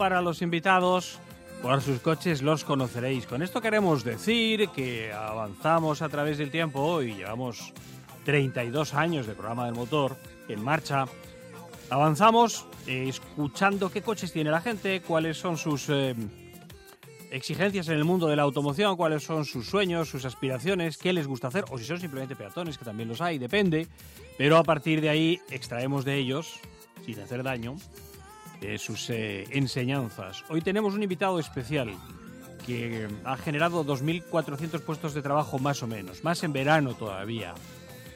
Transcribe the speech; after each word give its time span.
Para 0.00 0.22
los 0.22 0.40
invitados. 0.40 1.18
Por 1.60 1.82
sus 1.82 2.00
coches 2.00 2.40
los 2.40 2.64
conoceréis. 2.64 3.26
Con 3.26 3.42
esto 3.42 3.60
queremos 3.60 4.02
decir 4.02 4.70
que 4.70 5.12
avanzamos 5.12 6.00
a 6.00 6.08
través 6.08 6.38
del 6.38 6.50
tiempo 6.50 7.02
y 7.02 7.16
llevamos 7.16 7.74
32 8.24 8.94
años 8.94 9.26
de 9.26 9.34
programa 9.34 9.66
del 9.66 9.74
motor 9.74 10.16
en 10.48 10.64
marcha. 10.64 11.04
Avanzamos 11.90 12.64
eh, 12.86 13.10
escuchando 13.10 13.90
qué 13.90 14.00
coches 14.00 14.32
tiene 14.32 14.50
la 14.50 14.62
gente, 14.62 15.02
cuáles 15.02 15.36
son 15.36 15.58
sus 15.58 15.90
eh, 15.90 16.14
exigencias 17.30 17.86
en 17.88 17.96
el 17.96 18.06
mundo 18.06 18.26
de 18.26 18.36
la 18.36 18.42
automoción, 18.44 18.96
cuáles 18.96 19.22
son 19.22 19.44
sus 19.44 19.66
sueños, 19.66 20.08
sus 20.08 20.24
aspiraciones, 20.24 20.96
qué 20.96 21.12
les 21.12 21.26
gusta 21.26 21.48
hacer, 21.48 21.66
o 21.70 21.76
si 21.76 21.84
son 21.84 22.00
simplemente 22.00 22.36
peatones, 22.36 22.78
que 22.78 22.86
también 22.86 23.10
los 23.10 23.20
hay, 23.20 23.36
depende. 23.36 23.86
Pero 24.38 24.56
a 24.56 24.64
partir 24.64 25.02
de 25.02 25.10
ahí 25.10 25.42
extraemos 25.50 26.06
de 26.06 26.16
ellos, 26.16 26.58
sin 27.04 27.20
hacer 27.20 27.42
daño, 27.42 27.76
sus 28.78 29.10
eh, 29.10 29.44
enseñanzas. 29.50 30.44
Hoy 30.48 30.60
tenemos 30.60 30.94
un 30.94 31.02
invitado 31.02 31.38
especial 31.38 31.94
que 32.66 33.08
ha 33.24 33.36
generado 33.36 33.84
2.400 33.84 34.80
puestos 34.80 35.14
de 35.14 35.22
trabajo 35.22 35.58
más 35.58 35.82
o 35.82 35.86
menos, 35.86 36.22
más 36.24 36.42
en 36.44 36.52
verano 36.52 36.94
todavía, 36.94 37.54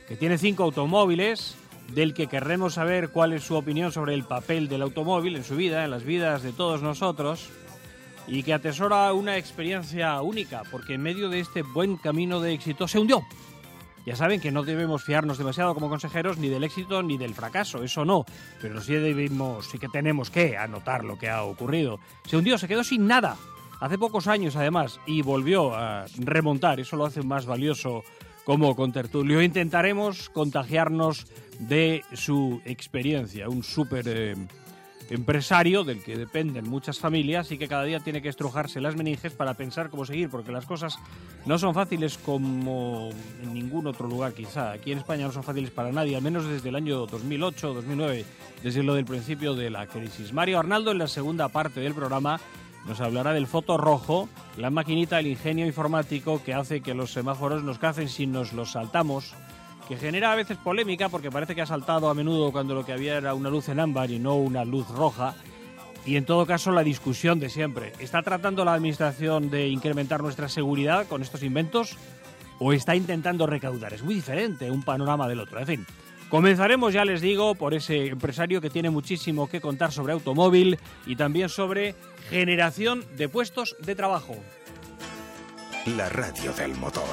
que 0.07 0.17
tiene 0.17 0.39
cinco 0.39 0.65
automóviles, 0.65 1.57
del 1.93 2.15
que 2.15 2.27
querremos 2.27 2.75
saber 2.75 3.11
cuál 3.11 3.33
es 3.33 3.45
su 3.45 3.57
opinión 3.57 3.93
sobre 3.93 4.15
el 4.15 4.25
papel 4.25 4.69
del 4.69 4.83
automóvil 4.83 5.37
en 5.37 5.45
su 5.45 5.57
vida, 5.57 5.85
en 5.85 5.91
las 5.91 6.05
vidas 6.05 6.43
de 6.43 6.53
todos 6.53 6.83
nosotros, 6.83 7.49
y 8.27 8.43
que 8.43 8.55
atesora 8.55 9.13
una 9.13 9.37
experiencia 9.37 10.21
única, 10.23 10.63
porque 10.71 10.95
en 10.95 11.03
medio 11.03 11.29
de 11.29 11.41
este 11.41 11.63
buen 11.63 11.97
camino 11.97 12.41
de 12.41 12.55
éxito 12.55 12.89
se 12.89 12.99
hundió 12.99 13.23
ya 14.07 14.17
saben 14.17 14.41
que 14.41 14.51
no 14.51 14.63
debemos 14.63 15.03
fiarnos 15.03 15.39
demasiado 15.39 15.75
como 15.75 15.89
consejeros 15.89 16.39
ni 16.39 16.49
del 16.49 16.65
éxito 16.65 17.03
ni 17.03 17.17
del 17.17 17.35
fracaso, 17.35 17.83
eso 17.83 18.05
no, 18.05 18.25
pero 18.61 18.81
sí 18.81 18.95
debemos, 18.95 19.67
sí 19.67 19.79
que 19.79 19.89
tenemos 19.89 20.31
que 20.31 20.57
anotar 20.57 21.05
lo 21.05 21.19
que 21.19 21.31
ha 21.31 21.43
ocurrido. 21.43 21.99
Se 22.27 22.37
hundió, 22.37 22.59
se 22.59 22.69
quedó 22.69 22.85
sin 22.85 23.07
nada, 23.07 23.37
hace 23.81 23.99
pocos 23.99 24.27
años 24.27 24.57
además, 24.57 25.01
y 25.07 25.23
volvió 25.23 25.75
a 25.75 26.07
remontar, 26.19 26.81
eso 26.81 26.97
lo 26.97 27.07
hace 27.07 27.23
más 27.23 27.47
valioso 27.47 28.03
como 28.45 28.77
contertulio. 28.77 29.43
Intentaremos 29.43 30.29
contagiarnos 30.29 31.27
de 31.59 32.05
su 32.13 32.61
experiencia, 32.65 33.49
un 33.49 33.63
súper... 33.63 34.05
Eh, 34.09 34.37
empresario 35.11 35.85
del 35.85 36.03
que 36.03 36.17
dependen 36.17 36.69
muchas 36.69 36.99
familias 36.99 37.51
y 37.53 37.59
que 37.59 37.69
cada 37.69 37.85
día 37.85 38.01
tiene 38.01 38.23
que 38.23 38.29
estrujarse 38.29 38.81
las 38.81 38.97
meninges 38.97 39.33
para 39.33 39.55
pensar 39.55 39.91
cómo 39.91 40.05
seguir, 40.05 40.31
porque 40.31 40.53
las 40.53 40.67
cosas 40.67 40.99
no 41.47 41.59
son 41.59 41.75
fáciles 41.75 42.19
como 42.19 43.11
en 43.43 43.55
ningún 43.55 43.87
otro 43.87 44.09
lugar 44.09 44.33
quizá. 44.33 44.73
Aquí 44.73 44.93
en 44.93 44.99
España 44.99 45.27
no 45.27 45.33
son 45.33 45.43
fáciles 45.43 45.71
para 45.71 45.93
nadie, 45.93 46.17
al 46.17 46.23
menos 46.23 46.47
desde 46.47 46.69
el 46.69 46.77
año 46.77 47.07
2008 47.07 47.75
2009, 47.75 48.25
desde 48.63 48.83
lo 48.83 48.95
del 48.95 49.05
principio 49.05 49.55
de 49.55 49.71
la 49.71 49.87
crisis. 49.87 50.33
Mario 50.33 50.59
Arnaldo 50.59 50.93
en 50.93 50.99
la 50.99 51.09
segunda 51.09 51.49
parte 51.49 51.81
del 51.81 51.95
programa 51.95 52.41
nos 52.87 53.01
hablará 53.01 53.33
del 53.33 53.47
foto 53.47 53.79
rojo, 53.79 54.29
la 54.59 54.71
maquinita, 54.71 55.19
el 55.19 55.27
ingenio 55.27 55.67
informático 55.67 56.43
que 56.45 56.53
hace 56.53 56.83
que 56.83 56.95
los 56.95 57.13
semáforos 57.13 57.63
nos 57.63 57.79
cacen 57.79 58.09
si 58.09 58.27
nos 58.27 58.53
los 58.53 58.73
saltamos 58.73 59.35
que 59.89 59.97
genera 59.97 60.33
a 60.33 60.37
veces 60.37 60.57
polémica 60.57 61.09
porque 61.09 61.31
parece 61.31 61.55
que 61.55 61.63
ha 61.63 61.67
saltado 61.67 62.09
a 62.09 62.15
menudo 62.15 62.53
cuando 62.53 62.75
lo 62.75 62.85
que 62.85 62.93
había 62.93 63.17
era 63.17 63.35
una 63.35 63.51
luz 63.51 63.69
en 63.69 63.81
ámbar 63.81 64.11
y 64.11 64.19
no 64.19 64.37
una 64.37 64.65
luz 64.65 64.89
roja. 64.89 65.35
Y 66.07 66.17
en 66.17 66.25
todo 66.25 66.47
caso 66.47 66.71
la 66.71 66.83
discusión 66.83 67.41
de 67.41 67.49
siempre. 67.49 67.93
¿Está 67.99 68.23
tratando 68.23 68.65
la 68.65 68.75
Administración 68.75 69.51
de 69.51 69.69
incrementar 69.69 70.23
nuestra 70.23 70.49
seguridad 70.49 71.07
con 71.07 71.23
estos 71.23 71.43
inventos 71.43 71.97
o 72.59 72.73
está 72.73 72.95
intentando 72.95 73.47
recaudar? 73.47 73.95
Es 73.95 74.03
muy 74.03 74.15
diferente 74.15 74.71
un 74.71 74.83
panorama 74.83 75.29
del 75.29 75.41
otro. 75.41 75.61
En 75.61 75.67
fin, 75.67 75.87
comenzaremos, 76.29 76.93
ya 76.93 77.05
les 77.05 77.21
digo, 77.21 77.55
por 77.55 77.73
ese 77.73 78.07
empresario 78.07 78.61
que 78.61 78.71
tiene 78.71 78.91
muchísimo 78.91 79.49
que 79.49 79.63
contar 79.63 79.93
sobre 79.93 80.13
automóvil 80.13 80.79
y 81.07 81.17
también 81.17 81.49
sobre 81.49 81.95
generación 82.29 83.05
de 83.17 83.29
puestos 83.29 83.77
de 83.81 83.95
trabajo. 83.95 84.37
La 85.87 86.09
radio 86.09 86.51
del 86.55 86.75
motor. 86.77 87.05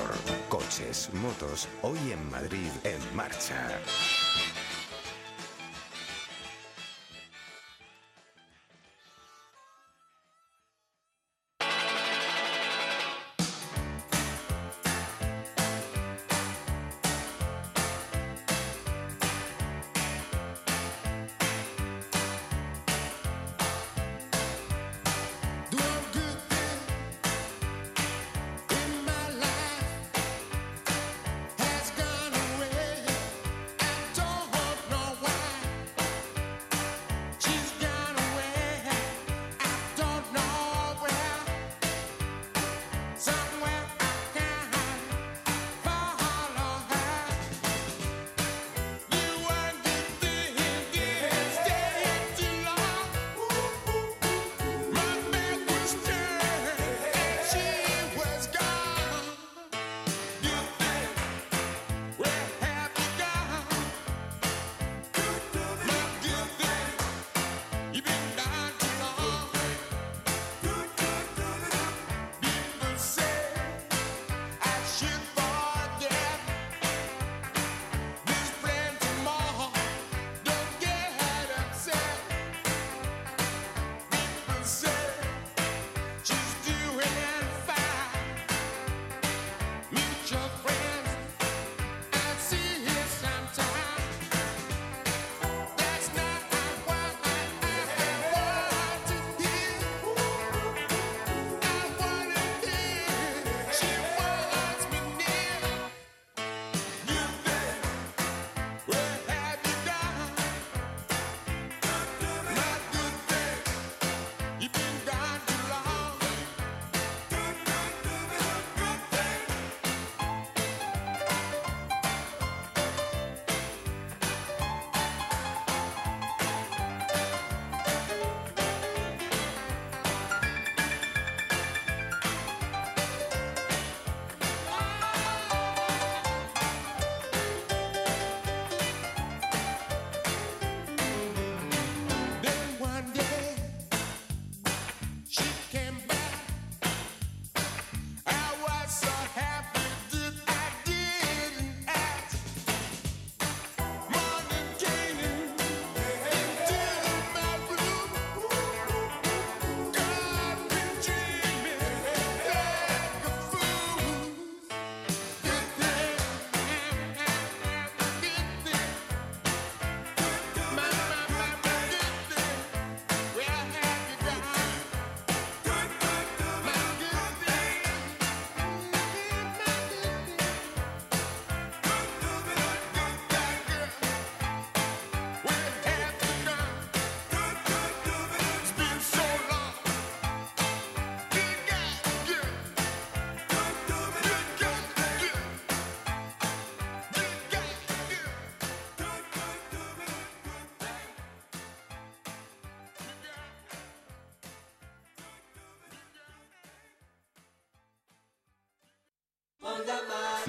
Coches, 0.47 1.09
motos, 1.15 1.67
hoy 1.81 1.97
en 2.13 2.31
Madrid 2.31 2.71
en 2.85 3.15
marcha. 3.17 3.67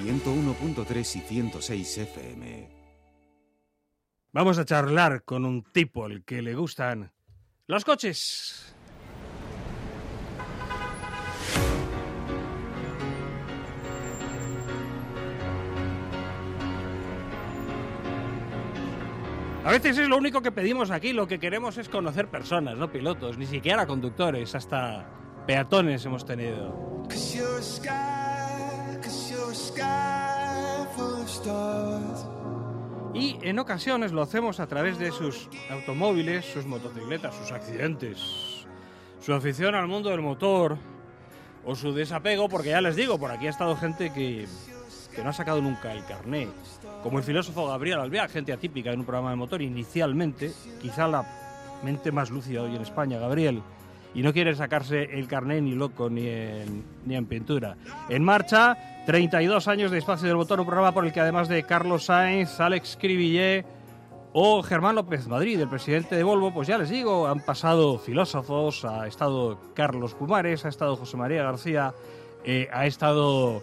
101.3 0.03 1.17
y 1.17 1.21
106 1.21 1.99
FM. 1.99 2.69
Vamos 4.33 4.59
a 4.59 4.65
charlar 4.65 5.25
con 5.25 5.45
un 5.45 5.63
tipo 5.63 6.05
al 6.05 6.25
que 6.25 6.43
le 6.43 6.55
gustan 6.55 7.13
los 7.67 7.85
coches. 7.85 8.75
A 19.65 19.71
veces 19.71 19.97
es 19.97 20.09
lo 20.09 20.17
único 20.17 20.43
que 20.43 20.51
pedimos 20.51 20.91
aquí, 20.91 21.13
lo 21.13 21.29
que 21.29 21.39
queremos 21.39 21.79
es 21.79 21.89
conocer 21.89 22.29
personas, 22.29 22.77
no 22.77 22.91
pilotos, 22.91 23.39
ni 23.39 23.47
siquiera 23.47 23.87
conductores, 23.87 24.57
hasta 24.57 25.07
peatones 25.47 26.05
hemos 26.05 26.27
tenido. 26.27 27.07
Y 33.15 33.39
en 33.43 33.59
ocasiones 33.59 34.13
lo 34.13 34.23
hacemos 34.23 34.59
a 34.59 34.67
través 34.67 34.99
de 34.99 35.13
sus 35.13 35.49
automóviles, 35.71 36.45
sus 36.47 36.65
motocicletas, 36.65 37.35
sus 37.35 37.53
accidentes, 37.53 38.67
su 39.21 39.33
afición 39.35 39.75
al 39.75 39.87
mundo 39.87 40.11
del 40.11 40.23
motor 40.23 40.79
o 41.65 41.75
su 41.75 41.93
desapego, 41.93 42.49
porque 42.49 42.71
ya 42.71 42.81
les 42.81 42.97
digo, 42.97 43.19
por 43.19 43.31
aquí 43.31 43.47
ha 43.47 43.51
estado 43.51 43.77
gente 43.77 44.13
que, 44.13 44.47
que 45.15 45.23
no 45.23 45.31
ha 45.31 45.33
sacado 45.33 45.61
nunca 45.61 45.93
el 45.93 46.05
carné, 46.05 46.49
como 47.03 47.19
el 47.19 47.25
filósofo 47.25 47.69
Gabriel 47.69 48.01
Alvear, 48.01 48.31
gente 48.31 48.53
atípica 48.53 48.93
en 48.93 49.01
un 49.01 49.07
programa 49.07 49.31
de 49.31 49.37
motor 49.37 49.63
inicialmente, 49.63 50.53
quizá 50.81 51.07
la 51.07 51.25
mente 51.85 52.13
más 52.13 52.31
lúcida 52.31 52.63
hoy 52.63 52.75
en 52.75 52.83
España, 52.83 53.19
Gabriel, 53.19 53.63
y 54.15 54.23
no 54.23 54.33
quiere 54.33 54.55
sacarse 54.55 55.05
el 55.19 55.27
carné 55.29 55.61
ni 55.61 55.75
loco 55.75 56.09
ni 56.11 56.29
ni 57.05 57.15
en 57.15 57.27
pintura. 57.27 57.77
En 58.09 58.23
marcha, 58.25 58.92
32 59.07 59.67
años 59.67 59.91
de 59.91 59.99
Espacio 59.99 60.29
del 60.29 60.37
Motor, 60.37 60.61
un 60.61 60.67
programa 60.67 60.93
por 60.93 61.05
el 61.05 61.13
que 61.13 61.21
además 61.21 61.49
de 61.49 61.65
Carlos 61.65 62.05
Sainz, 62.05 62.61
Alex 62.61 62.97
Cribillé 63.01 63.65
o 64.33 64.63
Germán 64.63 64.95
López 64.95 65.27
Madrid, 65.27 65.61
el 65.61 65.69
presidente 65.69 66.15
de 66.15 66.23
Volvo, 66.23 66.55
pues 66.55 66.69
ya 66.69 66.79
les 66.79 66.89
digo, 66.89 67.27
han 67.27 67.41
pasado 67.41 67.99
filósofos, 67.99 68.85
ha 68.85 69.07
estado 69.09 69.59
Carlos 69.75 70.15
Pumares, 70.15 70.65
ha 70.65 70.69
estado 70.69 70.97
José 70.97 71.17
María 71.17 71.43
García, 71.43 71.93
eh, 72.45 72.69
ha 72.73 72.87
estado 72.87 73.63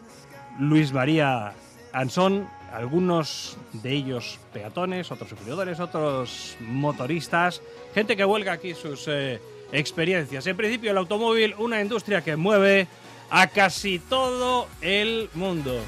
Luis 0.60 0.92
María 0.92 1.54
Ansón, 1.94 2.48
algunos 2.74 3.58
de 3.72 3.94
ellos 3.94 4.40
peatones, 4.54 5.10
otros 5.10 5.30
sufridores, 5.30 5.80
otros 5.80 6.58
motoristas, 6.60 7.62
gente 7.96 8.18
que 8.18 8.26
vuelca 8.26 8.52
aquí 8.52 8.74
sus 8.74 9.08
eh, 9.08 9.40
experiencias. 9.72 10.46
En 10.48 10.58
principio 10.58 10.92
el 10.92 10.98
automóvil, 10.98 11.56
una 11.58 11.82
industria 11.82 12.22
que 12.22 12.36
mueve 12.36 12.88
a 13.30 13.48
casi 13.48 14.00
todo 14.00 14.68
el 14.82 15.30
mundo. 15.34 15.82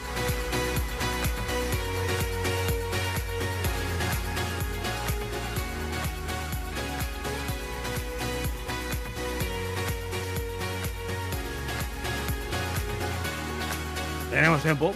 Tenemos 14.29 14.61
tiempo. 14.61 14.93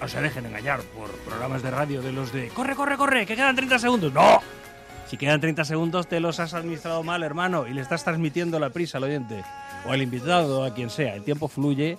No 0.00 0.08
se 0.08 0.20
dejen 0.20 0.46
engañar 0.46 0.80
por 0.80 1.10
programas 1.10 1.62
de 1.62 1.70
radio 1.70 2.02
de 2.02 2.12
los 2.12 2.32
de 2.32 2.48
corre, 2.48 2.74
corre, 2.74 2.96
corre, 2.96 3.24
que 3.24 3.36
quedan 3.36 3.56
30 3.56 3.78
segundos. 3.78 4.12
¡No! 4.12 4.40
Si 5.12 5.18
quedan 5.18 5.42
30 5.42 5.66
segundos 5.66 6.06
te 6.06 6.20
los 6.20 6.40
has 6.40 6.54
administrado 6.54 7.02
mal, 7.02 7.22
hermano, 7.22 7.66
y 7.68 7.74
le 7.74 7.82
estás 7.82 8.02
transmitiendo 8.02 8.58
la 8.58 8.70
prisa 8.70 8.96
al 8.96 9.04
oyente 9.04 9.44
o 9.86 9.92
al 9.92 10.00
invitado, 10.00 10.64
a 10.64 10.72
quien 10.72 10.88
sea. 10.88 11.14
El 11.14 11.22
tiempo 11.22 11.48
fluye 11.48 11.98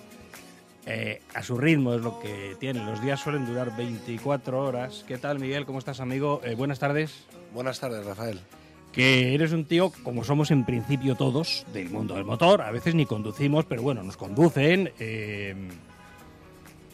eh, 0.84 1.22
a 1.32 1.44
su 1.44 1.56
ritmo, 1.56 1.94
es 1.94 2.00
lo 2.00 2.18
que 2.18 2.56
tiene. 2.58 2.84
Los 2.84 3.00
días 3.00 3.20
suelen 3.20 3.46
durar 3.46 3.76
24 3.76 4.58
horas. 4.60 5.04
¿Qué 5.06 5.16
tal, 5.16 5.38
Miguel? 5.38 5.64
¿Cómo 5.64 5.78
estás, 5.78 6.00
amigo? 6.00 6.40
Eh, 6.42 6.56
buenas 6.56 6.80
tardes. 6.80 7.24
Buenas 7.54 7.78
tardes, 7.78 8.04
Rafael. 8.04 8.40
Que 8.90 9.32
eres 9.32 9.52
un 9.52 9.64
tío, 9.64 9.92
como 10.02 10.24
somos 10.24 10.50
en 10.50 10.64
principio 10.64 11.14
todos, 11.14 11.64
del 11.72 11.90
mundo 11.90 12.16
del 12.16 12.24
motor. 12.24 12.62
A 12.62 12.72
veces 12.72 12.96
ni 12.96 13.06
conducimos, 13.06 13.64
pero 13.64 13.82
bueno, 13.82 14.02
nos 14.02 14.16
conducen. 14.16 14.90
Eh, 14.98 15.54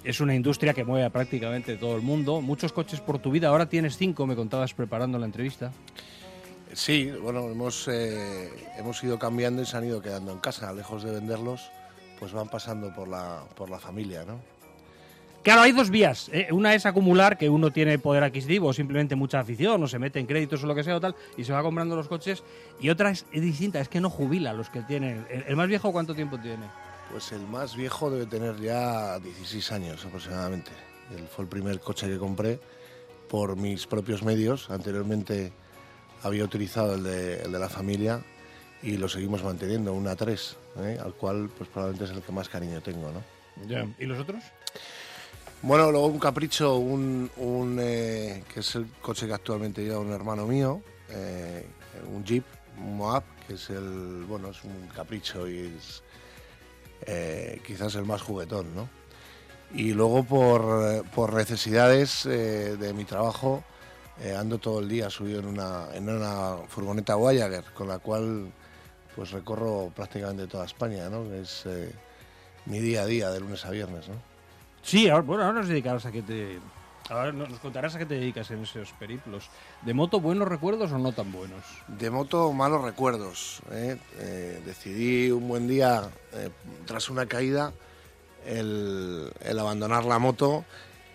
es 0.05 0.21
una 0.21 0.35
industria 0.35 0.75
que 0.75 0.85
mueve 0.85 1.07
a 1.07 1.11
prácticamente 1.11 1.77
todo 1.77 1.97
el 1.97 2.03
mundo. 2.03 2.43
Muchos 2.43 2.73
coches 2.75 3.01
por 3.01 3.21
tu 3.21 3.31
vida. 3.31 3.49
Ahora 3.49 3.71
tienes 3.71 3.97
cinco, 3.97 4.27
me 4.27 4.37
contabas 4.37 4.75
preparando 4.75 5.19
la 5.19 5.25
entrevista. 5.25 5.73
Sí, 6.73 7.11
bueno, 7.11 7.49
hemos, 7.51 7.89
eh, 7.89 8.49
hemos 8.79 9.03
ido 9.03 9.19
cambiando 9.19 9.63
y 9.63 9.67
se 9.67 9.77
han 9.77 9.85
ido 9.85 10.01
quedando 10.01 10.33
en 10.33 10.39
casa. 10.39 10.73
Lejos 10.73 11.03
de 11.03 11.11
venderlos, 11.13 11.71
pues 12.19 12.33
van 12.33 12.49
pasando 12.49 12.95
por 12.95 13.09
la, 13.09 13.43
por 13.57 13.71
la 13.71 13.79
familia, 13.79 14.25
¿no? 14.25 14.41
Claro, 15.43 15.63
hay 15.63 15.73
dos 15.73 15.89
vías. 15.89 16.29
¿eh? 16.33 16.49
Una 16.53 16.75
es 16.75 16.85
acumular, 16.85 17.39
que 17.39 17.49
uno 17.49 17.71
tiene 17.71 17.99
poder 17.99 18.23
adquisitivo 18.23 18.69
o 18.69 18.73
simplemente 18.75 19.17
mucha 19.17 19.41
afición 19.41 19.83
o 19.83 19.89
se 19.89 19.99
mete 19.99 20.21
en 20.21 20.27
créditos 20.27 20.63
o 20.63 20.67
lo 20.67 20.75
que 20.75 20.85
sea 20.85 20.97
o 20.97 21.01
tal 21.01 21.17
y 21.37 21.45
se 21.45 21.53
va 21.53 21.63
comprando 21.63 21.97
los 21.97 22.09
coches. 22.09 22.43
Y 22.79 22.91
otra 22.91 23.11
es, 23.11 23.25
es 23.33 23.41
distinta, 23.41 23.81
es 23.81 23.89
que 23.89 24.01
no 24.01 24.11
jubila 24.11 24.53
los 24.53 24.69
que 24.69 24.83
tienen. 24.83 25.27
¿El, 25.31 25.45
el 25.49 25.57
más 25.57 25.67
viejo 25.67 25.93
cuánto 25.93 26.15
tiempo 26.15 26.39
tiene? 26.39 26.67
Pues 27.11 27.33
el 27.33 27.47
más 27.47 27.75
viejo 27.75 28.11
debe 28.11 28.27
tener 28.27 28.61
ya 28.61 29.19
16 29.19 29.73
años 29.73 30.05
aproximadamente. 30.05 30.71
Él 31.17 31.27
fue 31.27 31.45
el 31.45 31.49
primer 31.49 31.81
coche 31.81 32.07
que 32.07 32.19
compré 32.19 32.61
por 33.29 33.57
mis 33.57 33.87
propios 33.87 34.23
medios. 34.23 34.69
Anteriormente 34.69 35.53
había 36.23 36.45
utilizado 36.45 36.95
el 36.95 37.05
de, 37.05 37.43
el 37.43 37.53
de 37.53 37.59
la 37.59 37.69
familia 37.69 38.23
y 38.83 38.97
lo 38.97 39.09
seguimos 39.09 39.43
manteniendo, 39.43 39.93
un 39.93 40.07
A3, 40.07 40.55
¿eh? 40.79 40.99
al 41.03 41.15
cual 41.15 41.51
pues 41.57 41.69
probablemente 41.69 42.05
es 42.05 42.17
el 42.17 42.23
que 42.23 42.33
más 42.33 42.49
cariño 42.49 42.81
tengo, 42.81 43.11
¿no? 43.13 43.23
Ya. 43.67 43.87
¿Y 43.99 44.07
los 44.07 44.19
otros? 44.19 44.43
Bueno, 45.63 45.91
luego 45.91 46.07
un 46.07 46.19
capricho, 46.19 46.77
un, 46.77 47.31
un, 47.37 47.79
eh, 47.81 48.43
que 48.53 48.61
es 48.61 48.75
el 48.77 48.87
coche 49.03 49.27
que 49.27 49.35
actualmente 49.35 49.85
lleva 49.85 49.99
un 49.99 50.13
hermano 50.13 50.47
mío, 50.47 50.81
eh, 51.11 51.67
un 52.11 52.25
Jeep, 52.25 52.45
un 52.79 52.97
Moab, 52.97 53.25
que 53.47 53.55
es 53.55 53.69
el, 53.69 54.25
bueno, 54.27 54.49
es 54.49 54.65
un 54.65 54.89
capricho 54.95 55.47
y 55.47 55.59
es 55.77 56.03
eh, 57.03 57.61
quizás 57.67 57.95
el 57.97 58.07
más 58.07 58.23
juguetón, 58.23 58.75
¿no? 58.75 58.89
Y 59.75 59.93
luego 59.93 60.25
por, 60.25 61.05
por 61.11 61.35
necesidades 61.35 62.25
de 62.25 62.93
mi 62.93 63.05
trabajo 63.05 63.63
eh, 64.23 64.35
ando 64.35 64.59
todo 64.59 64.81
el 64.81 64.89
día 64.89 65.09
subido 65.11 65.41
en 65.41 65.47
una, 65.47 65.89
en 65.95 66.09
una 66.09 66.57
furgoneta 66.69 67.15
Voyager, 67.15 67.65
con 67.75 67.89
la 67.89 67.99
cual 67.99 68.53
pues 69.15 69.31
recorro 69.31 69.91
prácticamente 69.95 70.47
toda 70.47 70.65
España, 70.65 71.09
¿no? 71.09 71.33
Es 71.35 71.65
eh, 71.67 71.93
mi 72.67 72.79
día 72.79 73.03
a 73.03 73.07
día, 73.07 73.31
de 73.31 73.41
lunes 73.41 73.65
a 73.65 73.71
viernes, 73.71 74.09
¿no? 74.09 74.15
Sí, 74.83 75.09
ahora, 75.09 75.23
bueno, 75.23 75.45
ahora 75.45 75.61
nos 75.61 75.69
dedicarás 75.69 76.07
a 76.07 76.13
que 76.13 76.23
te. 76.23 76.59
Ahora 77.09 77.33
nos 77.33 77.59
contarás 77.59 77.97
a 77.97 77.99
qué 77.99 78.07
te 78.07 78.15
dedicas 78.15 78.51
en 78.53 78.63
esos 78.63 78.93
periplos. 78.93 79.49
¿De 79.83 79.95
moto 79.95 80.21
buenos 80.21 80.47
recuerdos 80.47 80.93
o 80.93 80.99
no 80.99 81.13
tan 81.13 81.33
buenos? 81.33 81.65
De 81.89 82.09
moto, 82.09 82.53
malos 82.53 82.85
recuerdos. 82.85 83.63
¿eh? 83.73 83.99
Eh, 84.19 84.63
decidí 84.65 85.31
un 85.33 85.49
buen 85.49 85.67
día, 85.67 86.09
eh, 86.35 86.51
tras 86.87 87.11
una 87.11 87.27
caída, 87.27 87.73
el, 88.47 89.33
el 89.41 89.59
abandonar 89.59 90.05
la 90.05 90.21
moto 90.21 90.65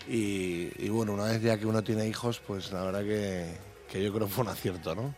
y, 0.07 0.71
y, 0.77 0.89
bueno, 0.89 1.13
una 1.13 1.25
vez 1.25 1.41
ya 1.41 1.57
que 1.57 1.65
uno 1.65 1.83
tiene 1.83 2.07
hijos, 2.07 2.39
pues 2.45 2.71
la 2.71 2.83
verdad 2.83 3.01
que, 3.01 3.57
que 3.89 4.03
yo 4.03 4.13
creo 4.13 4.27
que 4.27 4.33
fue 4.33 4.43
un 4.43 4.49
acierto, 4.49 4.95
¿no? 4.95 5.13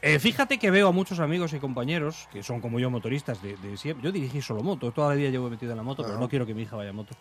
Eh, 0.00 0.20
fíjate 0.20 0.58
que 0.58 0.70
veo 0.70 0.88
a 0.88 0.92
muchos 0.92 1.18
amigos 1.18 1.52
y 1.52 1.58
compañeros 1.58 2.28
que 2.32 2.44
son 2.44 2.60
como 2.60 2.78
yo 2.78 2.88
motoristas 2.88 3.42
de, 3.42 3.56
de 3.56 3.76
siempre. 3.76 4.04
Yo 4.04 4.12
dirigí 4.12 4.40
solo 4.40 4.62
moto, 4.62 4.92
toda 4.92 5.08
la 5.08 5.14
vida 5.16 5.30
llevo 5.30 5.50
metido 5.50 5.72
en 5.72 5.78
la 5.78 5.82
moto, 5.82 6.04
pero 6.04 6.18
no 6.18 6.28
quiero 6.28 6.46
que 6.46 6.54
mi 6.54 6.62
hija 6.62 6.76
vaya 6.76 6.90
a 6.90 6.92
moto. 6.92 7.16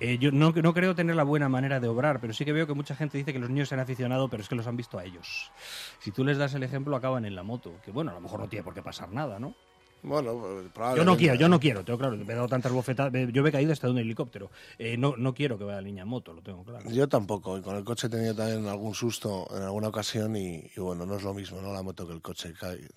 Eh, 0.00 0.18
yo 0.18 0.32
no, 0.32 0.50
no 0.50 0.74
creo 0.74 0.94
tener 0.94 1.14
la 1.14 1.22
buena 1.22 1.48
manera 1.48 1.78
de 1.78 1.86
obrar, 1.86 2.20
pero 2.20 2.32
sí 2.32 2.44
que 2.44 2.52
veo 2.52 2.66
que 2.66 2.74
mucha 2.74 2.96
gente 2.96 3.18
dice 3.18 3.32
que 3.32 3.38
los 3.38 3.48
niños 3.48 3.68
se 3.68 3.76
han 3.76 3.80
aficionado, 3.80 4.28
pero 4.28 4.42
es 4.42 4.48
que 4.48 4.56
los 4.56 4.66
han 4.66 4.76
visto 4.76 4.98
a 4.98 5.04
ellos. 5.04 5.52
Si 6.00 6.10
tú 6.10 6.24
les 6.24 6.38
das 6.38 6.54
el 6.54 6.64
ejemplo, 6.64 6.96
acaban 6.96 7.24
en 7.24 7.36
la 7.36 7.44
moto. 7.44 7.74
Que 7.84 7.92
bueno, 7.92 8.10
a 8.10 8.14
lo 8.14 8.20
mejor 8.20 8.40
no 8.40 8.48
tiene 8.48 8.64
por 8.64 8.74
qué 8.74 8.82
pasar 8.82 9.12
nada, 9.12 9.38
¿no? 9.38 9.54
Bueno, 10.02 10.32
pues, 10.38 10.64
Yo 10.64 10.70
probablemente. 10.72 11.10
no 11.12 11.16
quiero, 11.16 11.34
yo 11.36 11.48
no 11.48 11.60
quiero, 11.60 11.84
tengo 11.84 11.98
claro, 11.98 12.16
me 12.16 12.24
he 12.24 12.34
dado 12.36 12.48
tantas 12.48 12.72
bofetadas, 12.72 13.12
yo 13.32 13.42
me 13.42 13.48
he 13.50 13.52
caído 13.52 13.72
hasta 13.72 13.86
de 13.86 13.92
un 13.92 13.98
helicóptero. 13.98 14.50
Eh, 14.78 14.96
no, 14.96 15.16
no 15.16 15.32
quiero 15.32 15.56
que 15.58 15.64
vaya 15.64 15.76
la 15.80 15.86
niña 15.86 16.02
en 16.02 16.08
moto, 16.08 16.32
lo 16.32 16.42
tengo 16.42 16.64
claro. 16.64 16.90
Yo 16.90 17.08
tampoco, 17.08 17.56
y 17.56 17.62
con 17.62 17.76
el 17.76 17.84
coche 17.84 18.08
he 18.08 18.10
tenido 18.10 18.34
también 18.34 18.66
algún 18.66 18.94
susto 18.94 19.46
en 19.56 19.62
alguna 19.62 19.88
ocasión 19.88 20.34
y, 20.34 20.70
y 20.76 20.80
bueno, 20.80 21.06
no 21.06 21.16
es 21.16 21.22
lo 21.22 21.34
mismo, 21.34 21.60
¿no? 21.62 21.72
La 21.72 21.82
moto 21.82 22.06
que 22.06 22.14
el 22.14 22.20
coche, 22.22 22.52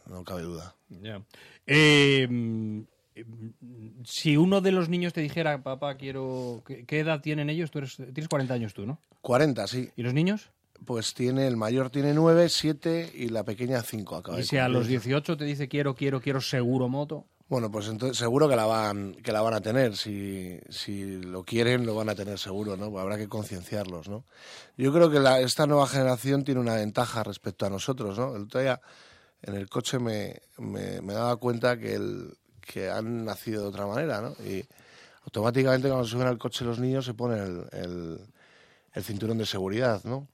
no 0.08 0.24
cabe 0.24 0.42
duda. 0.42 0.76
Ya. 0.90 1.22
Eh, 1.68 2.28
mm, 2.28 2.80
mm, 2.80 3.90
si 4.04 4.36
uno 4.38 4.62
de 4.62 4.72
los 4.72 4.90
niños 4.90 5.14
te 5.14 5.22
dijera, 5.22 5.62
papá, 5.62 5.98
quiero. 5.98 6.64
¿Qué, 6.66 6.86
qué 6.86 7.00
edad 7.00 7.22
tienen 7.22 7.50
ellos? 7.52 7.70
Tú 7.72 7.80
eres, 7.80 7.96
tienes 7.98 8.28
40 8.30 8.54
años 8.54 8.74
tú, 8.74 8.86
¿no? 8.86 9.00
40, 9.22 9.68
sí. 9.68 9.90
¿Y 9.96 10.04
los 10.04 10.14
niños? 10.14 10.52
Pues 10.84 11.13
tiene, 11.13 11.48
el 11.48 11.58
mayor 11.58 11.89
tiene 11.89 12.13
9, 12.13 12.50
7 12.50 13.12
y 13.13 13.29
la 13.29 13.44
pequeña 13.44 13.82
5 13.82 14.15
acaba 14.17 14.39
Y 14.39 14.44
si 14.44 14.58
a 14.58 14.67
los 14.67 14.88
18 14.88 15.38
te 15.38 15.46
dice, 15.46 15.67
quiero, 15.67 15.96
quiero, 15.96 16.22
quiero 16.22 16.41
seguro 16.41 16.88
moto. 16.89 17.25
Bueno, 17.48 17.70
pues 17.70 17.88
entonces 17.88 18.17
seguro 18.17 18.50
que 18.50 18.55
la 18.55 18.65
van, 18.65 19.13
que 19.15 19.32
la 19.32 19.41
van 19.41 19.53
a 19.53 19.62
tener. 19.62 19.96
Si, 19.96 20.60
si 20.70 21.22
lo 21.22 21.44
quieren, 21.44 21.86
lo 21.86 21.94
van 21.94 22.10
a 22.10 22.15
tener 22.15 22.39
seguro, 22.39 22.75
¿no? 22.75 22.98
Habrá 22.98 23.17
que 23.17 23.27
concienciarlos, 23.27 24.10
¿no? 24.10 24.25
Yo 24.77 24.91
creo 24.91 25.12
que 25.12 25.20
la- 25.20 25.39
esta 25.39 25.67
nueva 25.67 25.86
generación 25.88 26.44
tiene 26.44 26.60
una 26.60 26.74
ventaja 26.75 27.24
respecto 27.24 27.65
a 27.67 27.70
nosotros, 27.70 28.17
¿no? 28.17 28.36
El 28.36 28.44
otro 28.44 28.62
día 28.62 28.82
en 29.44 29.53
el 29.55 29.70
coche 29.70 30.00
me, 30.00 30.41
me, 30.58 31.01
me 31.01 31.13
daba 31.13 31.36
cuenta 31.38 31.77
que, 31.77 31.94
el, 31.94 32.36
que 32.62 32.89
han 32.89 33.25
nacido 33.25 33.62
de 33.62 33.67
otra 33.67 33.86
manera, 33.86 34.22
¿no? 34.22 34.32
Y 34.44 34.65
automáticamente 35.25 35.88
cuando 35.88 36.08
suben 36.08 36.27
al 36.27 36.39
coche 36.39 36.65
los 36.65 36.79
niños 36.79 37.05
se 37.05 37.13
pone 37.13 37.38
el, 37.44 37.67
el, 38.94 39.03
cinturón 39.03 39.38
de 39.38 39.46
seguridad, 39.46 40.03
¿no? 40.03 40.27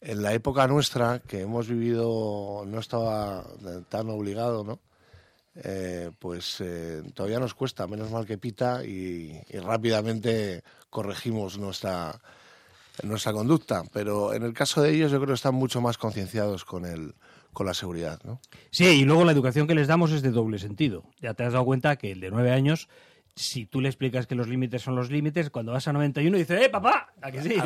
En 0.00 0.22
la 0.22 0.34
época 0.34 0.66
nuestra, 0.66 1.20
que 1.20 1.42
hemos 1.42 1.68
vivido, 1.68 2.64
no 2.66 2.78
estaba 2.78 3.44
tan 3.88 4.10
obligado, 4.10 4.64
¿no? 4.64 4.80
Eh, 5.56 6.10
pues 6.18 6.60
eh, 6.60 7.02
todavía 7.14 7.38
nos 7.38 7.54
cuesta, 7.54 7.86
menos 7.86 8.10
mal 8.10 8.26
que 8.26 8.38
pita 8.38 8.84
y, 8.84 9.40
rápidamente 9.62 10.62
corregimos 10.90 11.58
nuestra, 11.58 12.20
nuestra 13.02 13.32
conducta. 13.32 13.84
Pero 13.92 14.34
en 14.34 14.42
el 14.42 14.52
caso 14.52 14.82
de 14.82 14.90
ellos 14.90 15.12
yo 15.12 15.18
creo 15.18 15.28
que 15.28 15.34
están 15.34 15.54
mucho 15.54 15.80
más 15.80 15.96
concienciados 15.96 16.64
con 16.64 16.84
el, 16.84 17.14
con 17.52 17.66
la 17.66 17.74
seguridad. 17.74 18.20
¿no? 18.24 18.40
Sí, 18.70 18.84
y 18.84 19.04
luego 19.04 19.24
la 19.24 19.32
educación 19.32 19.66
que 19.66 19.74
les 19.74 19.86
damos 19.86 20.10
es 20.10 20.22
de 20.22 20.30
doble 20.30 20.58
sentido. 20.58 21.04
Ya 21.20 21.34
te 21.34 21.44
has 21.44 21.52
dado 21.52 21.64
cuenta 21.64 21.96
que 21.96 22.12
el 22.12 22.20
de 22.20 22.30
nueve 22.30 22.50
años 22.50 22.88
si 23.36 23.66
tú 23.66 23.80
le 23.80 23.88
explicas 23.88 24.26
que 24.26 24.34
los 24.34 24.48
límites 24.48 24.82
son 24.82 24.94
los 24.94 25.10
límites, 25.10 25.50
cuando 25.50 25.72
vas 25.72 25.88
a 25.88 25.92
91 25.92 26.36
dice, 26.36 26.64
¡eh, 26.64 26.68
papá! 26.68 27.12
¿A 27.20 27.32
que 27.32 27.42
sí? 27.42 27.56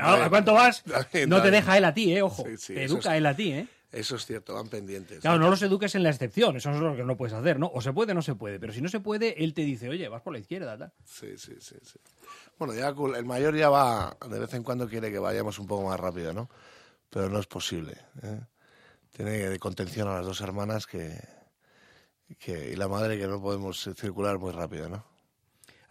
¿A 0.00 0.28
cuánto 0.28 0.54
vas? 0.54 0.82
no 1.28 1.42
te 1.42 1.50
deja 1.50 1.78
él 1.78 1.84
a 1.84 1.94
ti, 1.94 2.12
¿eh? 2.12 2.22
Ojo, 2.22 2.44
te 2.66 2.84
educa 2.84 3.16
él 3.16 3.26
a 3.26 3.36
ti, 3.36 3.52
¿eh? 3.52 3.68
Eso 3.92 4.16
es 4.16 4.24
cierto, 4.24 4.54
van 4.54 4.68
pendientes. 4.68 5.20
Claro, 5.20 5.38
no 5.38 5.50
los 5.50 5.60
eduques 5.60 5.94
en 5.94 6.02
la 6.02 6.08
excepción, 6.08 6.56
eso 6.56 6.70
es 6.70 6.78
lo 6.78 6.96
que 6.96 7.04
no 7.04 7.14
puedes 7.14 7.34
hacer, 7.34 7.58
¿no? 7.58 7.70
O 7.74 7.82
se 7.82 7.92
puede 7.92 8.12
o 8.12 8.14
no 8.14 8.22
se 8.22 8.34
puede, 8.34 8.58
pero 8.58 8.72
si 8.72 8.80
no 8.80 8.88
se 8.88 9.00
puede, 9.00 9.44
él 9.44 9.52
te 9.52 9.62
dice, 9.62 9.90
oye, 9.90 10.08
vas 10.08 10.22
por 10.22 10.32
la 10.32 10.38
izquierda, 10.38 10.78
tal. 10.78 10.92
Sí, 11.04 11.36
sí, 11.36 11.52
sí, 11.60 11.76
sí. 11.82 11.98
Bueno, 12.58 12.74
ya 12.74 12.88
el 12.88 13.24
mayor 13.26 13.54
ya 13.54 13.68
va, 13.68 14.16
de 14.30 14.38
vez 14.38 14.54
en 14.54 14.62
cuando 14.62 14.88
quiere 14.88 15.12
que 15.12 15.18
vayamos 15.18 15.58
un 15.58 15.66
poco 15.66 15.86
más 15.88 16.00
rápido, 16.00 16.32
¿no? 16.32 16.48
Pero 17.10 17.28
no 17.28 17.38
es 17.38 17.46
posible. 17.46 17.98
¿eh? 18.22 18.40
Tiene 19.10 19.32
de 19.32 19.58
contención 19.58 20.08
a 20.08 20.14
las 20.14 20.24
dos 20.24 20.40
hermanas 20.40 20.86
que, 20.86 21.20
que, 22.38 22.70
y 22.70 22.76
la 22.76 22.88
madre 22.88 23.18
que 23.18 23.26
no 23.26 23.42
podemos 23.42 23.90
circular 23.94 24.38
muy 24.38 24.52
rápido, 24.52 24.88
¿no? 24.88 25.11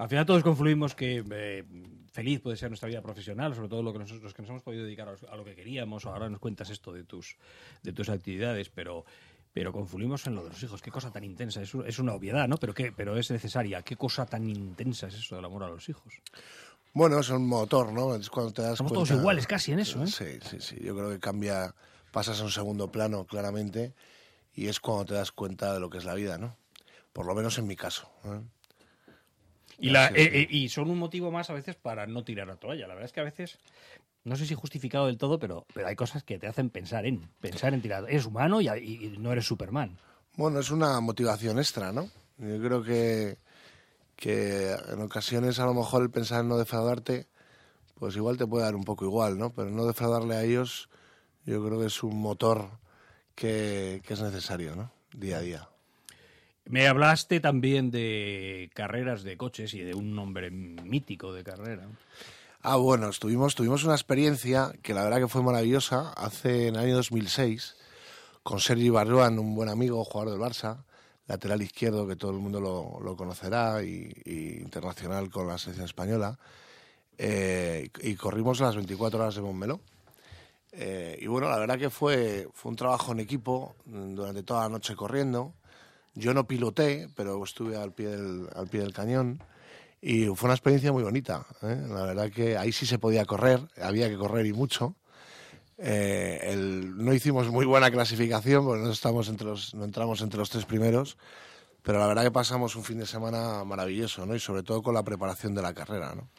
Al 0.01 0.09
final 0.09 0.25
todos 0.25 0.41
confluimos 0.41 0.95
que 0.95 1.23
eh, 1.31 1.63
feliz 2.11 2.41
puede 2.41 2.57
ser 2.57 2.71
nuestra 2.71 2.89
vida 2.89 3.03
profesional, 3.03 3.53
sobre 3.53 3.69
todo 3.69 3.83
lo 3.83 3.93
que 3.93 3.99
los 3.99 4.33
que 4.33 4.41
nos 4.41 4.49
hemos 4.49 4.63
podido 4.63 4.83
dedicar 4.83 5.07
a, 5.07 5.35
lo 5.35 5.45
que 5.45 5.53
queríamos. 5.53 6.07
Ahora 6.07 6.27
nos 6.27 6.39
cuentas 6.39 6.71
esto 6.71 6.91
de 6.91 7.03
tus, 7.03 7.37
de 7.83 7.93
tus 7.93 8.09
actividades, 8.09 8.69
pero, 8.69 9.05
pero 9.53 9.71
confluimos 9.71 10.25
en 10.25 10.33
lo 10.33 10.43
de 10.43 10.49
los 10.49 10.63
hijos. 10.63 10.81
Qué 10.81 10.89
cosa 10.89 11.11
tan 11.11 11.23
intensa. 11.23 11.61
Es, 11.61 11.75
es 11.75 11.99
una 11.99 12.15
obviedad, 12.15 12.47
¿no? 12.47 12.57
Pero, 12.57 12.73
qué, 12.73 12.91
pero 12.91 13.15
es 13.15 13.29
necesaria. 13.29 13.83
Qué 13.83 13.95
cosa 13.95 14.25
tan 14.25 14.49
intensa 14.49 15.05
es 15.05 15.13
eso 15.13 15.35
del 15.35 15.45
amor 15.45 15.65
a 15.65 15.69
los 15.69 15.87
hijos. 15.87 16.11
Bueno, 16.95 17.19
es 17.19 17.29
un 17.29 17.45
motor, 17.45 17.93
¿no? 17.93 18.15
Es 18.15 18.27
cuando 18.31 18.53
te 18.53 18.63
das 18.63 18.79
Somos 18.79 18.93
todos 18.93 19.11
iguales 19.11 19.45
casi 19.45 19.71
en 19.71 19.81
eso, 19.81 20.03
¿eh? 20.03 20.07
Sí, 20.07 20.39
sí, 20.41 20.57
sí. 20.61 20.77
Yo 20.81 20.95
creo 20.95 21.11
que 21.11 21.19
cambia, 21.19 21.75
pasas 22.11 22.41
a 22.41 22.43
un 22.43 22.51
segundo 22.51 22.91
plano 22.91 23.25
claramente 23.25 23.93
y 24.55 24.65
es 24.65 24.79
cuando 24.79 25.05
te 25.05 25.13
das 25.13 25.31
cuenta 25.31 25.75
de 25.75 25.79
lo 25.79 25.91
que 25.91 25.99
es 25.99 26.05
la 26.05 26.15
vida, 26.15 26.39
¿no? 26.39 26.57
Por 27.13 27.27
lo 27.27 27.35
menos 27.35 27.59
en 27.59 27.67
mi 27.67 27.75
caso. 27.75 28.09
¿eh? 28.25 28.41
Y, 29.81 29.95
eh, 29.95 30.11
eh, 30.15 30.47
y 30.47 30.69
son 30.69 30.91
un 30.91 30.99
motivo 30.99 31.31
más 31.31 31.49
a 31.49 31.53
veces 31.53 31.75
para 31.75 32.05
no 32.05 32.23
tirar 32.23 32.47
la 32.47 32.55
toalla. 32.55 32.87
La 32.87 32.93
verdad 32.93 33.05
es 33.05 33.13
que 33.13 33.19
a 33.19 33.23
veces, 33.23 33.57
no 34.23 34.35
sé 34.35 34.45
si 34.45 34.53
justificado 34.53 35.07
del 35.07 35.17
todo, 35.17 35.39
pero, 35.39 35.65
pero 35.73 35.87
hay 35.87 35.95
cosas 35.95 36.23
que 36.23 36.37
te 36.37 36.45
hacen 36.45 36.69
pensar 36.69 37.07
en, 37.07 37.27
pensar 37.39 37.73
en 37.73 37.81
tirar. 37.81 38.05
Eres 38.07 38.27
humano 38.27 38.61
y, 38.61 39.15
no 39.17 39.31
eres 39.31 39.45
Superman. 39.45 39.97
Bueno, 40.37 40.59
es 40.59 40.69
una 40.69 40.99
motivación 40.99 41.57
extra, 41.57 41.91
¿no? 41.91 42.09
Yo 42.37 42.61
creo 42.61 42.83
que, 42.83 43.39
que 44.15 44.71
en 44.71 45.01
ocasiones 45.01 45.59
a 45.59 45.65
lo 45.65 45.73
mejor 45.73 46.03
el 46.03 46.11
pensar 46.11 46.41
en 46.41 46.49
no 46.49 46.57
defraudarte, 46.57 47.27
pues 47.95 48.15
igual 48.15 48.37
te 48.37 48.45
puede 48.45 48.65
dar 48.65 48.75
un 48.75 48.83
poco 48.83 49.05
igual, 49.05 49.39
¿no? 49.39 49.51
Pero 49.51 49.71
no 49.71 49.87
defraudarle 49.87 50.35
a 50.35 50.43
ellos, 50.43 50.89
yo 51.43 51.65
creo 51.65 51.79
que 51.79 51.87
es 51.87 52.03
un 52.03 52.21
motor 52.21 52.69
que, 53.33 54.01
que 54.05 54.13
es 54.13 54.21
necesario, 54.21 54.75
¿no? 54.75 54.91
Día 55.11 55.37
a 55.37 55.41
día. 55.41 55.70
Me 56.65 56.87
hablaste 56.87 57.39
también 57.39 57.91
de 57.91 58.69
carreras 58.73 59.23
de 59.23 59.37
coches 59.37 59.73
y 59.73 59.79
de 59.79 59.93
un 59.93 60.15
nombre 60.15 60.51
mítico 60.51 61.33
de 61.33 61.43
carrera. 61.43 61.87
Ah, 62.61 62.75
bueno, 62.75 63.09
tuvimos, 63.11 63.55
tuvimos 63.55 63.83
una 63.83 63.95
experiencia 63.95 64.71
que 64.83 64.93
la 64.93 65.03
verdad 65.03 65.19
que 65.19 65.27
fue 65.27 65.41
maravillosa 65.41 66.13
hace 66.13 66.67
en 66.67 66.75
el 66.75 66.81
año 66.81 66.95
2006 66.95 67.75
con 68.43 68.59
Sergi 68.59 68.89
Barroan, 68.89 69.39
un 69.39 69.55
buen 69.55 69.69
amigo, 69.69 70.03
jugador 70.03 70.31
del 70.31 70.41
Barça, 70.41 70.83
lateral 71.27 71.61
izquierdo 71.61 72.07
que 72.07 72.15
todo 72.15 72.31
el 72.31 72.37
mundo 72.37 72.59
lo, 72.59 73.15
conocerá 73.15 73.83
y, 73.83 74.11
internacional 74.61 75.29
con 75.29 75.47
la 75.47 75.57
selección 75.57 75.85
española. 75.85 76.37
Eh, 77.17 77.89
y 78.01 78.15
corrimos 78.15 78.59
las 78.59 78.75
24 78.75 79.19
horas 79.19 79.35
de 79.35 79.41
Montmeló. 79.41 79.81
Eh, 80.71 81.17
y 81.21 81.27
bueno, 81.27 81.49
la 81.49 81.57
verdad 81.57 81.77
que 81.77 81.89
fue, 81.89 82.47
fue 82.53 82.69
un 82.69 82.75
trabajo 82.75 83.11
en 83.11 83.19
equipo 83.19 83.75
durante 83.85 84.43
toda 84.43 84.63
la 84.63 84.69
noche 84.69 84.95
corriendo. 84.95 85.53
Yo 86.13 86.33
no 86.33 86.47
piloté, 86.47 87.09
pero 87.15 87.43
estuve 87.43 87.77
al 87.77 87.93
pie 87.93 88.07
del, 88.09 88.49
al 88.55 88.67
pie 88.67 88.81
del 88.81 88.93
cañón 88.93 89.41
y 90.01 90.25
fue 90.27 90.47
una 90.47 90.55
experiencia 90.55 90.91
muy 90.91 91.03
bonita. 91.03 91.45
¿eh? 91.61 91.79
La 91.89 92.03
verdad 92.03 92.31
que 92.31 92.57
ahí 92.57 92.71
sí 92.71 92.85
se 92.85 92.99
podía 92.99 93.25
correr, 93.25 93.61
había 93.81 94.09
que 94.09 94.17
correr 94.17 94.45
y 94.45 94.53
mucho. 94.53 94.95
Eh, 95.77 96.53
no 96.55 97.13
hicimos 97.13 97.49
muy 97.49 97.65
buena 97.65 97.89
clasificación, 97.89 98.65
porque 98.65 98.83
no, 98.83 98.89
no 99.73 99.85
entramos 99.85 100.21
entre 100.21 100.37
los 100.37 100.49
tres 100.49 100.65
primeros, 100.65 101.17
pero 101.81 101.99
la 101.99 102.07
verdad 102.07 102.23
que 102.23 102.31
pasamos 102.31 102.75
un 102.75 102.83
fin 102.83 102.99
de 102.99 103.05
semana 103.05 103.63
maravilloso, 103.63 104.25
¿no? 104.25 104.35
Y 104.35 104.39
sobre 104.39 104.63
todo 104.63 104.83
con 104.83 104.93
la 104.93 105.03
preparación 105.03 105.55
de 105.55 105.61
la 105.61 105.73
carrera, 105.73 106.13
¿no? 106.15 106.29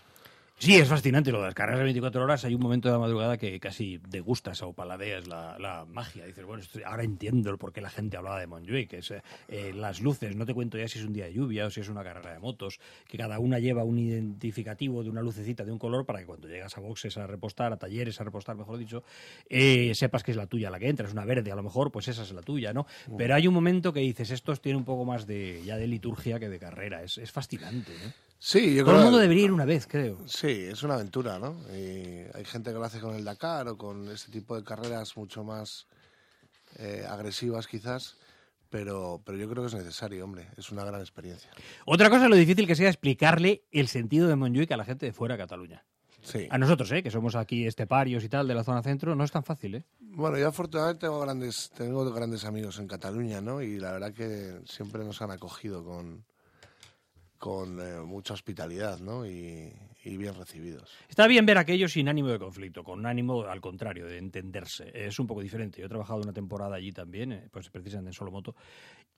Sí, 0.58 0.76
es 0.76 0.88
fascinante 0.88 1.32
lo 1.32 1.40
de 1.40 1.46
las 1.46 1.54
carreras 1.54 1.80
de 1.80 1.84
24 1.86 2.22
horas. 2.22 2.44
Hay 2.44 2.54
un 2.54 2.60
momento 2.60 2.88
de 2.88 2.92
la 2.92 3.00
madrugada 3.00 3.36
que 3.36 3.58
casi 3.58 3.98
degustas 4.08 4.62
o 4.62 4.72
paladeas 4.72 5.26
la, 5.26 5.58
la 5.58 5.84
magia. 5.84 6.24
Dices, 6.24 6.44
bueno, 6.44 6.62
ahora 6.86 7.02
entiendo 7.02 7.58
por 7.58 7.72
qué 7.72 7.80
la 7.80 7.90
gente 7.90 8.16
hablaba 8.16 8.38
de 8.38 8.46
Montjuic. 8.46 8.92
Es, 8.92 9.10
eh, 9.10 9.72
las 9.74 10.00
luces, 10.00 10.36
no 10.36 10.46
te 10.46 10.54
cuento 10.54 10.78
ya 10.78 10.86
si 10.86 11.00
es 11.00 11.04
un 11.04 11.12
día 11.12 11.24
de 11.24 11.34
lluvia 11.34 11.66
o 11.66 11.70
si 11.70 11.80
es 11.80 11.88
una 11.88 12.04
carrera 12.04 12.32
de 12.32 12.38
motos, 12.38 12.78
que 13.08 13.18
cada 13.18 13.40
una 13.40 13.58
lleva 13.58 13.82
un 13.82 13.98
identificativo 13.98 15.02
de 15.02 15.10
una 15.10 15.20
lucecita 15.20 15.64
de 15.64 15.72
un 15.72 15.78
color 15.78 16.06
para 16.06 16.20
que 16.20 16.26
cuando 16.26 16.46
llegas 16.46 16.76
a 16.76 16.80
boxes 16.80 17.16
a 17.16 17.26
repostar, 17.26 17.72
a 17.72 17.76
talleres 17.76 18.20
a 18.20 18.24
repostar, 18.24 18.54
mejor 18.54 18.78
dicho, 18.78 19.02
eh, 19.48 19.92
sepas 19.96 20.22
que 20.22 20.30
es 20.30 20.36
la 20.36 20.46
tuya 20.46 20.70
la 20.70 20.78
que 20.78 20.88
entra. 20.88 21.08
Es 21.08 21.12
una 21.12 21.24
verde, 21.24 21.50
a 21.50 21.56
lo 21.56 21.64
mejor, 21.64 21.90
pues 21.90 22.06
esa 22.06 22.22
es 22.22 22.30
la 22.30 22.42
tuya, 22.42 22.72
¿no? 22.72 22.86
Pero 23.18 23.34
hay 23.34 23.48
un 23.48 23.54
momento 23.54 23.92
que 23.92 24.00
dices, 24.00 24.30
estos 24.30 24.60
tienen 24.60 24.78
un 24.78 24.84
poco 24.84 25.04
más 25.04 25.26
de 25.26 25.60
ya 25.64 25.76
de 25.76 25.88
liturgia 25.88 26.38
que 26.38 26.48
de 26.48 26.60
carrera. 26.60 27.02
Es, 27.02 27.18
es 27.18 27.32
fascinante, 27.32 27.90
¿no? 28.04 28.31
Sí, 28.44 28.74
yo 28.74 28.84
Todo 28.84 28.96
el 28.96 29.04
mundo 29.04 29.18
debería 29.18 29.44
ir 29.44 29.52
una 29.52 29.64
vez, 29.64 29.86
creo. 29.86 30.18
Sí, 30.26 30.48
es 30.48 30.82
una 30.82 30.94
aventura, 30.94 31.38
¿no? 31.38 31.54
Y 31.72 32.24
hay 32.34 32.44
gente 32.44 32.72
que 32.72 32.76
lo 32.76 32.82
hace 32.82 32.98
con 32.98 33.14
el 33.14 33.24
Dakar 33.24 33.68
o 33.68 33.78
con 33.78 34.08
este 34.08 34.32
tipo 34.32 34.56
de 34.56 34.64
carreras 34.64 35.16
mucho 35.16 35.44
más 35.44 35.86
eh, 36.76 37.06
agresivas 37.08 37.68
quizás, 37.68 38.16
pero, 38.68 39.22
pero 39.24 39.38
yo 39.38 39.48
creo 39.48 39.62
que 39.62 39.68
es 39.68 39.74
necesario, 39.74 40.24
hombre, 40.24 40.48
es 40.56 40.72
una 40.72 40.82
gran 40.84 41.00
experiencia. 41.00 41.52
Otra 41.84 42.10
cosa 42.10 42.24
es 42.24 42.30
lo 42.30 42.34
difícil 42.34 42.66
que 42.66 42.74
sea 42.74 42.88
explicarle 42.88 43.62
el 43.70 43.86
sentido 43.86 44.26
de 44.26 44.34
Montjuic 44.34 44.72
a 44.72 44.76
la 44.76 44.84
gente 44.84 45.06
de 45.06 45.12
fuera 45.12 45.36
de 45.36 45.42
Cataluña. 45.44 45.84
Sí. 46.22 46.48
A 46.50 46.58
nosotros, 46.58 46.90
¿eh? 46.90 47.04
que 47.04 47.12
somos 47.12 47.36
aquí 47.36 47.64
esteparios 47.64 48.24
y 48.24 48.28
tal, 48.28 48.48
de 48.48 48.56
la 48.56 48.64
zona 48.64 48.82
centro, 48.82 49.14
no 49.14 49.22
es 49.22 49.30
tan 49.30 49.44
fácil. 49.44 49.76
¿eh? 49.76 49.84
Bueno, 50.00 50.36
yo 50.36 50.48
afortunadamente 50.48 51.06
tengo 51.06 51.20
grandes, 51.20 51.70
tengo 51.76 52.12
grandes 52.12 52.44
amigos 52.44 52.80
en 52.80 52.88
Cataluña, 52.88 53.40
¿no? 53.40 53.62
Y 53.62 53.78
la 53.78 53.92
verdad 53.92 54.12
que 54.12 54.62
siempre 54.64 55.04
nos 55.04 55.22
han 55.22 55.30
acogido 55.30 55.84
con, 55.84 56.24
con 57.42 57.80
eh, 57.80 57.98
mucha 57.98 58.34
hospitalidad 58.34 59.00
¿no? 59.00 59.26
y, 59.26 59.74
bien 60.04 60.32
recibidos. 60.32 60.88
Está 61.08 61.26
bien 61.26 61.44
ver 61.44 61.58
aquello 61.58 61.88
sin 61.88 62.08
ánimo 62.08 62.28
de 62.28 62.38
conflicto, 62.38 62.84
con 62.84 63.04
ánimo 63.04 63.42
al 63.42 63.60
contrario, 63.60 64.06
de 64.06 64.18
entenderse. 64.18 64.92
Es 64.94 65.18
un 65.18 65.26
poco 65.26 65.40
diferente. 65.40 65.80
Yo 65.80 65.86
he 65.86 65.88
trabajado 65.88 66.20
una 66.20 66.32
temporada 66.32 66.76
allí 66.76 66.92
también, 66.92 67.32
eh, 67.32 67.48
pues 67.50 67.68
precisamente 67.68 68.10
en 68.10 68.12
Solomoto, 68.12 68.54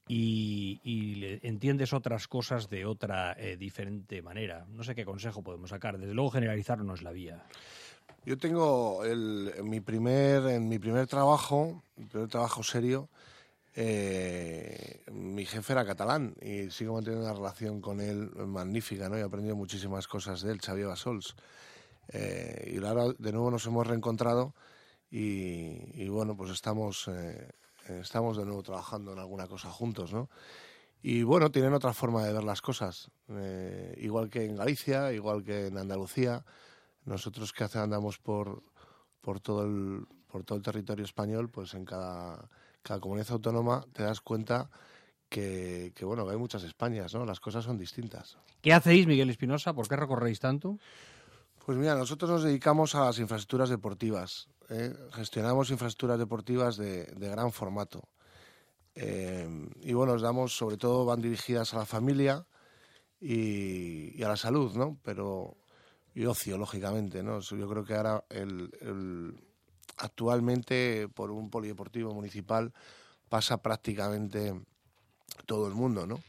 y, 0.09 0.81
y 0.83 1.39
entiendes 1.47 1.93
otras 1.93 2.27
cosas 2.27 2.71
de 2.71 2.87
otra 2.87 3.37
eh, 3.39 3.59
diferente 3.59 4.23
manera. 4.23 4.65
No 4.71 4.85
sé 4.85 4.95
qué 4.95 5.05
consejo 5.05 5.43
podemos 5.43 5.69
sacar. 5.69 5.99
Desde 5.99 6.15
luego 6.15 6.31
generalizar 6.31 6.83
no 6.83 6.95
es 6.95 7.03
la 7.03 7.13
vía. 7.13 7.45
Yo 8.25 8.39
tengo 8.39 9.05
el, 9.05 9.53
mi 9.65 9.83
primer, 9.83 10.47
en 10.47 10.67
mi 10.71 10.79
primer 10.79 11.07
trabajo, 11.07 11.83
mi 11.97 12.07
primer 12.07 12.31
trabajo 12.31 12.63
serio, 12.63 13.11
eh, 13.77 15.03
mi 15.13 15.45
jefe 15.45 15.73
era 15.73 15.85
catalán 15.85 16.35
y 16.41 16.71
sigo 16.71 16.95
manteniendo 16.95 17.27
una 17.27 17.35
relación 17.35 17.81
con 17.81 18.01
él 18.01 18.31
magnífica, 18.35 19.09
¿no? 19.09 19.17
he 19.17 19.23
aprendido 19.23 19.57
muchísimas 19.57 20.07
cosas 20.07 20.43
de 20.43 20.53
él, 20.53 20.61
Xavier 20.61 20.89
Basols. 20.89 21.35
Eh, 22.09 22.75
y 22.75 22.85
ahora 22.85 23.15
de 23.19 23.33
nuevo 23.33 23.51
nos 23.51 23.67
hemos 23.67 23.87
reencontrado 23.87 24.55
y, 25.11 26.09
bueno, 26.09 26.37
pues 26.37 26.51
estamos, 26.51 27.09
eh, 27.09 27.53
estamos 27.89 28.37
de 28.37 28.45
nuevo 28.45 28.63
trabajando 28.65 29.13
en 29.13 29.21
alguna 29.21 29.47
cosa 29.47 29.71
juntos, 29.71 30.13
¿no? 30.13 30.29
Y 31.03 31.23
bueno, 31.23 31.51
tienen 31.51 31.75
otra 31.75 31.93
forma 31.93 32.25
de 32.25 32.33
ver 32.33 32.43
las 32.43 32.63
cosas, 32.63 33.11
eh, 33.29 33.95
igual 33.99 34.31
que 34.31 34.45
en 34.45 34.57
Galicia, 34.57 35.13
igual 35.13 35.45
que 35.45 35.67
en 35.67 35.79
Andalucía. 35.79 36.45
Nosotros 37.05 37.53
que 37.53 37.65
hace 37.65 37.79
andamos 37.79 38.19
por, 38.19 38.63
por, 39.21 39.39
todo 39.39 39.65
el, 39.67 40.07
por 40.27 40.45
todo 40.45 40.57
el 40.57 40.65
territorio 40.65 41.05
español, 41.05 41.51
pues 41.51 41.75
en 41.75 41.85
cada 41.85 42.49
cada 42.85 43.01
comunidad 43.01 43.33
autónoma 43.33 43.85
te 43.93 44.03
das 44.03 44.21
cuenta 44.21 44.71
que, 45.29 45.93
bueno, 46.03 46.29
hay 46.29 46.37
muchas 46.37 46.63
Españas, 46.63 47.13
¿no? 47.15 47.25
Las 47.25 47.41
cosas 47.41 47.65
son 47.65 47.77
distintas. 47.77 48.39
¿Qué 48.61 48.73
hacéis, 48.73 49.07
Miguel 49.09 49.31
Espinosa? 49.31 49.73
¿Por 49.73 49.89
qué 49.89 49.97
recorréis 49.97 50.39
tanto? 50.39 50.79
Pues 51.65 51.77
mira, 51.77 51.97
nosotros 51.97 52.31
nos 52.31 52.45
dedicamos 52.45 52.95
a 52.95 53.07
las 53.07 53.19
infraestructuras 53.19 53.71
deportivas. 53.71 54.49
¿eh? 54.69 54.95
Gestionamos 55.13 55.71
infraestructuras 55.71 56.19
deportivas 56.19 56.77
de, 56.77 57.07
gran 57.17 57.51
formato. 57.51 58.09
Eh, 58.95 59.49
y 59.81 59.93
bueno, 59.95 60.13
nos 60.13 60.23
damos, 60.23 60.57
sobre 60.57 60.77
todo, 60.77 61.05
van 61.05 61.21
dirigidas 61.21 61.75
a 61.75 61.79
la 61.79 61.87
familia 61.87 62.47
y, 63.19 64.23
a 64.23 64.29
la 64.29 64.37
salud, 64.37 64.77
¿no? 64.77 65.01
Pero 65.03 65.57
y 66.15 66.27
ocio, 66.27 66.59
lógicamente, 66.59 67.25
¿no? 67.25 67.41
Yo 67.41 67.69
creo 67.69 67.85
que 67.85 67.95
ahora 67.95 68.25
el, 68.29 68.71
actualmente 69.97 71.09
por 71.15 71.31
un 71.31 71.51
polideportivo 71.51 72.13
municipal 72.15 72.73
pasa 73.29 73.59
prácticamente 73.59 74.55
todo 75.47 75.67
el 75.69 75.75
mundo, 75.75 76.07
¿no? 76.07 76.21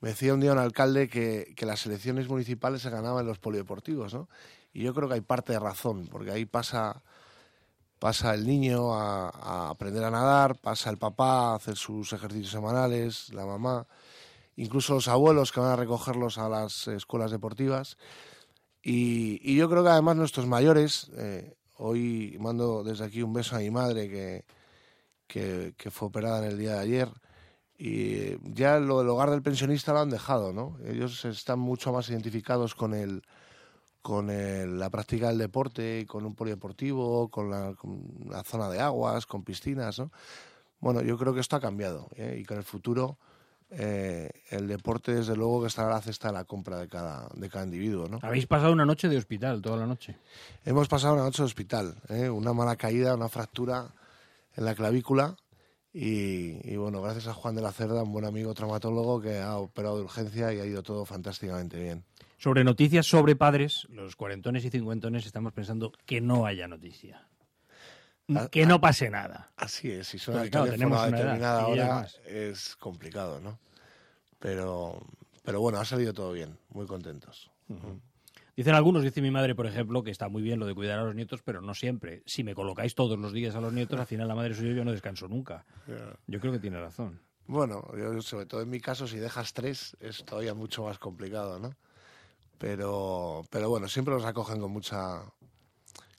Me 0.00 0.10
decía 0.10 0.34
un 0.34 0.40
día 0.40 0.52
un 0.52 0.58
alcalde 0.58 1.08
que, 1.08 1.54
que 1.56 1.66
las 1.66 1.86
elecciones 1.86 2.28
municipales 2.28 2.82
se 2.82 2.90
ganaban 2.90 3.20
en 3.20 3.28
los 3.28 3.38
polideportivos, 3.38 4.14
¿no? 4.14 4.28
Y 4.72 4.82
yo 4.82 4.94
creo 4.94 5.08
que 5.08 5.14
hay 5.14 5.20
parte 5.20 5.52
de 5.52 5.60
razón, 5.60 6.08
porque 6.10 6.32
ahí 6.32 6.44
pasa 6.44 7.02
pasa 8.02 8.34
el 8.34 8.48
niño 8.48 8.92
a, 8.96 9.70
aprender 9.70 10.02
a 10.02 10.10
nadar, 10.10 10.58
pasa 10.58 10.90
el 10.90 10.98
papá 10.98 11.52
a 11.52 11.54
hacer 11.54 11.76
sus 11.76 12.12
ejercicios 12.12 12.50
semanales, 12.50 13.32
la 13.32 13.46
mamá, 13.46 13.86
incluso 14.56 14.94
los 14.94 15.06
abuelos 15.06 15.52
que 15.52 15.60
van 15.60 15.70
a 15.70 15.76
recogerlos 15.76 16.36
a 16.36 16.48
las 16.48 16.88
escuelas 16.88 17.30
deportivas. 17.30 17.96
Y, 18.82 19.54
yo 19.54 19.70
creo 19.70 19.84
que 19.84 19.90
además 19.90 20.16
nuestros 20.16 20.48
mayores, 20.48 21.12
eh, 21.16 21.54
hoy 21.76 22.36
mando 22.40 22.82
desde 22.84 23.04
aquí 23.04 23.22
un 23.22 23.32
beso 23.32 23.56
a 23.56 23.60
mi 23.60 23.70
madre 23.70 24.08
que, 24.08 25.74
que, 25.76 25.90
fue 25.90 26.08
operada 26.08 26.38
en 26.44 26.52
el 26.52 26.58
día 26.58 26.74
de 26.74 26.80
ayer, 26.80 27.08
y 27.78 28.36
ya 28.54 28.78
lo 28.78 28.98
del 28.98 29.08
hogar 29.08 29.30
del 29.30 29.42
pensionista 29.42 29.92
lo 29.92 30.00
han 30.00 30.10
dejado, 30.10 30.52
¿no? 30.52 30.76
Ellos 30.86 31.24
están 31.24 31.58
mucho 31.58 31.92
más 31.92 32.08
identificados 32.10 32.74
con 32.74 32.94
el 32.94 33.22
con 34.02 34.26
la 34.78 34.90
práctica 34.90 35.28
del 35.28 35.38
deporte, 35.38 36.04
con 36.06 36.26
un 36.26 36.34
polideportivo, 36.34 37.30
con 37.30 37.50
la, 37.50 37.74
zona 38.44 38.68
de 38.68 38.80
aguas, 38.80 39.26
con 39.26 39.44
piscinas. 39.44 40.00
¿no? 40.00 40.10
Bueno, 40.80 41.02
yo 41.02 41.16
creo 41.16 41.32
que 41.32 41.40
esto 41.40 41.54
ha 41.54 41.60
cambiado 41.60 42.08
¿eh? 42.16 42.36
y 42.40 42.44
que 42.44 42.54
en 42.54 42.58
el 42.58 42.64
futuro 42.64 43.16
eh, 43.74 44.30
el 44.50 44.68
deporte, 44.68 45.14
desde 45.14 45.34
luego, 45.34 45.62
que 45.62 45.68
estará 45.68 45.88
a 45.88 45.94
la 45.94 46.00
cesta 46.02 46.28
de 46.28 46.34
la 46.34 46.44
compra 46.44 46.78
de 46.78 46.88
cada, 46.88 47.28
de 47.34 47.48
cada 47.48 47.64
individuo. 47.64 48.08
¿no? 48.08 48.18
Habéis 48.22 48.46
pasado 48.46 48.72
una 48.72 48.84
noche 48.84 49.08
de 49.08 49.16
hospital, 49.16 49.62
toda 49.62 49.78
la 49.78 49.86
noche. 49.86 50.16
Hemos 50.64 50.88
pasado 50.88 51.14
una 51.14 51.24
noche 51.24 51.42
de 51.42 51.46
hospital, 51.46 51.94
¿eh? 52.08 52.28
una 52.28 52.52
mala 52.52 52.76
caída, 52.76 53.14
una 53.14 53.28
fractura 53.28 53.92
en 54.56 54.64
la 54.64 54.74
clavícula. 54.74 55.36
Y, 55.94 56.70
y, 56.70 56.76
bueno, 56.76 57.02
gracias 57.02 57.28
a 57.28 57.34
Juan 57.34 57.54
de 57.54 57.62
la 57.62 57.72
Cerda, 57.72 58.02
un 58.02 58.12
buen 58.12 58.24
amigo 58.24 58.54
traumatólogo 58.54 59.20
que 59.20 59.38
ha 59.38 59.58
operado 59.58 59.98
de 59.98 60.04
urgencia 60.04 60.52
y 60.52 60.60
ha 60.60 60.64
ido 60.64 60.82
todo 60.82 61.04
fantásticamente 61.04 61.78
bien. 61.78 62.04
Sobre 62.38 62.64
noticias 62.64 63.06
sobre 63.06 63.36
padres, 63.36 63.86
los 63.90 64.16
cuarentones 64.16 64.64
y 64.64 64.70
cincuentones 64.70 65.26
estamos 65.26 65.52
pensando 65.52 65.92
que 66.06 66.20
no 66.20 66.44
haya 66.44 66.66
noticia. 66.66 67.28
Ah, 68.34 68.48
que 68.50 68.66
no 68.66 68.76
ah, 68.76 68.80
pase 68.80 69.10
nada. 69.10 69.50
Así 69.56 69.90
es, 69.90 70.08
si 70.08 70.18
suena 70.18 70.42
el 70.42 70.50
teléfono 70.50 71.02
determinada 71.04 71.62
ahora 71.62 72.06
es 72.26 72.76
complicado, 72.76 73.40
¿no? 73.40 73.58
Pero, 74.38 75.04
pero 75.42 75.60
bueno, 75.60 75.78
ha 75.78 75.84
salido 75.84 76.12
todo 76.12 76.32
bien, 76.32 76.58
muy 76.70 76.86
contentos. 76.86 77.50
Dicen 78.56 78.74
algunos, 78.74 79.02
dice 79.02 79.22
mi 79.22 79.30
madre, 79.30 79.54
por 79.54 79.66
ejemplo, 79.66 80.02
que 80.02 80.10
está 80.10 80.28
muy 80.28 80.42
bien 80.42 80.58
lo 80.58 80.66
de 80.66 80.74
cuidar 80.74 80.98
a 80.98 81.04
los 81.04 81.14
nietos, 81.14 81.42
pero 81.42 81.60
no 81.60 81.74
siempre. 81.74 82.22
Si 82.26 82.44
me 82.44 82.54
colocáis 82.54 82.94
todos 82.94 83.18
los 83.18 83.32
días 83.32 83.54
a 83.54 83.60
los 83.60 83.72
nietos, 83.72 83.98
al 83.98 84.06
final 84.06 84.28
la 84.28 84.34
madre 84.34 84.54
suya 84.54 84.72
yo 84.72 84.84
no 84.84 84.92
descanso 84.92 85.28
nunca. 85.28 85.64
Yo 86.26 86.40
creo 86.40 86.52
que 86.52 86.58
tiene 86.58 86.80
razón. 86.80 87.20
Bueno, 87.46 87.84
yo, 87.96 88.20
sobre 88.22 88.46
todo 88.46 88.62
en 88.62 88.70
mi 88.70 88.80
caso, 88.80 89.06
si 89.06 89.18
dejas 89.18 89.52
tres, 89.52 89.96
es 90.00 90.24
todavía 90.24 90.54
mucho 90.54 90.84
más 90.84 90.98
complicado, 90.98 91.58
¿no? 91.58 91.74
pero, 92.62 93.44
pero 93.50 93.68
bueno, 93.68 93.88
siempre 93.88 94.14
los 94.14 94.24
acogen 94.24 94.60
con 94.60 94.70
mucha, 94.70 95.24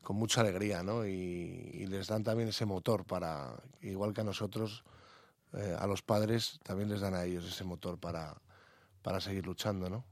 con 0.04 0.18
mucha 0.18 0.42
alegría, 0.42 0.84
¿no? 0.84 1.06
Y, 1.06 1.86
les 1.88 2.08
dan 2.08 2.24
también 2.24 2.50
ese 2.50 2.66
motor 2.66 3.06
para, 3.06 3.56
igual 3.82 4.14
que 4.14 4.22
a 4.22 4.24
nosotros, 4.24 4.84
eh, 5.54 5.76
a 5.80 5.88
los 5.88 6.02
padres, 6.02 6.60
también 6.64 6.90
les 6.90 7.02
dan 7.02 7.14
a 7.14 7.24
ellos 7.24 7.46
ese 7.46 7.64
motor 7.64 7.98
para, 8.00 8.36
para 9.02 9.22
seguir 9.22 9.46
luchando, 9.46 9.90
¿no? 9.90 10.06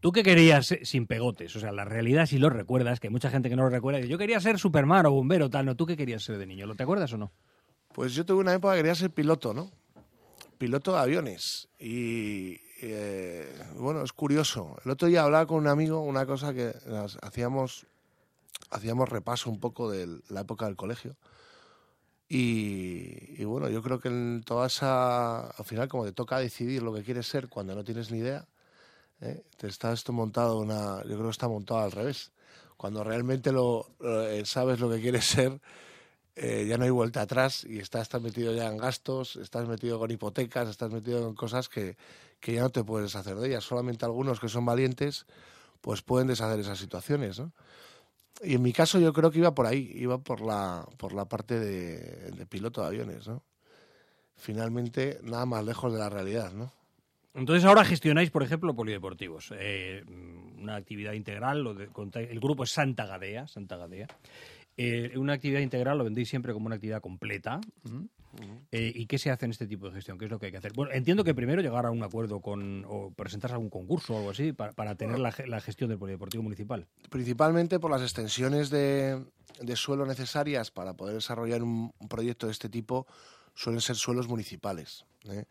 ¿Tú 0.00 0.12
qué 0.12 0.22
querías 0.22 0.74
sin 0.82 1.06
pegotes? 1.06 1.56
O 1.56 1.60
sea, 1.60 1.72
la 1.72 1.84
realidad, 1.84 2.26
si 2.26 2.38
lo 2.38 2.50
recuerdas, 2.50 3.00
que 3.00 3.08
hay 3.08 3.12
mucha 3.12 3.30
gente 3.30 3.48
que 3.48 3.56
no 3.56 3.64
lo 3.64 3.68
recuerda, 3.68 4.00
yo 4.00 4.16
quería 4.16 4.38
ser 4.38 4.58
Superman 4.58 5.06
o 5.06 5.10
bombero, 5.10 5.50
tal, 5.50 5.66
¿no? 5.66 5.74
¿Tú 5.74 5.86
qué 5.86 5.96
querías 5.96 6.22
ser 6.22 6.38
de 6.38 6.46
niño? 6.46 6.66
¿Lo 6.66 6.76
te 6.76 6.84
acuerdas 6.84 7.12
o 7.12 7.18
no? 7.18 7.32
Pues 7.92 8.14
yo 8.14 8.24
tuve 8.24 8.40
una 8.40 8.54
época 8.54 8.74
que 8.74 8.80
quería 8.80 8.94
ser 8.94 9.10
piloto, 9.10 9.52
¿no? 9.52 9.72
Piloto 10.56 10.92
de 10.92 10.98
aviones. 10.98 11.68
Y, 11.80 12.60
eh, 12.80 13.52
bueno, 13.76 14.02
es 14.02 14.12
curioso. 14.12 14.76
El 14.84 14.92
otro 14.92 15.08
día 15.08 15.24
hablaba 15.24 15.46
con 15.46 15.58
un 15.58 15.66
amigo 15.66 16.00
una 16.00 16.26
cosa 16.26 16.54
que 16.54 16.72
hacíamos, 17.22 17.86
hacíamos 18.70 19.08
repaso 19.08 19.50
un 19.50 19.60
poco 19.60 19.90
de 19.90 20.20
la 20.28 20.40
época 20.40 20.66
del 20.66 20.76
colegio. 20.76 21.16
Y, 22.28 23.42
bueno, 23.44 23.70
yo 23.70 23.82
creo 23.82 24.00
que 24.00 24.08
en 24.08 24.42
toda 24.44 24.66
esa, 24.66 25.48
al 25.48 25.64
final 25.64 25.88
como 25.88 26.04
te 26.04 26.12
toca 26.12 26.38
decidir 26.38 26.82
lo 26.82 26.92
que 26.92 27.02
quieres 27.02 27.26
ser 27.26 27.48
cuando 27.48 27.74
no 27.74 27.84
tienes 27.84 28.10
ni 28.10 28.18
idea, 28.18 28.46
¿eh? 29.22 29.42
te 29.56 29.66
está 29.68 29.92
esto 29.92 30.12
montado 30.12 30.58
una, 30.58 31.02
yo 31.04 31.14
creo 31.14 31.24
que 31.24 31.30
está 31.30 31.48
montado 31.48 31.80
al 31.80 31.92
revés. 31.92 32.32
Cuando 32.76 33.02
realmente 33.02 33.50
lo, 33.50 33.88
eh, 34.04 34.42
sabes 34.44 34.78
lo 34.78 34.90
que 34.90 35.00
quieres 35.00 35.24
ser, 35.24 35.60
ya 36.36 36.78
no 36.78 36.84
hay 36.84 36.90
vuelta 36.90 37.22
atrás 37.22 37.64
y 37.64 37.80
estás, 37.80 38.08
metido 38.20 38.54
ya 38.54 38.68
en 38.68 38.76
gastos, 38.76 39.34
estás 39.36 39.66
metido 39.66 39.98
con 39.98 40.08
hipotecas, 40.10 40.68
estás 40.68 40.92
metido 40.92 41.28
en 41.28 41.34
cosas 41.34 41.68
que, 41.68 41.96
que 42.38 42.52
ya 42.52 42.60
no 42.62 42.70
te 42.70 42.84
puedes 42.84 43.10
deshacer 43.10 43.36
de 43.36 43.48
ellas. 43.48 43.64
Solamente 43.64 44.04
algunos 44.04 44.38
que 44.38 44.48
son 44.48 44.64
valientes 44.64 45.26
pues 45.80 46.02
pueden 46.02 46.28
deshacer 46.28 46.60
esas 46.60 46.78
situaciones, 46.78 47.40
¿no? 47.40 47.52
Y 48.42 48.54
en 48.54 48.62
mi 48.62 48.72
caso 48.72 48.98
yo 48.98 49.12
creo 49.12 49.30
que 49.30 49.38
iba 49.38 49.54
por 49.54 49.66
ahí, 49.66 49.90
iba 49.94 50.18
por 50.18 50.40
la, 50.40 50.86
por 50.96 51.12
la 51.12 51.26
parte 51.26 51.58
de, 51.58 52.46
piloto 52.46 52.82
de 52.82 52.86
aviones, 52.86 53.26
¿no? 53.26 53.42
Finalmente, 54.36 55.18
nada 55.22 55.46
más 55.46 55.64
lejos 55.64 55.92
de 55.92 55.98
la 55.98 56.08
realidad, 56.08 56.52
¿no? 56.52 56.72
Entonces 57.34 57.64
ahora 57.64 57.84
gestionáis, 57.84 58.30
por 58.30 58.42
ejemplo, 58.42 58.74
polideportivos, 58.74 59.52
eh, 59.58 60.04
una 60.58 60.76
actividad 60.76 61.12
integral, 61.12 61.66
el 62.14 62.40
grupo 62.40 62.64
es 62.64 62.70
Santa 62.70 63.06
Gadea, 63.06 63.46
Santa 63.46 63.76
Gadea. 63.76 64.08
Eh, 64.76 65.18
una 65.18 65.34
actividad 65.34 65.60
integral 65.60 65.98
lo 65.98 66.04
vendéis 66.04 66.28
siempre 66.28 66.52
como 66.52 66.66
una 66.66 66.76
actividad 66.76 67.00
completa. 67.00 67.60
Eh, 68.70 68.92
¿Y 68.94 69.06
qué 69.06 69.18
se 69.18 69.30
hace 69.30 69.46
en 69.46 69.52
este 69.52 69.66
tipo 69.66 69.86
de 69.86 69.94
gestión? 69.94 70.18
¿Qué 70.18 70.26
es 70.26 70.30
lo 70.30 70.38
que 70.38 70.46
hay 70.46 70.52
que 70.52 70.58
hacer? 70.58 70.72
Bueno, 70.72 70.92
entiendo 70.92 71.24
que 71.24 71.34
primero 71.34 71.62
llegar 71.62 71.86
a 71.86 71.90
un 71.90 72.02
acuerdo 72.02 72.40
con 72.40 72.84
o 72.86 73.10
presentarse 73.12 73.54
a 73.54 73.58
un 73.58 73.70
concurso 73.70 74.14
o 74.14 74.18
algo 74.18 74.30
así 74.30 74.52
para, 74.52 74.94
tener 74.94 75.18
la, 75.18 75.60
gestión 75.60 75.90
del 75.90 75.98
polideportivo 75.98 76.42
municipal. 76.42 76.86
Principalmente 77.10 77.78
por 77.78 77.90
las 77.90 78.02
extensiones 78.02 78.70
de, 78.70 79.24
suelo 79.74 80.06
necesarias 80.06 80.70
para 80.70 80.94
poder 80.94 81.14
desarrollar 81.14 81.62
un, 81.62 81.92
proyecto 82.08 82.46
de 82.46 82.52
este 82.52 82.68
tipo 82.68 83.06
suelen 83.54 83.80
ser 83.80 83.96
suelos 83.96 84.28
municipales. 84.28 85.04
¿eh? 85.28 85.44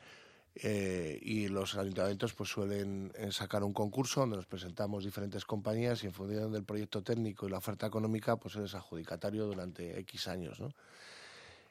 Eh, 0.55 1.19
y 1.21 1.47
los 1.49 1.75
ayuntamientos 1.75 2.33
pues 2.33 2.49
suelen 2.49 3.11
sacar 3.31 3.63
un 3.63 3.73
concurso 3.73 4.21
donde 4.21 4.37
nos 4.37 4.47
presentamos 4.47 5.03
diferentes 5.03 5.45
compañías 5.45 6.03
y 6.03 6.07
en 6.07 6.13
función 6.13 6.51
del 6.51 6.63
proyecto 6.63 7.03
técnico 7.03 7.47
y 7.47 7.51
la 7.51 7.57
oferta 7.57 7.85
económica 7.85 8.37
pues 8.37 8.55
eres 8.55 8.73
adjudicatario 8.73 9.45
durante 9.45 9.99
X 9.99 10.27
años. 10.27 10.59
¿no? 10.59 10.69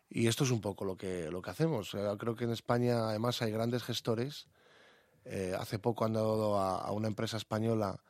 Y 0.09 0.29
esto 0.29 0.45
es 0.45 0.51
un 0.51 0.61
poco 0.61 0.85
lo 0.85 0.97
que, 0.97 1.31
lo 1.31 1.43
que 1.43 1.51
hacemos. 1.51 1.97
creo 2.19 2.37
que 2.37 2.45
en 2.45 2.53
España 2.53 3.09
además 3.09 3.43
hay 3.43 3.51
grandes 3.51 3.83
gestores. 3.83 4.47
Eh, 5.25 5.55
hace 5.59 5.81
poco 5.81 6.05
han 6.05 6.13
dado 6.13 6.59
a, 6.59 6.91
una 6.93 7.09
empresa 7.09 7.37
española 7.37 8.01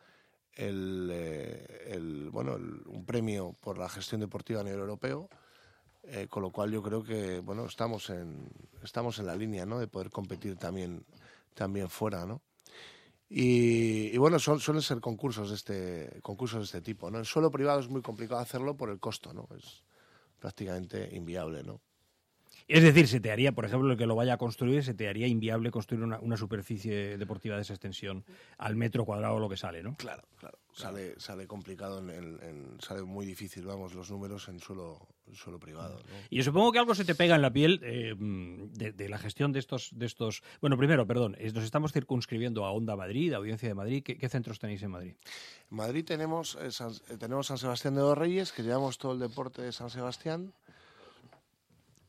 el, 0.52 1.08
eh, 1.10 2.28
bueno, 2.30 2.56
un 2.86 3.04
premio 3.06 3.54
por 3.60 3.78
la 3.78 3.88
gestión 3.88 4.20
deportiva 4.20 4.60
a 4.60 4.64
nivel 4.64 4.80
europeo, 4.80 5.28
eh, 6.02 6.26
con 6.28 6.42
lo 6.42 6.50
cual 6.50 6.70
yo 6.70 6.82
creo 6.82 7.02
que 7.02 7.40
bueno, 7.40 7.64
estamos, 7.64 8.10
en, 8.10 8.48
estamos 8.82 9.18
en 9.18 9.26
la 9.26 9.34
línea 9.34 9.64
¿no? 9.64 9.78
de 9.78 9.86
poder 9.86 10.10
competir 10.10 10.56
también, 10.56 11.04
también 11.54 11.88
fuera. 11.88 12.26
¿no? 12.26 12.42
Y, 13.28 14.16
bueno, 14.18 14.38
suelen 14.38 14.82
ser 14.82 15.00
concursos 15.00 15.48
de 15.48 15.54
este, 15.56 16.20
concursos 16.22 16.58
de 16.60 16.64
este 16.64 16.82
tipo. 16.82 17.10
¿no? 17.10 17.18
En 17.18 17.24
suelo 17.24 17.50
privado 17.50 17.80
es 17.80 17.88
muy 17.88 18.02
complicado 18.02 18.40
hacerlo 18.40 18.76
por 18.76 18.90
el 18.90 19.00
costo, 19.00 19.32
¿no? 19.32 19.48
es 19.56 19.82
prácticamente 20.38 21.08
inviable. 21.16 21.62
¿no? 21.62 21.80
Es 22.68 22.82
decir, 22.82 23.06
se 23.06 23.20
te 23.20 23.30
haría, 23.30 23.52
por 23.52 23.64
ejemplo, 23.64 23.92
el 23.92 23.96
que 23.96 24.06
lo 24.06 24.16
vaya 24.16 24.34
a 24.34 24.38
construir, 24.38 24.82
se 24.82 24.92
te 24.92 25.08
haría 25.08 25.28
inviable 25.28 25.70
construir 25.70 26.02
una, 26.02 26.36
superficie 26.36 27.16
deportiva 27.16 27.54
de 27.54 27.62
esa 27.62 27.74
extensión 27.74 28.24
al 28.58 28.74
metro 28.74 29.04
cuadrado 29.04 29.38
lo 29.38 29.48
que 29.48 29.56
sale, 29.56 29.84
¿no? 29.84 29.96
Claro, 29.96 30.24
claro. 30.36 30.58
Sale, 30.72 31.14
sale 31.18 31.46
complicado, 31.46 32.00
en, 32.00 32.76
sale 32.80 33.02
muy 33.02 33.24
difícil, 33.24 33.64
vamos, 33.64 33.94
los 33.94 34.10
números 34.10 34.48
en 34.48 34.58
suelo, 34.58 35.06
suelo 35.32 35.58
privado. 35.58 35.98
Y 36.28 36.36
yo 36.38 36.42
supongo 36.42 36.72
que 36.72 36.78
algo 36.80 36.94
se 36.94 37.04
te 37.04 37.14
pega 37.14 37.36
en 37.36 37.40
la 37.40 37.52
piel 37.52 37.80
eh, 37.82 38.14
de, 38.18 39.08
la 39.08 39.16
gestión 39.16 39.52
de 39.52 39.60
estos, 39.60 39.90
de 39.94 40.04
estos... 40.04 40.42
Bueno, 40.60 40.76
primero, 40.76 41.06
perdón, 41.06 41.36
nos 41.54 41.64
estamos 41.64 41.92
circunscribiendo 41.92 42.66
a 42.66 42.72
Onda 42.72 42.94
Madrid, 42.94 43.32
a 43.32 43.36
Audiencia 43.36 43.68
de 43.68 43.74
Madrid. 43.74 44.02
¿Qué, 44.02 44.28
centros 44.28 44.58
tenéis 44.58 44.82
en 44.82 44.90
Madrid? 44.90 45.14
En 45.70 45.76
Madrid 45.76 46.04
tenemos, 46.04 46.58
eh, 46.60 46.70
San, 46.72 46.90
eh, 47.08 47.16
tenemos 47.16 47.46
San 47.46 47.58
Sebastián 47.58 47.94
de 47.94 48.02
los 48.02 48.18
Reyes, 48.18 48.52
que 48.52 48.62
llevamos 48.62 48.98
todo 48.98 49.12
el 49.12 49.20
deporte 49.20 49.62
de 49.62 49.72
San 49.72 49.88
Sebastián 49.88 50.52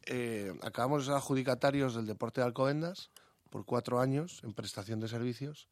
eh, 0.08 0.54
acabamos 0.62 1.02
de 1.02 1.06
ser 1.08 1.16
adjudicatarios 1.16 1.96
del 1.96 2.06
deporte 2.06 2.42
de 2.42 2.48
Alcobendas 2.48 3.12
por 3.50 3.66
cuatro 3.66 4.00
años 4.00 4.42
en 4.44 4.54
prestación 4.54 5.00
de 5.00 5.08
servicios. 5.08 5.70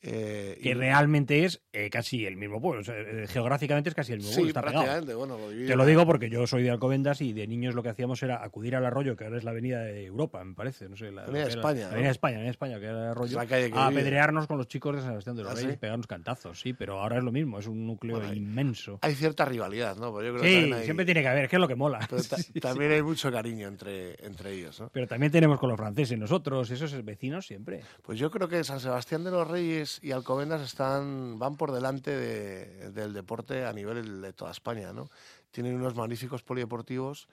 Eh, 0.00 0.58
que 0.62 0.68
y- 0.70 0.74
realmente 0.74 1.44
es 1.44 1.60
eh, 1.72 1.90
casi 1.90 2.24
el 2.24 2.36
mismo 2.36 2.60
pueblo. 2.60 2.82
o 2.82 2.84
sea, 2.84 2.94
eh, 2.96 3.26
geográficamente 3.28 3.88
es 3.88 3.96
casi 3.96 4.12
el 4.12 4.18
mismo 4.18 4.30
sí, 4.32 4.36
pueblo. 4.36 4.48
Está 4.50 4.62
pegado. 4.62 4.84
prácticamente, 4.84 5.14
bueno, 5.14 5.38
lo 5.38 5.66
Te 5.66 5.76
lo 5.76 5.84
digo 5.86 6.06
porque 6.06 6.30
yo 6.30 6.46
soy 6.46 6.62
de 6.62 6.70
Alcobendas 6.70 7.20
y 7.20 7.32
de 7.32 7.46
niños 7.48 7.74
lo 7.74 7.82
que 7.82 7.88
hacíamos 7.88 8.22
era 8.22 8.44
acudir 8.44 8.76
al 8.76 8.86
arroyo, 8.86 9.16
que 9.16 9.24
ahora 9.24 9.38
es 9.38 9.44
la 9.44 9.50
avenida 9.50 9.82
de 9.82 10.04
Europa, 10.06 10.42
me 10.44 10.54
parece. 10.54 10.88
No 10.88 10.96
sé, 10.96 11.10
la, 11.10 11.22
Avenida 11.24 11.44
de 11.46 11.50
España, 11.50 11.86
avenida 11.88 12.04
de 12.06 12.10
España, 12.12 12.34
avenida 12.36 12.50
España, 12.50 12.78
que 12.78 12.84
era 12.86 12.98
el 13.04 13.10
arroyo. 13.10 13.36
la 13.36 13.46
calle 13.46 13.70
que 13.72 13.78
a 13.78 13.86
apedrearnos 13.88 14.46
con 14.46 14.56
los 14.58 14.68
chicos 14.68 14.94
de 14.94 15.00
San 15.02 15.10
Sebastián 15.10 15.36
de 15.36 15.42
los 15.42 15.52
¿Ah, 15.52 15.54
Reyes 15.56 15.72
sí? 15.72 15.78
pegarnos 15.78 16.06
cantazos, 16.06 16.60
sí, 16.60 16.72
pero 16.74 17.00
ahora 17.00 17.18
es 17.18 17.24
lo 17.24 17.32
mismo, 17.32 17.58
es 17.58 17.66
un 17.66 17.84
núcleo 17.86 18.18
Bueno, 18.18 18.32
inmenso. 18.34 19.00
Hay 19.02 19.14
cierta 19.16 19.44
rivalidad, 19.46 19.96
¿no? 19.96 20.14
Pero 20.14 20.28
yo 20.28 20.32
creo 20.38 20.42
que 20.42 20.66
Sí, 20.68 20.72
hay- 20.72 20.84
siempre 20.84 21.04
tiene 21.06 21.22
que 21.22 21.28
haber, 21.28 21.48
que 21.48 21.56
es 21.56 21.60
lo 21.60 21.66
que 21.68 21.74
mola. 21.74 22.06
pero 22.08 22.22
ta- 22.22 22.36
Sí, 22.36 22.52
sí. 22.52 22.60
también 22.60 22.92
hay 22.92 23.02
mucho 23.02 23.32
cariño 23.32 23.66
entre, 23.66 24.14
entre 24.24 24.52
ellos, 24.52 24.80
¿no? 24.80 24.90
Pero 24.92 25.08
también 25.08 25.32
tenemos 25.32 25.58
con 25.58 25.68
los 25.70 25.76
franceses 25.76 26.16
nosotros, 26.16 26.70
esos 26.70 27.04
vecinos 27.04 27.46
siempre. 27.48 27.80
Pues 28.02 28.16
yo 28.18 28.30
creo 28.30 28.48
que 28.48 28.62
San 28.62 28.78
Sebastián 28.78 29.24
de 29.24 29.32
los 29.32 29.48
Reyes 29.48 29.87
y 30.02 30.12
Alcobendas 30.12 30.60
están 30.62 31.38
van 31.38 31.56
por 31.56 31.72
delante 31.72 32.10
de- 32.16 32.90
del 32.90 33.12
deporte 33.12 33.64
a 33.64 33.72
nivel 33.72 34.20
de 34.20 34.32
toda 34.32 34.50
España, 34.50 34.92
¿no? 34.92 35.08
Tienen 35.50 35.74
unos 35.74 35.94
magníficos 35.94 36.42
polideportivos 36.42 37.28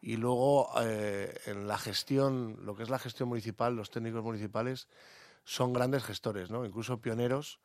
y 0.00 0.16
luego 0.16 0.70
eh, 0.82 1.32
en 1.46 1.68
la 1.68 1.76
gestión, 1.78 2.58
lo 2.64 2.74
que 2.74 2.82
es 2.84 2.90
la 2.90 2.98
gestión 2.98 3.28
municipal, 3.28 3.76
los 3.76 3.90
técnicos 3.90 4.22
municipales 4.24 4.88
son 5.44 5.72
grandes 5.72 6.02
gestores, 6.04 6.50
¿no? 6.50 6.64
Incluso 6.64 7.00
pioneros. 7.00 7.60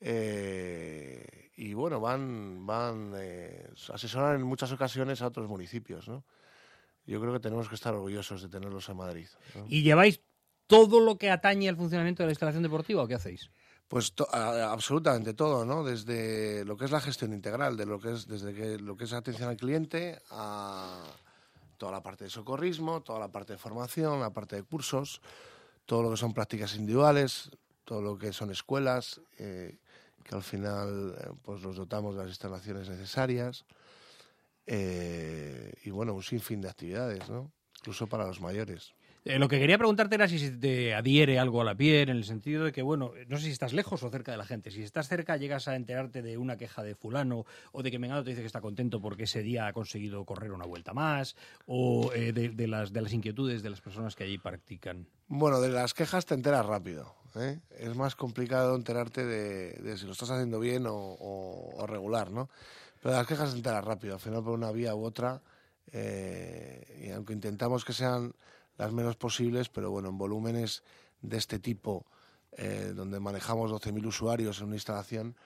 eh, 0.00 1.50
y 1.56 1.72
bueno, 1.74 2.00
van, 2.00 2.66
van 2.66 3.12
eh, 3.16 3.68
asesoran 3.92 4.36
en 4.36 4.42
muchas 4.42 4.70
ocasiones 4.72 5.22
a 5.22 5.26
otros 5.28 5.48
municipios, 5.48 6.08
¿no? 6.08 6.24
Yo 7.06 7.20
creo 7.20 7.32
que 7.32 7.40
tenemos 7.40 7.68
que 7.68 7.74
estar 7.74 7.94
orgullosos 7.94 8.42
de 8.42 8.48
tenerlos 8.48 8.88
en 8.88 8.96
Madrid. 8.96 9.28
¿no? 9.54 9.66
¿Y 9.68 9.82
lleváis 9.82 10.20
todo 10.66 11.00
lo 11.00 11.16
que 11.18 11.30
atañe 11.30 11.68
al 11.68 11.76
funcionamiento 11.76 12.22
de 12.22 12.28
la 12.28 12.32
instalación 12.32 12.62
deportiva 12.62 13.02
o 13.02 13.06
qué 13.08 13.14
hacéis? 13.14 13.50
Pues 13.88 14.12
to- 14.14 14.28
a- 14.32 14.72
absolutamente 14.72 15.34
todo, 15.34 15.64
¿no? 15.64 15.84
Desde 15.84 16.64
lo 16.64 16.76
que 16.76 16.86
es 16.86 16.90
la 16.90 17.00
gestión 17.00 17.32
integral, 17.32 17.76
de 17.76 17.86
lo 17.86 18.00
que 18.00 18.12
es 18.12 18.26
desde 18.26 18.54
que 18.54 18.78
lo 18.78 18.96
que 18.96 19.04
es 19.04 19.12
atención 19.12 19.48
al 19.48 19.56
cliente 19.56 20.20
a 20.30 21.02
toda 21.78 21.92
la 21.92 22.02
parte 22.02 22.24
de 22.24 22.30
socorrismo, 22.30 23.02
toda 23.02 23.18
la 23.20 23.28
parte 23.28 23.52
de 23.52 23.58
formación, 23.58 24.20
la 24.20 24.30
parte 24.30 24.56
de 24.56 24.62
cursos, 24.62 25.20
todo 25.86 26.02
lo 26.02 26.10
que 26.10 26.16
son 26.16 26.32
prácticas 26.32 26.74
individuales, 26.76 27.50
todo 27.84 28.00
lo 28.00 28.16
que 28.18 28.32
son 28.32 28.50
escuelas, 28.50 29.20
eh, 29.38 29.76
que 30.24 30.34
al 30.34 30.42
final 30.42 31.14
eh, 31.18 31.30
pues 31.42 31.60
los 31.62 31.76
dotamos 31.76 32.14
de 32.16 32.22
las 32.22 32.30
instalaciones 32.30 32.88
necesarias 32.88 33.64
eh, 34.66 35.74
y 35.84 35.90
bueno 35.90 36.14
un 36.14 36.22
sinfín 36.22 36.60
de 36.62 36.70
actividades, 36.70 37.28
¿no? 37.28 37.52
Incluso 37.80 38.06
para 38.06 38.26
los 38.26 38.40
mayores. 38.40 38.94
Eh, 39.26 39.38
lo 39.38 39.48
que 39.48 39.58
quería 39.58 39.78
preguntarte 39.78 40.16
era 40.16 40.28
si 40.28 40.38
se 40.38 40.50
te 40.50 40.94
adhiere 40.94 41.38
algo 41.38 41.62
a 41.62 41.64
la 41.64 41.74
piel, 41.74 42.10
en 42.10 42.16
el 42.18 42.24
sentido 42.24 42.64
de 42.64 42.72
que, 42.72 42.82
bueno, 42.82 43.12
no 43.28 43.38
sé 43.38 43.44
si 43.44 43.50
estás 43.52 43.72
lejos 43.72 44.02
o 44.02 44.10
cerca 44.10 44.32
de 44.32 44.36
la 44.36 44.44
gente. 44.44 44.70
Si 44.70 44.82
estás 44.82 45.08
cerca, 45.08 45.38
llegas 45.38 45.66
a 45.66 45.76
enterarte 45.76 46.20
de 46.20 46.36
una 46.36 46.58
queja 46.58 46.82
de 46.82 46.94
fulano 46.94 47.46
o 47.72 47.82
de 47.82 47.90
que 47.90 47.98
Mengano 47.98 48.22
te 48.22 48.30
dice 48.30 48.42
que 48.42 48.46
está 48.46 48.60
contento 48.60 49.00
porque 49.00 49.22
ese 49.22 49.42
día 49.42 49.66
ha 49.66 49.72
conseguido 49.72 50.26
correr 50.26 50.52
una 50.52 50.66
vuelta 50.66 50.92
más 50.92 51.36
o 51.66 52.12
eh, 52.14 52.32
de, 52.32 52.68
las, 52.68 52.92
de 52.92 53.00
las 53.00 53.14
inquietudes 53.14 53.62
de 53.62 53.70
las 53.70 53.80
personas 53.80 54.14
que 54.14 54.24
allí 54.24 54.36
practican. 54.36 55.06
Bueno, 55.28 55.58
de 55.62 55.70
las 55.70 55.94
quejas 55.94 56.26
te 56.26 56.34
enteras 56.34 56.66
rápido. 56.66 57.14
¿eh? 57.36 57.60
Es 57.78 57.96
más 57.96 58.16
complicado 58.16 58.76
enterarte 58.76 59.24
de, 59.24 59.96
si 59.96 60.04
lo 60.04 60.12
estás 60.12 60.30
haciendo 60.30 60.60
bien 60.60 60.84
o, 60.86 61.86
regular, 61.88 62.30
¿no? 62.30 62.50
Pero 63.00 63.12
de 63.12 63.20
las 63.20 63.26
quejas 63.26 63.52
te 63.52 63.56
enteras 63.56 63.84
rápido, 63.84 64.14
al 64.14 64.20
final 64.20 64.44
por 64.44 64.52
una 64.52 64.70
vía 64.70 64.94
u 64.94 65.02
otra. 65.02 65.40
eh, 65.92 67.06
y 67.06 67.10
aunque 67.10 67.32
intentamos 67.32 67.84
que 67.84 67.94
sean 67.94 68.34
las 68.78 68.92
menos 68.92 69.16
posibles, 69.16 69.68
pero 69.68 69.90
bueno, 69.90 70.08
en 70.08 70.18
volúmenes 70.18 70.82
de 71.22 71.36
este 71.36 71.58
tipo, 71.58 72.06
eh, 72.56 72.92
donde 72.94 73.20
manejamos 73.20 73.70
12.000 73.70 74.06
usuarios 74.06 74.60
en 74.60 74.66
una 74.66 74.76
instalación, 74.76 75.36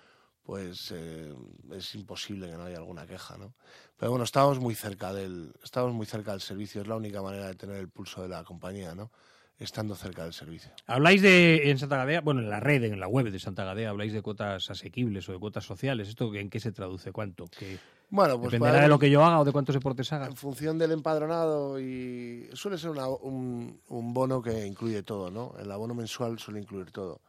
pues 0.42 0.92
eh, 0.96 1.34
es 1.72 1.94
imposible 1.94 2.48
que 2.50 2.56
no 2.56 2.64
haya 2.64 2.78
alguna 2.78 3.06
queja, 3.06 3.36
¿no? 3.36 3.52
Pero 3.98 4.10
bueno, 4.12 4.24
estamos 4.24 4.58
muy 4.60 4.74
cerca 4.74 5.12
del, 5.12 5.52
estamos 5.62 5.92
muy 5.92 6.06
cerca 6.06 6.32
del 6.32 6.40
servicio, 6.40 6.80
es 6.80 6.88
la 6.88 6.96
única 6.96 7.20
manera 7.20 7.48
de 7.48 7.54
tener 7.54 7.76
el 7.76 7.88
pulso 7.88 8.22
de 8.22 8.28
la 8.28 8.44
compañía, 8.44 8.94
¿no? 8.94 9.10
Estando 9.58 9.94
cerca 9.96 10.22
del 10.22 10.32
servicio. 10.32 10.70
Habláis 10.86 11.20
de, 11.20 11.70
en 11.70 11.78
Santa 11.78 11.96
Gadea, 11.96 12.20
bueno, 12.20 12.40
en 12.40 12.48
la 12.48 12.60
red, 12.60 12.84
en 12.84 13.00
la 13.00 13.08
web 13.08 13.28
de 13.30 13.38
Santa 13.40 13.64
Gadea, 13.64 13.90
habláis 13.90 14.12
de 14.12 14.22
cuotas 14.22 14.70
asequibles 14.70 15.28
o 15.28 15.32
de 15.32 15.38
cuotas 15.38 15.64
sociales. 15.64 16.08
¿Esto 16.08 16.32
en 16.34 16.48
qué 16.48 16.60
se 16.60 16.70
traduce? 16.72 17.10
¿Cuánto? 17.12 17.46
¿Qué- 17.58 17.78
Bueno, 18.10 18.38
pues 18.40 18.52
¿Dependerá 18.52 18.82
de 18.82 18.88
lo 18.88 18.98
que 18.98 19.10
yo 19.10 19.22
haga 19.24 19.40
o 19.40 19.44
de 19.44 19.52
cuántos 19.52 19.74
deportes 19.74 20.10
haga? 20.12 20.26
En 20.26 20.36
función 20.36 20.78
del 20.78 20.92
empadronado 20.92 21.78
y 21.78 22.48
suele 22.54 22.78
ser 22.78 22.90
una- 22.90 23.08
un, 23.08 23.80
un 23.88 24.14
bono 24.14 24.40
que 24.40 24.66
incluye 24.66 25.02
todo, 25.02 25.30
¿no? 25.30 25.54
El 25.58 25.70
abono 25.70 25.94
mensual 25.94 26.38
suele 26.38 26.60
incluir 26.60 26.90
todo 26.90 27.20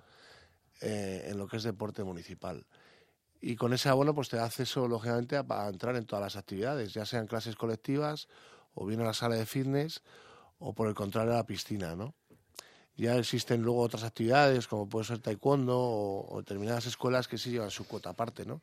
eh, 0.81 1.25
en 1.29 1.37
lo 1.37 1.47
que 1.47 1.57
es 1.57 1.63
deporte 1.63 2.03
municipal. 2.03 2.65
Y 3.41 3.55
con 3.57 3.73
ese 3.73 3.89
abono 3.89 4.13
pues 4.15 4.29
te 4.29 4.37
da 4.37 4.45
acceso, 4.45 4.87
lógicamente, 4.87 5.35
a, 5.37 5.45
a 5.49 5.67
entrar 5.69 5.95
en 5.97 6.05
todas 6.05 6.23
las 6.23 6.35
actividades, 6.37 6.93
ya 6.93 7.05
sean 7.05 7.27
clases 7.27 7.55
colectivas 7.55 8.27
o 8.73 8.85
bien 8.85 9.01
a 9.01 9.05
la 9.05 9.13
sala 9.13 9.35
de 9.35 9.45
fitness 9.45 10.01
o 10.59 10.73
por 10.73 10.87
el 10.87 10.93
contrario 10.95 11.33
a 11.33 11.37
la 11.37 11.45
piscina, 11.45 11.95
¿no? 11.95 12.13
Ya 12.97 13.15
existen 13.17 13.61
luego 13.61 13.79
otras 13.81 14.03
actividades 14.03 14.67
como 14.67 14.89
puede 14.89 15.05
ser 15.05 15.19
taekwondo 15.19 15.77
o, 15.77 16.33
o 16.35 16.37
determinadas 16.39 16.85
escuelas 16.85 17.27
que 17.29 17.37
sí 17.37 17.51
llevan 17.51 17.71
su 17.71 17.87
cuota 17.87 18.09
aparte, 18.09 18.45
¿no? 18.45 18.61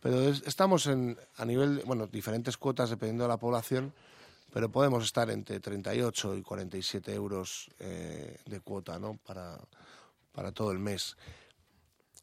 Pero 0.00 0.20
es- 0.22 0.42
estamos 0.46 0.86
en, 0.86 1.18
a 1.36 1.44
nivel, 1.44 1.82
bueno, 1.86 2.06
diferentes 2.06 2.56
cuotas 2.56 2.90
dependiendo 2.90 3.24
de 3.24 3.28
la 3.28 3.38
población, 3.38 3.92
pero 4.52 4.70
podemos 4.70 5.04
estar 5.04 5.28
entre 5.30 5.60
38 5.60 6.36
y 6.36 6.42
47 6.42 7.12
euros 7.14 7.70
eh, 7.78 8.38
de 8.46 8.60
cuota, 8.60 8.98
¿no? 8.98 9.14
Para, 9.26 9.58
para 10.32 10.52
todo 10.52 10.70
el 10.72 10.78
mes. 10.78 11.16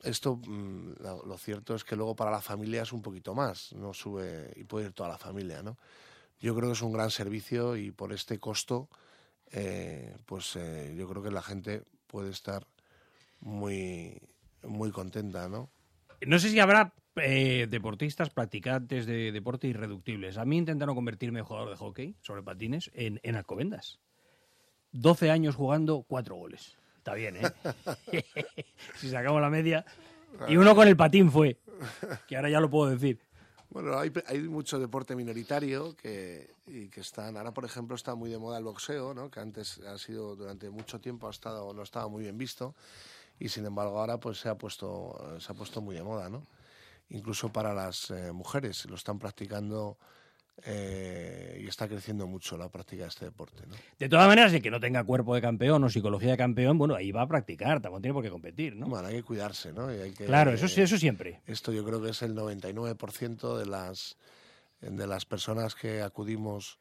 Esto, 0.04 0.36
mm, 0.36 0.94
lo, 1.02 1.38
cierto 1.38 1.76
es 1.76 1.84
que 1.84 1.96
luego 1.96 2.16
para 2.16 2.32
la 2.32 2.42
familia 2.42 2.82
es 2.82 2.92
un 2.92 3.02
poquito 3.02 3.34
más, 3.34 3.72
no 3.74 3.94
sube 3.94 4.52
y 4.56 4.64
puede 4.66 4.88
ir 4.88 4.94
toda 4.94 5.10
la 5.10 5.18
familia, 5.18 5.64
¿no? 5.64 5.78
Yo 6.42 6.54
creo 6.56 6.70
que 6.70 6.74
es 6.74 6.82
un 6.82 6.92
gran 6.92 7.10
servicio 7.10 7.78
y 7.78 7.92
por 7.92 8.12
este 8.12 8.38
costo, 8.38 8.90
eh, 9.52 10.18
pues 10.26 10.58
eh, 10.58 10.94
yo 10.98 11.08
creo 11.08 11.24
que 11.24 11.32
la 11.32 11.42
gente 11.42 11.84
puede 12.08 12.32
estar 12.32 12.68
muy, 13.40 14.22
muy 14.64 14.92
contenta, 14.92 15.48
¿no? 15.48 15.70
No 16.26 16.38
sé 16.40 16.50
si 16.50 16.60
habrá 16.60 16.94
eh, 17.16 17.68
deportistas, 17.70 18.30
practicantes 18.30 19.06
de 19.06 19.32
deporte 19.32 19.68
irreductibles. 19.68 20.38
A 20.38 20.46
mí 20.46 20.58
intentaron 20.58 20.96
convertirme 20.96 21.40
en 21.40 21.46
jugador 21.46 21.70
de 21.70 21.76
hockey 21.76 22.16
sobre 22.22 22.44
patines 22.44 22.92
en, 22.94 23.20
en 23.24 23.36
Alcobendas. 23.36 24.00
12 24.92 25.32
años 25.32 25.56
jugando, 25.56 26.06
4 26.08 26.36
goles. 26.36 26.78
Está 26.98 27.14
bien, 27.16 27.38
¿eh? 27.38 27.44
si 28.96 29.10
sacamos 29.10 29.42
la 29.42 29.50
media. 29.50 29.86
Y 30.48 30.58
uno 30.58 30.76
con 30.76 30.88
el 30.88 30.98
patín 30.98 31.32
fue, 31.32 31.60
que 32.28 32.36
ahora 32.36 32.50
ya 32.50 32.60
lo 32.60 32.70
puedo 32.70 32.90
decir. 32.90 33.20
Bueno, 33.70 33.98
hay, 33.98 34.12
hay 34.28 34.40
mucho 34.42 34.80
deporte 34.80 35.16
minoritario 35.16 35.96
que, 35.96 36.52
y 36.68 36.90
que 36.90 37.02
están, 37.02 37.38
ahora 37.38 37.54
por 37.54 37.66
ejemplo 37.66 37.96
está 37.96 38.14
muy 38.14 38.30
de 38.30 38.38
moda 38.38 38.60
el 38.60 38.64
boxeo, 38.64 39.16
¿no? 39.16 39.32
que 39.32 39.40
antes 39.40 39.80
ha 39.80 39.98
sido 39.98 40.36
durante 40.36 40.70
mucho 40.70 41.02
tiempo 41.02 41.28
ha 41.28 41.32
estado, 41.32 41.74
no 41.74 41.82
estaba 41.82 42.08
muy 42.08 42.24
bien 42.24 42.38
visto 42.38 42.76
y 43.40 43.50
sin 43.50 43.66
embargo 43.66 44.00
ahora 44.00 44.20
pues 44.20 44.40
se 44.40 44.48
ha 44.48 44.56
puesto, 44.56 45.38
se 45.40 45.52
ha 45.52 45.56
puesto 45.56 45.82
muy 45.82 45.96
de 45.96 46.04
moda, 46.04 46.30
¿no? 46.30 46.44
Incluso 47.14 47.52
para 47.52 47.74
las 47.74 48.12
eh, 48.12 48.32
mujeres 48.32 48.86
lo 48.86 48.96
están 48.96 49.20
practicando 49.20 49.98
eh, 50.66 51.62
y 51.64 51.68
está 51.68 51.88
creciendo 51.88 52.28
mucho 52.28 52.58
la 52.58 52.70
práctica 52.70 53.04
de 53.04 53.10
este 53.10 53.26
deporte, 53.26 53.66
¿no? 53.68 53.76
De 53.98 54.10
todas 54.10 54.28
maneras, 54.28 54.54
el 54.54 54.62
que 54.62 54.70
no 54.70 54.80
tenga 54.80 55.04
cuerpo 55.04 55.34
de 55.34 55.42
campeón 55.42 55.84
o 55.84 55.90
psicología 55.90 56.32
de 56.32 56.38
campeón, 56.38 56.78
bueno, 56.78 56.96
ahí 56.96 57.12
va 57.12 57.24
a 57.24 57.28
practicar, 57.28 57.82
tampoco 57.82 58.02
tiene 58.02 58.14
por 58.14 58.24
qué 58.24 58.30
competir, 58.30 58.76
¿no? 58.76 58.88
Bueno, 58.88 59.08
hay 59.08 59.16
que 59.16 59.24
cuidarse, 59.24 59.74
¿no? 59.74 59.94
Y 59.94 60.00
hay 60.00 60.12
que, 60.12 60.26
claro, 60.26 60.52
eso 60.52 60.66
eso 60.66 60.98
siempre. 60.98 61.42
Esto 61.48 61.72
yo 61.72 61.84
creo 61.84 62.02
que 62.02 62.12
es 62.12 62.22
el 62.22 62.36
99% 62.36 63.58
de 63.58 63.66
las, 63.66 64.18
de 64.82 65.08
las 65.08 65.26
personas 65.26 65.76
que 65.76 66.02
acudimos 66.02 66.80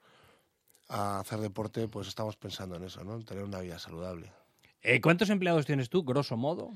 a 0.89 1.21
hacer 1.21 1.41
deporte, 1.41 1.89
pues 1.89 2.09
estamos 2.09 2.37
pensando 2.37 2.77
en 2.77 2.85
eso, 2.85 3.03
¿no? 3.05 3.17
En 3.17 3.25
tener 3.25 3.45
una 3.45 3.61
vida 3.61 3.79
saludable. 3.79 4.33
Eh, 4.83 5.01
¿Cuántos 5.01 5.31
empleados 5.31 5.65
tienes 5.65 5.89
tú, 5.89 6.05
grosso 6.05 6.37
modo? 6.37 6.73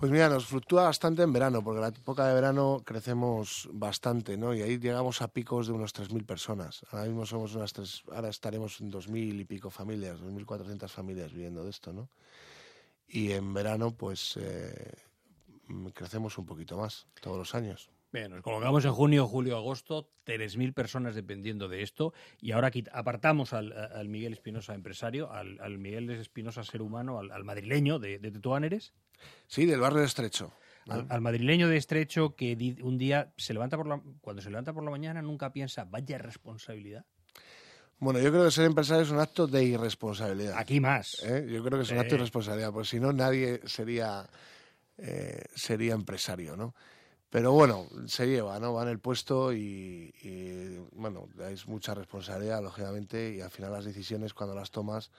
Pues 0.00 0.10
mira, 0.10 0.28
nos 0.28 0.46
fluctúa 0.46 0.84
bastante 0.84 1.22
en 1.22 1.32
verano, 1.32 1.62
porque 1.62 1.80
la 1.80 1.88
época 1.88 2.26
de 2.26 2.34
verano 2.34 2.82
crecemos 2.84 3.68
bastante, 3.72 4.36
¿no? 4.36 4.52
Y 4.52 4.60
ahí 4.60 4.78
llegamos 4.78 5.22
a 5.22 5.28
picos 5.28 5.68
de 5.68 5.72
unos 5.72 5.94
3.000 5.94 6.26
personas. 6.26 6.84
Ahora 6.90 7.06
mismo 7.06 7.24
somos 7.24 7.54
unas 7.54 7.72
tres, 7.72 8.02
ahora 8.12 8.28
estaremos 8.28 8.80
en 8.80 8.90
2.000 8.90 9.40
y 9.40 9.44
pico 9.44 9.70
familias, 9.70 10.20
2.400 10.20 10.88
familias 10.88 11.32
viviendo 11.32 11.62
de 11.62 11.70
esto, 11.70 11.92
¿no? 11.92 12.10
Y 13.06 13.30
en 13.32 13.54
verano, 13.54 13.92
pues 13.92 14.36
eh, 14.36 14.94
crecemos 15.94 16.38
un 16.38 16.46
poquito 16.46 16.76
más 16.76 17.06
todos 17.20 17.38
los 17.38 17.54
años. 17.54 17.88
Bien, 18.12 18.32
nos 18.32 18.42
colocamos 18.42 18.84
en 18.84 18.92
junio, 18.92 19.28
julio, 19.28 19.56
agosto, 19.56 20.10
3.000 20.26 20.74
personas 20.74 21.14
dependiendo 21.14 21.68
de 21.68 21.82
esto. 21.82 22.12
Y 22.40 22.50
ahora 22.50 22.72
apartamos 22.92 23.52
al, 23.52 24.08
Miguel 24.08 24.32
Espinosa 24.32 24.74
empresario, 24.74 25.30
al, 25.30 25.60
al 25.60 25.78
Miguel 25.78 26.10
Espinosa 26.10 26.64
ser 26.64 26.82
humano, 26.82 27.20
al, 27.20 27.30
al 27.30 27.44
madrileño 27.44 28.00
de, 28.00 28.18
de 28.18 28.30
Tetuán 28.32 28.64
eres, 28.64 28.92
Sí, 29.46 29.66
del 29.66 29.80
barrio 29.80 30.00
de 30.00 30.06
Estrecho. 30.06 30.52
al, 30.88 31.06
al 31.08 31.20
madrileño 31.20 31.68
de 31.68 31.76
Estrecho 31.76 32.34
que 32.34 32.56
di- 32.56 32.76
un 32.82 32.98
día 32.98 33.32
se 33.36 33.52
levanta 33.54 33.76
por 33.76 33.86
la, 33.86 34.00
cuando 34.20 34.42
se 34.42 34.50
levanta 34.50 34.72
por 34.72 34.84
la 34.84 34.90
mañana 34.90 35.22
nunca 35.22 35.52
piensa, 35.52 35.84
vaya 35.84 36.18
responsabilidad. 36.18 37.04
Bueno, 37.98 38.18
yo 38.20 38.30
creo 38.30 38.44
que 38.44 38.50
ser 38.50 38.66
empresario 38.66 39.02
es 39.02 39.10
un 39.10 39.20
acto 39.20 39.46
de 39.46 39.64
irresponsabilidad. 39.64 40.58
Aquí 40.58 40.80
más. 40.80 41.22
¿eh? 41.22 41.46
Yo 41.48 41.62
creo 41.64 41.78
que 41.78 41.84
es 41.84 41.90
un 41.90 41.98
acto 41.98 42.10
de 42.10 42.16
irresponsabilidad, 42.16 42.72
porque 42.72 42.88
si 42.88 43.00
no 43.00 43.12
nadie 43.12 43.60
sería 43.66 44.28
eh, 44.98 45.44
sería 45.54 45.94
empresario, 45.94 46.56
¿no? 46.56 46.74
Pero 47.30 47.50
bueno, 47.52 47.88
se 48.06 48.26
lleva, 48.28 48.60
¿no? 48.60 48.74
Va 48.74 48.82
en 48.84 48.90
el 48.90 49.00
puesto 49.00 49.52
y, 49.52 50.14
y, 50.22 50.78
bueno, 50.92 51.28
es 51.50 51.66
mucha 51.66 51.92
responsabilidad, 51.94 52.62
lógicamente, 52.62 53.34
y 53.34 53.40
al 53.40 53.50
final 53.50 53.72
las 53.72 53.84
decisiones 53.84 54.34
cuando 54.34 54.54
las 54.54 54.70
tomas 54.70 55.10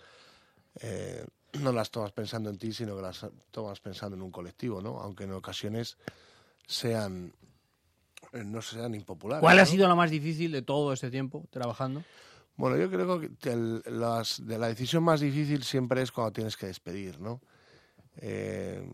eh, 0.81 1.25
no 1.61 1.71
las 1.71 1.91
tomas 1.91 2.11
pensando 2.11 2.49
en 2.49 2.57
ti, 2.57 2.71
sino 2.73 2.95
que 2.95 3.01
las 3.01 3.25
tomas 3.51 3.79
pensando 3.79 4.15
en 4.15 4.21
un 4.23 4.31
colectivo, 4.31 4.81
¿no? 4.81 4.99
Aunque 4.99 5.23
en 5.25 5.33
ocasiones 5.33 5.97
sean 6.67 7.33
eh, 8.33 8.43
no 8.43 8.61
sean 8.61 8.95
impopulares. 8.95 9.41
¿Cuál 9.41 9.57
¿no? 9.57 9.63
ha 9.63 9.65
sido 9.65 9.87
la 9.87 9.95
más 9.95 10.09
difícil 10.11 10.51
de 10.51 10.61
todo 10.61 10.93
este 10.93 11.11
tiempo 11.11 11.45
trabajando? 11.51 12.03
Bueno, 12.57 12.77
yo 12.77 12.89
creo 12.89 13.19
que 13.19 13.51
el- 13.51 13.83
las- 13.85 14.45
de 14.45 14.57
la 14.57 14.67
decisión 14.67 15.03
más 15.03 15.19
difícil 15.19 15.63
siempre 15.63 16.01
es 16.01 16.11
cuando 16.11 16.31
tienes 16.33 16.55
que 16.57 16.67
despedir, 16.67 17.19
¿no? 17.19 17.41
Eh, 18.17 18.87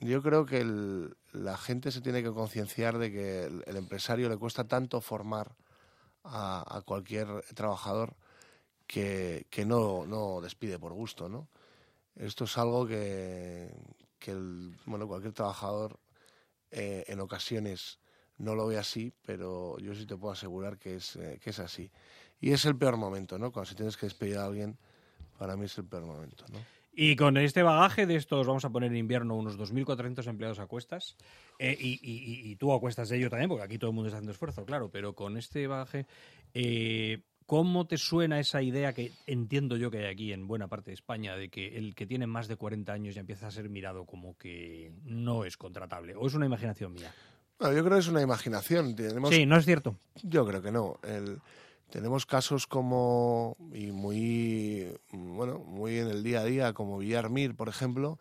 yo 0.00 0.22
creo 0.22 0.46
que 0.46 0.60
el- 0.60 1.16
la 1.32 1.56
gente 1.56 1.90
se 1.90 2.00
tiene 2.00 2.22
que 2.22 2.30
concienciar 2.32 2.98
de 2.98 3.10
que 3.12 3.44
el, 3.44 3.62
el 3.66 3.76
empresario 3.76 4.28
le 4.28 4.36
cuesta 4.36 4.64
tanto 4.64 5.00
formar 5.00 5.54
a, 6.24 6.76
a 6.76 6.82
cualquier 6.82 7.26
trabajador 7.54 8.14
que, 8.86 9.46
que 9.50 9.64
no, 9.64 10.06
no 10.06 10.40
despide 10.40 10.78
por 10.78 10.92
gusto, 10.92 11.28
¿no? 11.28 11.48
Esto 12.16 12.44
es 12.44 12.58
algo 12.58 12.86
que, 12.86 13.70
el- 14.26 14.76
bueno, 14.86 15.06
cualquier 15.08 15.32
trabajador 15.32 15.98
eh, 16.70 17.04
en 17.08 17.20
ocasiones 17.20 17.98
no 18.38 18.54
lo 18.54 18.66
ve 18.66 18.78
así, 18.78 19.12
pero 19.26 19.78
yo 19.78 19.94
sí 19.94 20.06
te 20.06 20.16
puedo 20.16 20.32
asegurar 20.32 20.78
que 20.78 20.96
es, 20.96 21.16
eh, 21.16 21.38
que 21.42 21.50
es 21.50 21.58
así. 21.58 21.90
Y 22.40 22.52
es 22.52 22.64
el 22.64 22.76
peor 22.76 22.96
momento, 22.96 23.38
¿no? 23.38 23.52
Cuando 23.52 23.68
si 23.68 23.74
tienes 23.74 23.96
que 23.96 24.06
despedir 24.06 24.38
a 24.38 24.46
alguien, 24.46 24.78
para 25.38 25.56
mí 25.56 25.66
es 25.66 25.76
el 25.78 25.84
peor 25.84 26.04
momento, 26.04 26.44
¿no? 26.52 26.58
Y 26.92 27.16
con 27.16 27.36
este 27.36 27.62
bagaje 27.62 28.04
de 28.06 28.16
estos, 28.16 28.46
vamos 28.46 28.64
a 28.64 28.70
poner 28.70 28.90
en 28.90 28.96
invierno 28.96 29.36
unos 29.36 29.56
2.400 29.56 30.26
empleados 30.26 30.58
a 30.58 30.66
cuestas, 30.66 31.16
eh, 31.58 31.76
y, 31.78 32.00
y- 32.02 32.50
y- 32.50 32.56
tú 32.56 32.72
a 32.72 32.80
cuestas 32.80 33.08
de 33.08 33.16
ello 33.18 33.30
también, 33.30 33.48
porque 33.48 33.64
aquí 33.64 33.78
todo 33.78 33.90
el 33.90 33.94
mundo 33.94 34.08
está 34.08 34.16
haciendo 34.18 34.32
esfuerzo, 34.32 34.64
claro, 34.64 34.90
pero 34.90 35.14
con 35.14 35.36
este 35.36 35.66
bagaje, 35.66 36.06
¿cómo 37.50 37.84
te 37.84 37.98
suena 37.98 38.38
esa 38.38 38.62
idea 38.62 38.92
que 38.92 39.10
entiendo 39.26 39.76
yo 39.76 39.90
que 39.90 39.98
hay 39.98 40.04
aquí 40.12 40.32
en 40.32 40.46
buena 40.46 40.68
parte 40.68 40.92
de 40.92 40.94
España, 40.94 41.34
de 41.34 41.48
que 41.48 41.76
el 41.76 41.96
que 41.96 42.06
tiene 42.06 42.28
más 42.28 42.46
de 42.46 42.54
40 42.54 42.92
años 42.92 43.16
ya 43.16 43.22
empieza 43.22 43.48
a 43.48 43.50
ser 43.50 43.68
mirado 43.68 44.04
como 44.04 44.38
que 44.38 44.92
no 45.02 45.44
es 45.44 45.56
contratable? 45.56 46.14
¿O 46.14 46.28
es 46.28 46.34
una 46.34 46.46
imaginación 46.46 46.92
mía? 46.92 47.12
Bueno, 47.58 47.74
yo 47.74 47.82
creo 47.82 47.96
que 47.96 48.02
es 48.02 48.06
una 48.06 48.22
imaginación. 48.22 48.94
Tenemos, 48.94 49.30
Sí, 49.34 49.46
no 49.46 49.56
es 49.56 49.64
cierto. 49.64 49.96
Yo 50.22 50.46
creo 50.46 50.62
que 50.62 50.70
no. 50.70 51.00
El- 51.02 51.40
tenemos 51.90 52.24
casos 52.24 52.68
como, 52.68 53.56
y 53.74 53.90
muy, 53.90 54.86
bueno, 55.10 55.58
muy 55.58 55.98
en 55.98 56.06
el 56.06 56.22
día 56.22 56.42
a 56.42 56.44
día, 56.44 56.72
como 56.72 56.98
Villarmir, 56.98 57.56
por 57.56 57.68
ejemplo, 57.68 58.20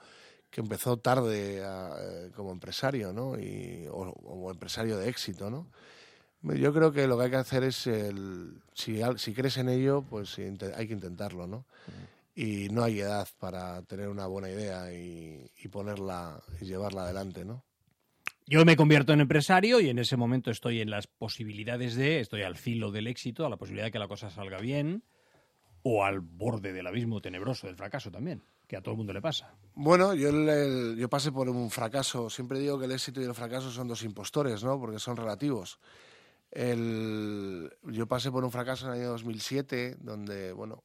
que 0.50 0.62
empezó 0.62 0.98
tarde 0.98 1.64
a- 1.64 1.92
eh, 2.02 2.32
como 2.36 2.52
empresario, 2.52 3.14
¿no? 3.14 3.40
Y, 3.40 3.86
o 3.92 4.12
como 4.12 4.50
empresario 4.50 4.98
de 4.98 5.08
éxito, 5.08 5.52
¿no? 5.52 5.68
Yo 6.42 6.74
creo 6.74 6.92
que 6.92 7.06
lo 7.08 7.18
que 7.18 7.26
hay 7.26 7.30
que 7.32 7.36
hacer 7.36 7.64
es, 7.64 7.86
el, 7.88 8.62
si, 8.74 9.02
si 9.18 9.34
crees 9.34 9.58
en 9.58 9.68
ello, 9.70 10.02
pues 10.10 10.38
hay 10.38 10.88
que 10.88 10.94
intentarlo, 10.94 11.48
¿no? 11.48 11.66
Y 12.34 12.70
no 12.70 12.84
hay 12.84 13.02
edad 13.02 13.28
para 13.40 13.82
tener 13.82 14.08
una 14.08 14.26
buena 14.28 14.50
idea 14.50 14.94
y, 14.94 15.46
y 15.62 15.68
ponerla 15.68 16.42
y 16.62 16.66
llevarla 16.66 17.04
adelante, 17.04 17.44
¿no? 17.44 17.64
Yo 18.48 18.64
me 18.66 18.76
convierto 18.78 19.12
en 19.14 19.20
empresario 19.22 19.80
y 19.82 19.90
en 19.90 20.00
ese 20.00 20.16
momento 20.18 20.50
estoy 20.50 20.82
en 20.82 20.90
las 20.90 21.08
posibilidades 21.08 21.96
de, 21.96 22.20
estoy 22.22 22.42
al 22.44 22.56
filo 22.56 22.92
del 22.92 23.08
éxito, 23.08 23.46
a 23.46 23.50
la 23.50 23.58
posibilidad 23.58 23.86
de 23.88 23.92
que 23.92 24.00
la 24.00 24.08
cosa 24.08 24.30
salga 24.32 24.60
bien, 24.60 25.04
o 25.84 26.04
al 26.06 26.22
borde 26.22 26.74
del 26.74 26.88
abismo 26.88 27.22
tenebroso 27.22 27.68
del 27.68 27.76
fracaso 27.76 28.10
también, 28.12 28.42
que 28.68 28.76
a 28.78 28.82
todo 28.82 28.94
el 28.94 28.98
mundo 28.98 29.14
le 29.14 29.22
pasa. 29.22 29.54
Bueno, 29.76 30.14
yo, 30.16 30.30
el- 30.30 30.96
yo 30.98 31.10
pasé 31.10 31.32
por 31.32 31.48
un 31.50 31.70
fracaso. 31.70 32.30
Siempre 32.30 32.60
digo 32.60 32.80
que 32.80 32.86
el 32.86 32.92
éxito 32.94 33.22
y 33.22 33.26
el 33.26 33.36
fracaso 33.36 33.70
son 33.72 33.88
dos 33.88 34.04
impostores, 34.04 34.64
¿no? 34.64 34.80
Porque 34.80 35.00
son 35.00 35.16
relativos. 35.18 35.80
Yo 36.52 38.08
pasé 38.08 38.32
por 38.32 38.44
un 38.44 38.52
fracaso 38.52 38.88
en 38.88 38.94
el 38.94 39.00
año 39.02 39.10
2007, 39.12 39.98
donde, 40.00 40.52
bueno, 40.52 40.84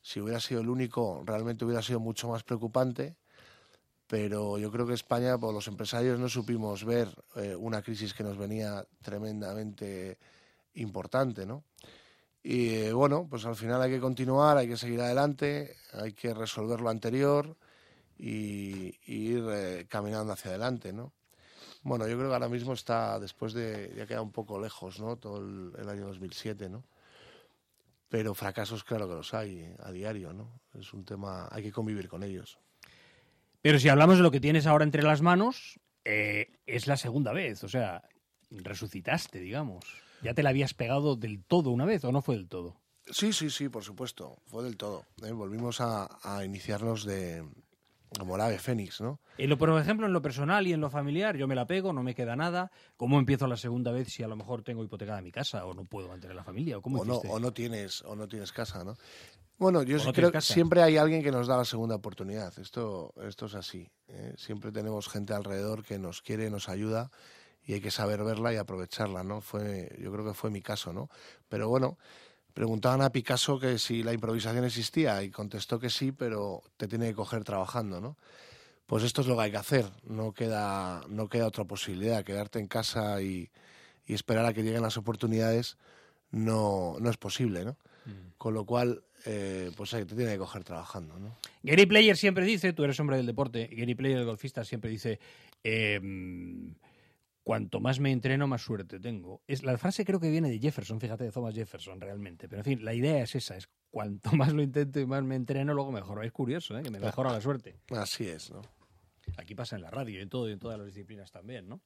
si 0.00 0.20
hubiera 0.20 0.38
sido 0.38 0.60
el 0.60 0.68
único, 0.68 1.22
realmente 1.24 1.64
hubiera 1.64 1.82
sido 1.82 2.00
mucho 2.00 2.28
más 2.28 2.42
preocupante. 2.42 3.16
Pero 4.06 4.58
yo 4.58 4.70
creo 4.70 4.86
que 4.86 4.94
España, 4.94 5.38
por 5.38 5.54
los 5.54 5.66
empresarios, 5.66 6.18
no 6.18 6.28
supimos 6.28 6.84
ver 6.84 7.08
eh, 7.36 7.56
una 7.56 7.82
crisis 7.82 8.12
que 8.12 8.22
nos 8.22 8.36
venía 8.36 8.86
tremendamente 9.02 10.18
importante, 10.74 11.46
¿no? 11.46 11.64
Y 12.42 12.74
eh, 12.74 12.92
bueno, 12.92 13.26
pues 13.28 13.46
al 13.46 13.56
final 13.56 13.80
hay 13.80 13.90
que 13.90 14.00
continuar, 14.00 14.58
hay 14.58 14.68
que 14.68 14.76
seguir 14.76 15.00
adelante, 15.00 15.74
hay 15.92 16.12
que 16.12 16.34
resolver 16.34 16.82
lo 16.82 16.90
anterior 16.90 17.56
y, 18.18 18.94
y 19.06 19.32
ir 19.32 19.44
eh, 19.50 19.86
caminando 19.88 20.34
hacia 20.34 20.50
adelante, 20.50 20.92
¿no? 20.92 21.12
Bueno, 21.84 22.08
yo 22.08 22.16
creo 22.16 22.28
que 22.28 22.34
ahora 22.34 22.48
mismo 22.48 22.72
está, 22.72 23.20
después 23.20 23.52
de, 23.52 23.92
ya 23.94 24.06
queda 24.06 24.22
un 24.22 24.32
poco 24.32 24.58
lejos, 24.58 24.98
¿no? 25.00 25.16
Todo 25.16 25.38
el, 25.38 25.72
el 25.78 25.88
año 25.88 26.06
2007, 26.06 26.70
¿no? 26.70 26.82
Pero 28.08 28.34
fracasos, 28.34 28.84
claro 28.84 29.06
que 29.06 29.14
los 29.14 29.34
hay 29.34 29.74
a 29.80 29.92
diario, 29.92 30.32
¿no? 30.32 30.60
Es 30.78 30.94
un 30.94 31.04
tema, 31.04 31.46
hay 31.52 31.62
que 31.62 31.72
convivir 31.72 32.08
con 32.08 32.22
ellos. 32.22 32.58
Pero 33.60 33.78
si 33.78 33.90
hablamos 33.90 34.16
de 34.16 34.22
lo 34.22 34.30
que 34.30 34.40
tienes 34.40 34.66
ahora 34.66 34.84
entre 34.84 35.02
las 35.02 35.20
manos, 35.20 35.78
eh, 36.06 36.52
es 36.66 36.86
la 36.86 36.96
segunda 36.96 37.34
vez, 37.34 37.62
o 37.64 37.68
sea, 37.68 38.02
resucitaste, 38.50 39.40
digamos. 39.40 39.84
¿Ya 40.22 40.32
te 40.32 40.42
la 40.42 40.50
habías 40.50 40.72
pegado 40.72 41.16
del 41.16 41.44
todo 41.44 41.70
una 41.70 41.84
vez 41.84 42.02
o 42.04 42.12
no 42.12 42.22
fue 42.22 42.36
del 42.36 42.48
todo? 42.48 42.80
Sí, 43.10 43.34
sí, 43.34 43.50
sí, 43.50 43.68
por 43.68 43.84
supuesto, 43.84 44.38
fue 44.46 44.64
del 44.64 44.78
todo. 44.78 45.04
¿eh? 45.22 45.32
Volvimos 45.32 45.82
a, 45.82 46.08
a 46.22 46.46
iniciarnos 46.46 47.04
de, 47.04 47.44
como 48.18 48.36
el 48.36 48.42
ave 48.42 48.58
fénix, 48.58 49.00
¿no? 49.00 49.20
En 49.38 49.50
lo, 49.50 49.58
por 49.58 49.70
ejemplo, 49.80 50.06
en 50.06 50.12
lo 50.12 50.22
personal 50.22 50.66
y 50.66 50.72
en 50.72 50.80
lo 50.80 50.90
familiar, 50.90 51.36
yo 51.36 51.48
me 51.48 51.54
la 51.54 51.66
pego, 51.66 51.92
no 51.92 52.02
me 52.02 52.14
queda 52.14 52.36
nada. 52.36 52.70
¿Cómo 52.96 53.18
empiezo 53.18 53.46
la 53.46 53.56
segunda 53.56 53.90
vez 53.90 54.12
si 54.12 54.22
a 54.22 54.28
lo 54.28 54.36
mejor 54.36 54.62
tengo 54.62 54.84
hipotecada 54.84 55.20
mi 55.20 55.32
casa 55.32 55.66
o 55.66 55.74
no 55.74 55.84
puedo 55.84 56.08
mantener 56.08 56.36
la 56.36 56.44
familia? 56.44 56.78
¿O 56.78 56.82
cómo 56.82 57.00
o 57.00 57.04
no, 57.04 57.16
o 57.16 57.40
no 57.40 57.52
tienes 57.52 58.02
o 58.02 58.14
no 58.14 58.28
tienes 58.28 58.52
casa, 58.52 58.84
¿no? 58.84 58.96
Bueno, 59.56 59.82
yo 59.82 59.98
no 59.98 60.12
creo 60.12 60.32
que 60.32 60.40
siempre 60.40 60.82
hay 60.82 60.96
alguien 60.96 61.22
que 61.22 61.30
nos 61.30 61.46
da 61.46 61.56
la 61.56 61.64
segunda 61.64 61.94
oportunidad. 61.94 62.52
Esto, 62.58 63.14
esto 63.22 63.46
es 63.46 63.54
así. 63.54 63.88
¿eh? 64.08 64.34
Siempre 64.36 64.72
tenemos 64.72 65.08
gente 65.08 65.32
alrededor 65.32 65.84
que 65.84 65.98
nos 65.98 66.22
quiere, 66.22 66.50
nos 66.50 66.68
ayuda 66.68 67.10
y 67.64 67.74
hay 67.74 67.80
que 67.80 67.92
saber 67.92 68.24
verla 68.24 68.52
y 68.52 68.56
aprovecharla, 68.56 69.22
¿no? 69.22 69.40
Fue, 69.40 69.96
yo 70.00 70.12
creo 70.12 70.24
que 70.24 70.34
fue 70.34 70.50
mi 70.50 70.60
caso, 70.60 70.92
¿no? 70.92 71.08
Pero 71.48 71.68
bueno, 71.68 71.98
preguntaban 72.54 73.02
a 73.02 73.10
Picasso 73.10 73.58
que 73.58 73.78
si 73.78 74.02
la 74.02 74.12
improvisación 74.12 74.64
existía 74.64 75.22
y 75.22 75.30
contestó 75.30 75.78
que 75.78 75.90
sí, 75.90 76.12
pero 76.12 76.62
te 76.76 76.88
tiene 76.88 77.08
que 77.08 77.14
coger 77.14 77.44
trabajando, 77.44 78.00
¿no? 78.00 78.16
Pues 78.86 79.02
esto 79.02 79.22
es 79.22 79.26
lo 79.26 79.36
que 79.36 79.42
hay 79.42 79.50
que 79.50 79.56
hacer. 79.56 79.86
No 80.04 80.32
queda, 80.32 81.02
no 81.08 81.28
queda 81.28 81.46
otra 81.46 81.64
posibilidad. 81.64 82.22
Quedarte 82.22 82.58
en 82.58 82.68
casa 82.68 83.20
y, 83.22 83.50
y 84.06 84.14
esperar 84.14 84.44
a 84.46 84.52
que 84.52 84.62
lleguen 84.62 84.82
las 84.82 84.96
oportunidades 84.96 85.76
no, 86.30 86.96
no 87.00 87.10
es 87.10 87.16
posible, 87.16 87.64
¿no? 87.64 87.76
Con 88.36 88.52
lo 88.52 88.66
cual, 88.66 89.02
eh, 89.24 89.70
pues 89.76 89.90
te 89.90 90.04
tiene 90.04 90.32
que 90.32 90.38
coger 90.38 90.64
trabajando, 90.64 91.18
¿no? 91.18 91.34
Gary 91.62 91.86
Player 91.86 92.16
siempre 92.16 92.44
dice, 92.44 92.74
tú 92.74 92.84
eres 92.84 93.00
hombre 93.00 93.16
del 93.16 93.24
deporte, 93.24 93.70
Gary 93.72 93.94
Player, 93.94 94.18
el 94.18 94.26
golfista, 94.26 94.64
siempre 94.64 94.90
dice, 94.90 95.18
em, 95.62 96.74
cuanto 97.44 97.78
más 97.78 98.00
me 98.00 98.10
entreno, 98.10 98.46
más 98.48 98.62
suerte 98.62 98.98
tengo. 98.98 99.42
Es, 99.46 99.62
la 99.62 99.78
frase 99.78 100.04
creo 100.04 100.18
que 100.18 100.30
viene 100.30 100.50
de 100.50 100.58
Jefferson, 100.58 100.98
fíjate, 100.98 101.24
de 101.24 101.30
Thomas 101.30 101.54
Jefferson 101.54 102.00
realmente. 102.00 102.48
Pero 102.48 102.60
en 102.60 102.64
fin, 102.64 102.84
la 102.84 102.94
idea 102.94 103.22
es 103.22 103.34
esa, 103.36 103.56
es 103.56 103.68
cuanto 103.90 104.32
más 104.36 104.52
lo 104.52 104.62
intento 104.62 104.98
y 104.98 105.06
más 105.06 105.22
me 105.22 105.36
entreno, 105.36 105.74
luego 105.74 105.92
mejoro. 105.92 106.22
Es 106.22 106.32
curioso, 106.32 106.76
¿eh? 106.76 106.82
que 106.82 106.90
me 106.90 106.98
mejora 106.98 107.30
la 107.30 107.40
suerte. 107.40 107.76
Así 107.90 108.26
es, 108.26 108.50
¿no? 108.50 108.62
Aquí 109.38 109.54
pasa 109.54 109.76
en 109.76 109.82
la 109.82 109.90
radio 109.90 110.18
y 110.18 110.22
en 110.22 110.28
todo 110.28 110.48
y 110.48 110.52
en 110.52 110.58
todas 110.58 110.76
las 110.78 110.86
disciplinas 110.86 111.30
también, 111.32 111.66
¿no? 111.68 111.80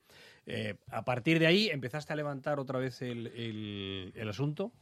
Eh, 0.46 0.74
a 0.88 1.04
partir 1.04 1.38
de 1.38 1.46
ahí 1.46 1.68
empezaste 1.68 2.12
a 2.12 2.16
levantar 2.16 2.58
otra 2.58 2.78
vez 2.80 3.00
el, 3.02 3.28
el- 3.28 4.12
el 4.16 4.28
asunto. 4.28 4.72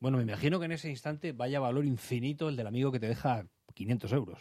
Bueno, 0.00 0.16
me 0.18 0.22
imagino 0.24 0.58
que 0.58 0.66
en 0.66 0.72
ese 0.72 0.90
instante 0.90 1.32
vaya 1.32 1.58
valor 1.60 1.84
infinito 1.84 2.48
el 2.48 2.56
del 2.56 2.66
amigo 2.66 2.92
que 2.92 3.00
te 3.00 3.08
deja 3.08 3.46
500 3.74 4.12
euros. 4.12 4.38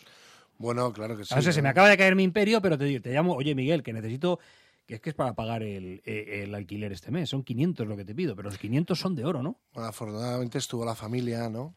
Bueno, 0.57 0.91
claro 0.93 1.17
que 1.17 1.25
sí. 1.25 1.33
o 1.33 1.41
sea, 1.41 1.51
se 1.51 1.59
¿no? 1.59 1.63
me 1.63 1.69
acaba 1.69 1.89
de 1.89 1.97
caer 1.97 2.15
mi 2.15 2.23
imperio, 2.23 2.61
pero 2.61 2.77
te, 2.77 2.85
digo- 2.85 3.01
te 3.01 3.11
llamo, 3.13 3.33
oye 3.33 3.53
Miguel, 3.55 3.83
que 3.83 3.91
necesito, 3.93 4.39
que 4.85 4.95
es 4.95 5.01
que 5.01 5.09
es 5.09 5.15
para 5.15 5.33
pagar 5.33 5.63
el, 5.63 6.01
eh, 6.05 6.43
el 6.43 6.53
alquiler 6.53 6.91
este 6.91 7.11
mes. 7.11 7.29
Son 7.29 7.43
500 7.43 7.87
lo 7.87 7.97
que 7.97 8.05
te 8.05 8.15
pido, 8.15 8.35
pero 8.35 8.49
los 8.49 8.57
500 8.57 8.99
son 8.99 9.15
de 9.15 9.25
oro, 9.25 9.41
¿no? 9.41 9.59
Bueno, 9.73 9.89
afortunadamente 9.89 10.57
estuvo 10.57 10.85
la 10.85 10.95
familia, 10.95 11.49
¿no? 11.49 11.75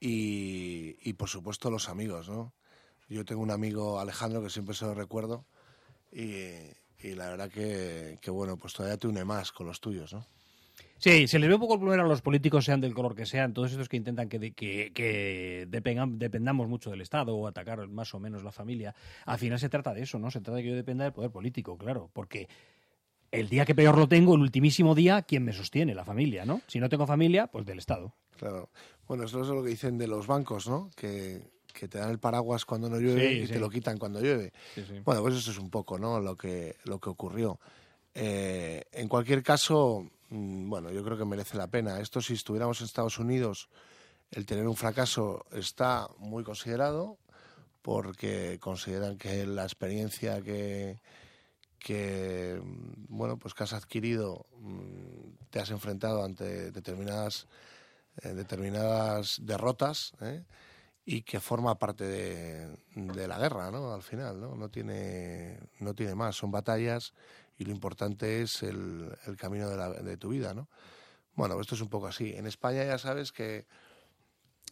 Y, 0.00 0.96
y 1.02 1.14
por 1.14 1.28
supuesto 1.28 1.70
los 1.70 1.88
amigos, 1.88 2.28
¿no? 2.28 2.54
Yo 3.08 3.24
tengo 3.24 3.42
un 3.42 3.50
amigo, 3.50 3.98
Alejandro, 3.98 4.42
que 4.42 4.50
siempre 4.50 4.74
se 4.74 4.84
lo 4.84 4.94
recuerdo. 4.94 5.46
Y, 6.12 6.52
y 7.00 7.14
la 7.14 7.30
verdad 7.30 7.50
que, 7.50 8.18
que, 8.20 8.30
bueno, 8.30 8.56
pues 8.56 8.74
todavía 8.74 8.98
te 8.98 9.08
une 9.08 9.24
más 9.24 9.50
con 9.50 9.66
los 9.66 9.80
tuyos, 9.80 10.12
¿no? 10.12 10.24
Sí, 10.98 11.28
se 11.28 11.38
les 11.38 11.48
ve 11.48 11.54
un 11.54 11.60
poco 11.60 11.74
el 11.74 11.80
plumero 11.80 12.02
a 12.04 12.08
los 12.08 12.22
políticos, 12.22 12.64
sean 12.64 12.80
del 12.80 12.92
color 12.94 13.14
que 13.14 13.24
sean, 13.24 13.54
todos 13.54 13.70
estos 13.70 13.88
que 13.88 13.96
intentan 13.96 14.28
que, 14.28 14.38
de- 14.38 14.52
que, 14.52 14.92
que 14.92 15.66
dependamos 15.68 16.68
mucho 16.68 16.90
del 16.90 17.00
Estado 17.00 17.36
o 17.36 17.46
atacar 17.46 17.86
más 17.88 18.12
o 18.14 18.20
menos 18.20 18.42
la 18.42 18.50
familia. 18.52 18.94
Al 19.24 19.38
final 19.38 19.58
se 19.60 19.68
trata 19.68 19.94
de 19.94 20.02
eso, 20.02 20.18
¿no? 20.18 20.30
Se 20.30 20.40
trata 20.40 20.56
de 20.56 20.62
que 20.64 20.70
yo 20.70 20.74
dependa 20.74 21.04
del 21.04 21.12
poder 21.12 21.30
político, 21.30 21.78
claro, 21.78 22.10
porque 22.12 22.48
el 23.30 23.48
día 23.48 23.64
que 23.64 23.74
peor 23.74 23.96
lo 23.96 24.08
tengo, 24.08 24.34
el 24.34 24.40
ultimísimo 24.40 24.94
día, 24.94 25.22
¿quién 25.22 25.44
me 25.44 25.52
sostiene? 25.52 25.94
La 25.94 26.04
familia, 26.04 26.44
¿no? 26.44 26.62
Si 26.66 26.80
no 26.80 26.88
tengo 26.88 27.06
familia, 27.06 27.46
pues 27.46 27.64
del 27.66 27.78
Estado. 27.78 28.12
Claro. 28.36 28.70
Bueno, 29.06 29.24
eso 29.24 29.40
es 29.42 29.48
lo 29.48 29.62
que 29.62 29.70
dicen 29.70 29.98
de 29.98 30.06
los 30.08 30.26
bancos, 30.26 30.68
¿no? 30.68 30.90
Que, 30.96 31.42
que 31.72 31.88
te 31.88 31.98
dan 31.98 32.10
el 32.10 32.18
paraguas 32.18 32.64
cuando 32.64 32.88
no 32.88 32.98
llueve 32.98 33.28
Sí, 33.34 33.38
y 33.42 33.46
sí. 33.46 33.52
te 33.52 33.60
lo 33.60 33.68
quitan 33.70 33.98
cuando 33.98 34.20
llueve. 34.20 34.52
Sí. 34.74 34.82
Bueno, 35.04 35.22
pues 35.22 35.34
eso 35.36 35.50
es 35.50 35.58
un 35.58 35.70
poco 35.70 35.98
¿no? 35.98 36.18
lo, 36.20 36.36
que, 36.36 36.76
lo 36.84 36.98
que 36.98 37.08
ocurrió. 37.10 37.60
Eh, 38.14 38.82
en 38.92 39.08
cualquier 39.08 39.42
caso, 39.42 40.08
bueno, 40.30 40.90
yo 40.90 41.02
creo 41.04 41.16
que 41.16 41.24
merece 41.24 41.56
la 41.56 41.68
pena. 41.68 42.00
Esto 42.00 42.20
si 42.20 42.34
estuviéramos 42.34 42.80
en 42.80 42.86
Estados 42.86 43.18
Unidos, 43.18 43.68
el 44.30 44.46
tener 44.46 44.66
un 44.68 44.76
fracaso 44.76 45.46
está 45.52 46.08
muy 46.18 46.44
considerado 46.44 47.18
porque 47.82 48.58
consideran 48.60 49.16
que 49.16 49.46
la 49.46 49.62
experiencia 49.62 50.42
que, 50.42 51.00
que 51.78 52.60
mm, 52.62 53.06
bueno, 53.08 53.38
pues 53.38 53.54
que 53.54 53.64
has 53.64 53.72
adquirido, 53.72 54.46
mm, 54.58 55.48
te 55.50 55.60
has 55.60 55.70
enfrentado 55.70 56.22
ante 56.22 56.70
determinadas, 56.70 57.46
eh, 58.22 58.34
determinadas 58.34 59.38
derrotas, 59.42 60.12
¿eh? 60.20 60.42
Y 61.10 61.22
que 61.22 61.40
forma 61.40 61.78
parte 61.78 62.04
de, 62.04 63.26
la 63.26 63.38
guerra, 63.38 63.70
¿no? 63.70 63.94
Al 63.94 64.02
final, 64.02 64.38
¿no? 64.38 64.54
No 64.56 64.68
tiene, 64.68 65.58
no 65.80 65.94
tiene 65.94 66.14
más, 66.14 66.36
son 66.36 66.50
batallas 66.50 67.14
y 67.56 67.64
lo 67.64 67.72
importante 67.72 68.42
es 68.42 68.62
el, 68.62 69.16
camino 69.38 69.70
de, 69.70 69.76
la- 69.78 69.88
de 69.88 70.16
tu 70.18 70.28
vida, 70.28 70.52
¿no? 70.52 70.68
Bueno, 71.34 71.58
esto 71.62 71.76
es 71.76 71.80
un 71.80 71.88
poco 71.88 72.08
así. 72.08 72.34
En 72.34 72.46
España 72.46 72.84
ya 72.84 72.98
sabes 72.98 73.32
que, 73.32 73.64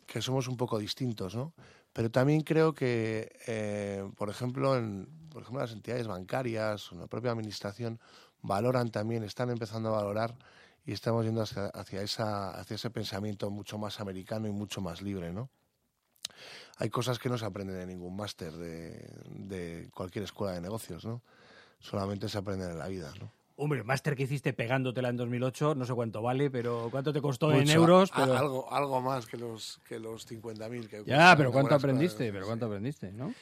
que 0.07 0.20
somos 0.20 0.46
un 0.46 0.59
poco 0.59 0.79
distintos, 0.79 1.35
¿no? 1.35 1.55
Pero 1.94 2.11
también 2.11 2.42
creo 2.42 2.75
que, 2.75 3.35
eh, 3.46 4.07
por 4.14 4.29
ejemplo, 4.29 4.77
en 4.77 5.09
por 5.31 5.40
ejemplo, 5.40 5.62
las 5.62 5.72
entidades 5.72 6.07
bancarias 6.07 6.92
la 6.92 7.07
propia 7.07 7.31
administración 7.31 7.99
valoran 8.42 8.90
también, 8.90 9.22
están 9.22 9.49
empezando 9.49 9.88
a 9.88 10.03
valorar 10.03 10.37
y 10.85 10.92
estamos 10.92 11.25
yendo 11.25 11.40
hacia, 11.40 11.68
hacia, 11.68 12.03
esa, 12.03 12.51
hacia 12.51 12.75
ese 12.75 12.90
pensamiento 12.90 13.51
mucho 13.51 13.79
más 13.79 14.01
americano 14.01 14.49
y 14.49 14.53
mucho 14.53 14.83
más 14.83 15.01
libre, 15.01 15.33
¿no? 15.33 15.49
Hay 16.79 16.90
cosas 16.90 17.18
que 17.18 17.29
no 17.29 17.38
se 17.38 17.44
aprenden 17.44 17.81
en 17.81 17.88
ningún 17.88 18.16
máster 18.16 18.53
de, 18.53 19.09
de 19.29 19.88
cualquier 19.94 20.25
escuela 20.25 20.53
de 20.55 20.61
negocios, 20.61 21.05
¿no? 21.05 21.22
Solamente 21.81 22.29
se 22.29 22.38
aprenden 22.38 22.70
en 22.70 22.79
la 22.79 22.88
vida, 22.88 23.12
¿no? 23.20 23.31
Hombre, 23.59 23.79
el 23.79 23.85
máster 23.87 24.14
que 24.16 24.25
hiciste 24.25 24.53
pegándotela 24.53 25.09
en 25.09 25.16
2008, 25.16 25.75
no 25.75 25.87
sé 25.87 25.94
cuánto 25.94 26.20
vale, 26.20 26.51
pero 26.51 26.88
cuánto 26.90 27.11
te 27.12 27.22
costó 27.22 27.53
en 27.55 27.70
euros. 27.70 28.11
a- 28.12 28.16
Pero... 28.16 28.37
algo, 28.37 28.72
algo 28.72 29.01
más 29.01 29.25
que 29.27 29.38
los, 29.38 29.81
que 29.88 29.99
los 29.99 30.27
50.000 30.27 30.88
que 30.90 31.03
Ya, 31.07 31.35
pero 31.37 31.51
¿cuánto 31.53 31.75
escuela 31.75 31.77
aprendiste? 31.77 32.31
Pero 32.33 32.44
sí. 32.44 32.49
¿cuánto 32.49 32.66
aprendiste, 32.66 33.12
no? 33.12 33.33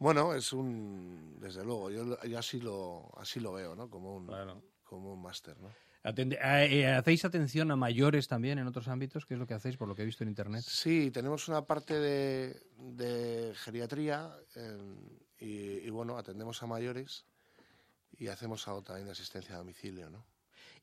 Bueno, 0.00 0.34
es 0.34 0.52
un, 0.52 1.36
desde 1.40 1.62
luego, 1.64 1.90
yo, 1.90 2.20
yo 2.24 2.38
así 2.38 2.58
lo 2.60 3.10
así 3.18 3.38
lo 3.38 3.52
veo, 3.52 3.76
¿no? 3.76 3.88
Como 3.88 4.16
un, 4.16 4.26
Claro. 4.26 4.60
como 4.84 5.12
un 5.12 5.22
máster, 5.22 5.56
¿no? 5.60 5.68
Atende- 6.02 6.38
eh, 6.42 6.86
¿Hacéis 6.86 7.24
atención 7.24 7.70
a 7.70 7.76
mayores 7.76 8.26
también 8.26 8.58
en 8.58 8.66
otros 8.66 8.88
ámbitos? 8.88 9.26
¿Qué 9.26 9.34
es 9.34 9.40
lo 9.40 9.46
que 9.46 9.54
hacéis 9.54 9.76
por 9.76 9.86
lo 9.86 9.94
que 9.94 10.02
he 10.02 10.06
visto 10.06 10.24
en 10.24 10.28
internet? 10.30 10.62
Sí, 10.66 11.10
tenemos 11.10 11.46
una 11.48 11.66
parte 11.66 11.98
de, 11.98 12.62
de 12.78 13.52
geriatría 13.54 14.34
eh, 14.56 14.78
y, 15.38 15.86
y, 15.86 15.90
bueno, 15.90 16.16
atendemos 16.16 16.62
a 16.62 16.66
mayores 16.66 17.26
y 18.16 18.28
hacemos 18.28 18.66
algo 18.68 18.82
también 18.82 19.06
de 19.06 19.12
asistencia 19.12 19.54
a 19.54 19.58
domicilio, 19.58 20.08
¿no? 20.08 20.24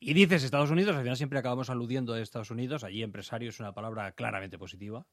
Y 0.00 0.14
dices 0.14 0.44
Estados 0.44 0.70
Unidos, 0.70 0.94
al 0.94 1.02
final 1.02 1.16
siempre 1.16 1.40
acabamos 1.40 1.70
aludiendo 1.70 2.12
a 2.14 2.20
Estados 2.20 2.52
Unidos, 2.52 2.84
allí 2.84 3.02
empresario 3.02 3.48
es 3.48 3.58
una 3.58 3.72
palabra 3.72 4.12
claramente 4.12 4.56
positiva. 4.56 5.04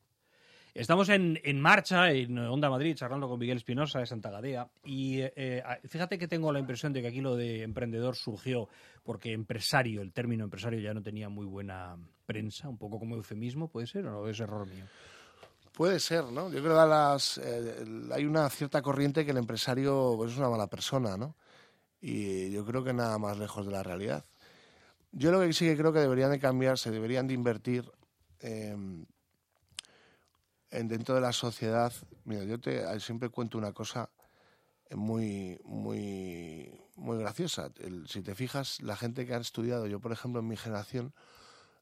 Estamos 0.75 1.07
en, 1.07 1.39
en 1.41 1.61
marcha 1.61 2.11
en 2.11 2.38
Onda 2.38 2.69
Madrid 2.69 2.97
charlando 2.97 3.29
con 3.29 3.39
Miguel 3.39 3.55
Espinosa 3.55 3.99
de 3.99 4.05
Santa 4.05 4.29
Gadea 4.29 4.67
y 4.83 5.21
eh, 5.21 5.63
fíjate 5.88 6.17
que 6.17 6.27
tengo 6.27 6.51
la 6.51 6.59
impresión 6.59 6.91
de 6.91 7.01
que 7.01 7.07
aquí 7.07 7.21
lo 7.21 7.38
de 7.38 7.63
emprendedor 7.63 8.17
surgió 8.17 8.67
porque 9.01 9.31
empresario, 9.31 10.01
el 10.01 10.11
término 10.11 10.43
empresario 10.43 10.81
ya 10.81 10.93
no 10.93 11.01
tenía 11.01 11.29
muy 11.29 11.45
buena 11.45 11.95
prensa, 12.25 12.67
un 12.67 12.77
poco 12.77 12.99
como 12.99 13.15
eufemismo, 13.15 13.69
¿puede 13.69 13.88
ser 13.88 14.05
o? 14.07 14.27
Es 14.27 14.38
error 14.41 14.67
mío. 14.67 14.83
Puede 15.71 15.97
ser, 15.97 16.25
¿no? 16.25 16.51
Yo 16.51 16.61
creo 16.61 16.75
que 16.75 17.41
eh, 17.41 17.85
hay 18.11 18.25
una 18.25 18.49
cierta 18.49 18.81
corriente 18.81 19.23
que 19.23 19.31
el 19.31 19.38
empresario 19.38 20.15
pues, 20.17 20.33
es 20.33 20.38
una 20.38 20.49
mala 20.49 20.67
persona, 20.67 21.15
¿no? 21.15 21.38
Y 22.01 22.51
yo 22.51 22.65
creo 22.65 22.83
que 22.83 22.91
nada 22.91 23.17
más 23.17 23.38
lejos 23.38 23.65
de 23.65 23.71
la 23.71 23.81
realidad. 23.81 24.25
Yo 25.13 25.31
lo 25.31 25.39
que 25.39 25.53
sí 25.53 25.63
que 25.65 25.77
creo 25.77 25.93
que 25.93 25.99
deberían 25.99 26.31
de 26.31 26.39
cambiar, 26.39 26.77
se 26.77 26.91
deberían 26.91 27.27
de 27.27 27.33
invertir 27.33 27.89
en 28.41 29.07
dentro 30.83 31.15
de 31.15 31.21
la 31.21 31.33
sociedad. 31.33 31.93
Mira, 32.23 32.43
yo 32.43 32.59
te 32.59 32.99
siempre 32.99 33.29
cuento 33.29 33.57
una 33.57 33.73
cosa 33.73 34.09
muy, 34.91 35.59
muy, 35.63 36.79
muy 36.95 37.17
graciosa. 37.17 37.71
Si 38.07 38.21
te 38.21 38.35
fijas, 38.35 38.81
la 38.81 38.95
gente 38.95 39.25
que 39.25 39.33
ha 39.33 39.38
estudiado, 39.38 39.88
yo 39.88 39.99
por 39.99 40.11
ejemplo 40.11 40.41
en 40.41 40.47
mi 40.47 40.57
generación, 40.57 41.13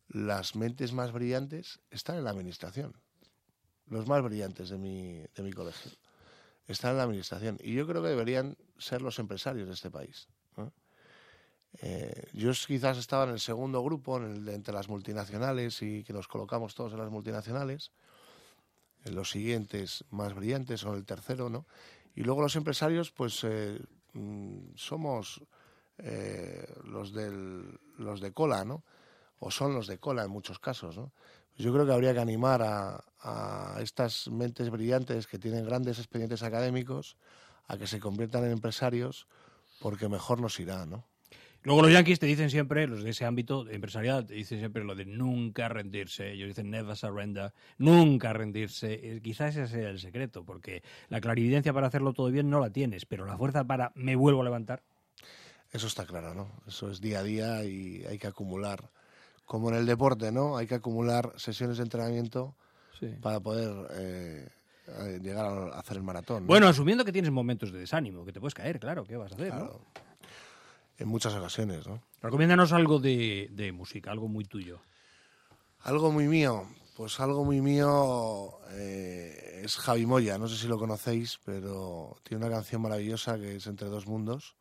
las 0.08 0.56
mentes 0.56 0.94
más 0.94 1.12
brillantes 1.12 1.80
están 1.90 2.18
en 2.18 2.24
la 2.24 2.32
administración 2.32 2.94
los 3.88 4.08
más 4.08 4.22
brillantes 4.22 4.70
de 4.70 4.78
mi, 4.78 5.24
de 5.36 5.44
mi 5.44 5.52
colegio. 5.52 5.92
Están 6.68 6.92
en 6.92 6.98
la 6.98 7.04
administración. 7.04 7.58
Y 7.62 7.74
yo 7.74 7.88
creo 7.88 8.02
que 8.02 8.10
deberían 8.10 8.58
ser 8.78 9.02
los 9.02 9.20
empresarios 9.20 9.68
de 9.68 9.74
este 9.74 9.92
país. 9.92 10.28
Eh, 11.82 12.30
yo 12.34 12.52
quizás 12.52 12.98
estaba 12.98 13.24
en 13.24 13.32
el 13.32 13.40
segundo 13.40 13.84
grupo, 13.84 14.18
entre 14.18 14.74
las 14.74 14.88
multinacionales, 14.88 15.82
y 15.82 16.04
que 16.04 16.14
nos 16.14 16.28
colocamos 16.28 16.76
todos 16.76 16.94
en 16.94 17.00
las 17.00 17.10
multinacionales. 17.10 17.92
Los 19.06 19.32
siguientes 19.32 20.06
más 20.10 20.34
brillantes 20.34 20.82
son 20.82 20.96
el 20.96 21.06
tercero, 21.06 21.50
¿no? 21.50 21.66
Y 22.16 22.24
luego 22.24 22.42
los 22.42 22.56
empresarios, 22.56 23.12
pues 23.12 23.44
eh, 23.44 23.80
mm, 24.14 24.76
somos 24.76 25.42
eh, 25.98 26.66
los, 26.86 27.14
del, 27.14 27.80
los 27.98 28.22
de 28.22 28.32
cola, 28.32 28.64
¿no? 28.64 28.84
O 29.40 29.52
son 29.52 29.74
los 29.74 29.88
de 29.88 29.98
cola 29.98 30.24
en 30.24 30.32
muchos 30.32 30.60
casos, 30.60 30.98
¿no? 30.98 31.12
Yo 31.56 31.72
creo 31.74 31.86
que 31.86 31.92
habría 31.92 32.14
que 32.14 32.20
animar 32.20 32.62
a, 32.64 33.04
a 33.20 33.78
estas 33.82 34.28
mentes 34.28 34.70
brillantes 34.70 35.28
que 35.28 35.38
tienen 35.38 35.66
grandes 35.66 36.00
expedientes 36.00 36.42
académicos 36.42 37.18
a 37.68 37.78
que 37.78 37.88
se 37.88 38.00
conviertan 38.00 38.46
en 38.46 38.52
empresarios 38.52 39.28
porque 39.80 40.10
mejor 40.10 40.42
nos 40.42 40.60
irá, 40.60 40.86
¿no? 40.86 41.06
Luego 41.64 41.82
los 41.82 41.92
yankees 41.92 42.20
te 42.20 42.26
dicen 42.26 42.50
siempre, 42.50 42.88
los 42.88 43.04
de 43.04 43.12
ese 43.12 43.24
ámbito 43.26 43.68
empresarial, 43.70 44.26
te 44.26 44.34
dicen 44.34 44.60
siempre 44.60 44.84
lo 44.84 44.96
de 44.96 45.06
nunca 45.06 45.70
rendirse. 45.70 46.32
Ellos 46.34 46.50
dicen 46.50 46.70
never 46.70 46.96
surrender, 46.98 47.54
nunca 47.78 48.34
rendirse. 48.34 48.94
Eh, 49.02 49.22
Quizás 49.24 49.56
ese 49.56 49.68
sea 49.74 49.90
el 49.90 50.00
secreto, 50.00 50.44
porque 50.44 50.84
la 51.10 51.22
clarividencia 51.22 51.72
para 51.74 51.88
hacerlo 51.88 52.12
todo 52.14 52.30
bien 52.32 52.50
no 52.50 52.60
la 52.60 52.70
tienes, 52.70 53.06
pero 53.06 53.26
la 53.26 53.38
fuerza 53.38 53.64
para 53.64 53.92
me 53.96 54.16
vuelvo 54.18 54.42
a 54.42 54.44
levantar. 54.44 54.82
Eso 55.72 55.88
está 55.88 56.06
claro, 56.06 56.34
¿no? 56.34 56.50
Eso 56.68 56.92
es 56.92 57.00
día 57.02 57.20
a 57.20 57.24
día 57.24 57.64
y 57.64 58.04
hay 58.10 58.18
que 58.20 58.28
acumular. 58.28 58.90
Como 59.46 59.70
en 59.70 59.76
el 59.76 59.86
deporte, 59.86 60.32
¿no? 60.32 60.58
Hay 60.58 60.68
que 60.68 60.76
acumular 60.76 61.34
sesiones 61.38 61.78
de 61.78 61.84
entrenamiento 61.84 62.56
Sí. 63.00 63.08
para 63.22 63.40
poder 63.40 63.72
eh, 63.96 64.48
llegar 65.22 65.46
a 65.46 65.80
hacer 65.80 65.98
el 65.98 66.04
maratón. 66.04 66.44
¿no? 66.44 66.48
Bueno, 66.48 66.68
asumiendo 66.68 67.04
que 67.04 67.12
tienes 67.12 67.32
momentos 67.32 67.72
de 67.72 67.80
desánimo, 67.80 68.24
que 68.26 68.32
te 68.32 68.40
puedes 68.40 68.54
caer, 68.54 68.80
claro, 68.80 69.04
¿qué 69.06 69.16
vas 69.18 69.32
a 69.32 69.36
hacer? 69.36 69.54
no? 69.54 69.82
En 71.04 71.10
muchas 71.10 71.34
ocasiones, 71.34 71.86
¿no? 71.86 72.02
Recomiéndanos 72.22 72.72
algo 72.72 72.98
de, 72.98 73.50
de 73.52 73.74
música, 73.74 74.10
algo 74.10 74.30
muy 74.30 74.46
tuyo. 74.46 74.80
Algo 75.80 76.14
muy 76.14 76.30
mío, 76.30 76.66
pues 76.96 77.20
algo 77.20 77.44
muy 77.44 77.60
mío 77.60 78.60
eh, 78.70 79.64
es 79.66 79.76
Javi 79.76 80.06
Moya, 80.06 80.38
no 80.38 80.48
sé 80.48 80.56
si 80.56 80.66
lo 80.70 80.80
conocéis, 80.80 81.42
pero 81.44 82.16
tiene 82.24 82.46
una 82.46 82.56
canción 82.56 82.84
maravillosa 82.84 83.38
que 83.38 83.58
es 83.58 83.68
Entre 83.68 83.90
dos 83.90 84.08
mundos. 84.08 84.56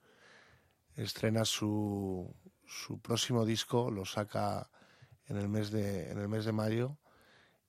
Estrena 0.97 1.45
su, 1.45 2.35
su 2.67 3.01
próximo 3.01 3.47
disco, 3.47 3.93
lo 3.93 4.05
saca 4.05 4.69
en 5.29 5.37
el 5.37 5.49
mes 5.49 5.71
de, 5.71 6.11
en 6.11 6.19
el 6.19 6.29
mes 6.29 6.45
de 6.45 6.51
mayo 6.51 6.99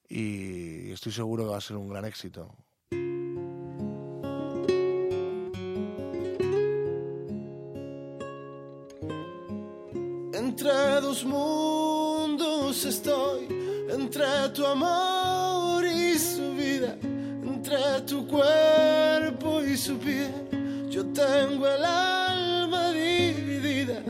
y 0.09 0.89
estoy 0.89 1.11
seguro 1.11 1.43
que 1.43 1.51
va 1.51 1.57
a 1.57 1.61
ser 1.61 1.77
un 1.77 1.89
gran 1.89 2.05
éxito. 2.05 2.57
Entre 10.53 11.01
dos 11.01 11.25
mundos 11.25 12.85
estoy, 12.85 13.47
entre 13.89 14.49
tu 14.53 14.63
amor 14.63 15.83
y 15.83 16.13
su 16.19 16.53
vida, 16.53 16.95
entre 17.01 18.01
tu 18.05 18.27
cuerpo 18.27 19.63
y 19.63 19.75
su 19.75 19.97
piel. 19.97 20.31
Yo 20.91 21.07
tengo 21.07 21.67
el 21.67 21.83
alma 21.83 22.91
dividida 22.91 24.03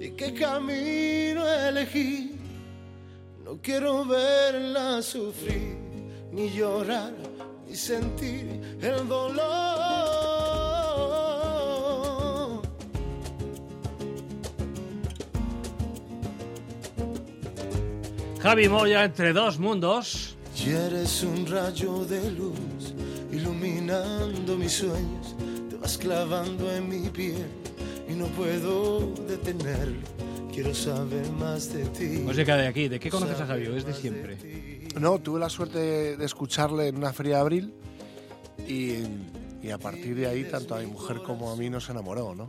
y 0.00 0.10
qué 0.10 0.34
camino 0.34 1.46
elegí. 1.46 2.32
No 3.44 3.60
quiero 3.62 4.04
verla 4.04 5.00
sufrir, 5.02 5.78
ni 6.32 6.50
llorar, 6.50 7.12
ni 7.64 7.76
sentir 7.76 8.76
el 8.82 9.06
dolor. 9.06 9.87
Javi 18.48 18.66
Moya, 18.66 19.04
entre 19.04 19.34
dos 19.34 19.58
mundos. 19.58 20.34
Y 20.56 20.70
eres 20.70 21.22
un 21.22 21.44
rayo 21.46 22.06
de 22.06 22.30
luz 22.30 22.94
iluminando 23.30 24.56
mis 24.56 24.72
sueños. 24.72 25.36
Te 25.68 25.76
vas 25.76 25.98
clavando 25.98 26.74
en 26.74 26.88
mi 26.88 27.10
piel 27.10 27.44
y 28.08 28.14
no 28.14 28.24
puedo 28.28 29.12
detenerlo. 29.28 30.00
quiero 30.50 30.74
saber 30.74 31.30
más 31.32 31.74
de 31.74 31.84
ti. 31.90 32.22
Música 32.24 32.56
de 32.56 32.68
aquí. 32.68 32.88
¿De 32.88 32.98
qué 32.98 33.10
conoces 33.10 33.38
a 33.38 33.44
Javier? 33.44 33.70
Es 33.72 33.84
de 33.84 33.92
siempre. 33.92 34.38
No, 34.98 35.18
tuve 35.18 35.40
la 35.40 35.50
suerte 35.50 36.16
de 36.16 36.24
escucharle 36.24 36.88
en 36.88 36.96
una 36.96 37.12
feria 37.12 37.34
de 37.34 37.40
abril 37.42 37.74
y, 38.66 38.94
y 39.62 39.70
a 39.70 39.76
partir 39.76 40.16
de 40.16 40.26
ahí 40.26 40.44
tanto 40.44 40.74
a 40.74 40.78
mi 40.78 40.86
mujer 40.86 41.18
como 41.18 41.50
a 41.50 41.56
mí 41.56 41.68
nos 41.68 41.90
enamoró, 41.90 42.34
¿no? 42.34 42.48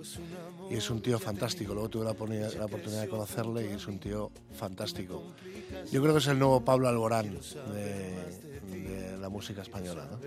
Y 0.69 0.75
es 0.75 0.89
un 0.89 1.01
tío 1.01 1.17
fantástico. 1.19 1.73
Luego 1.73 1.89
tuve 1.89 2.05
la, 2.05 2.11
oportunidad- 2.11 2.53
la 2.55 2.65
oportunidad 2.65 3.01
de 3.01 3.09
conocerle 3.09 3.69
y 3.69 3.73
es 3.73 3.87
un 3.87 3.99
tío 3.99 4.31
fantástico. 4.53 5.23
Yo 5.91 6.01
creo 6.01 6.13
que 6.13 6.19
es 6.19 6.27
el 6.27 6.37
nuevo 6.39 6.63
Pablo 6.63 6.87
Alborán 6.87 7.39
de, 7.73 8.77
de 8.77 9.17
la 9.19 9.29
música 9.29 9.61
española, 9.63 10.07
¿no? 10.11 10.19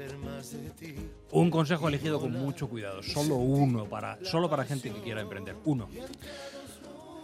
Un 1.30 1.50
consejo 1.50 1.88
elegido 1.88 2.20
con 2.20 2.32
mucho 2.32 2.68
cuidado. 2.68 3.02
Solo 3.02 3.36
uno 3.36 3.84
para, 3.86 4.18
solo 4.24 4.50
para 4.50 4.64
gente 4.64 4.90
que 4.90 5.00
quiera 5.00 5.20
emprender. 5.20 5.56
Uno. 5.64 5.88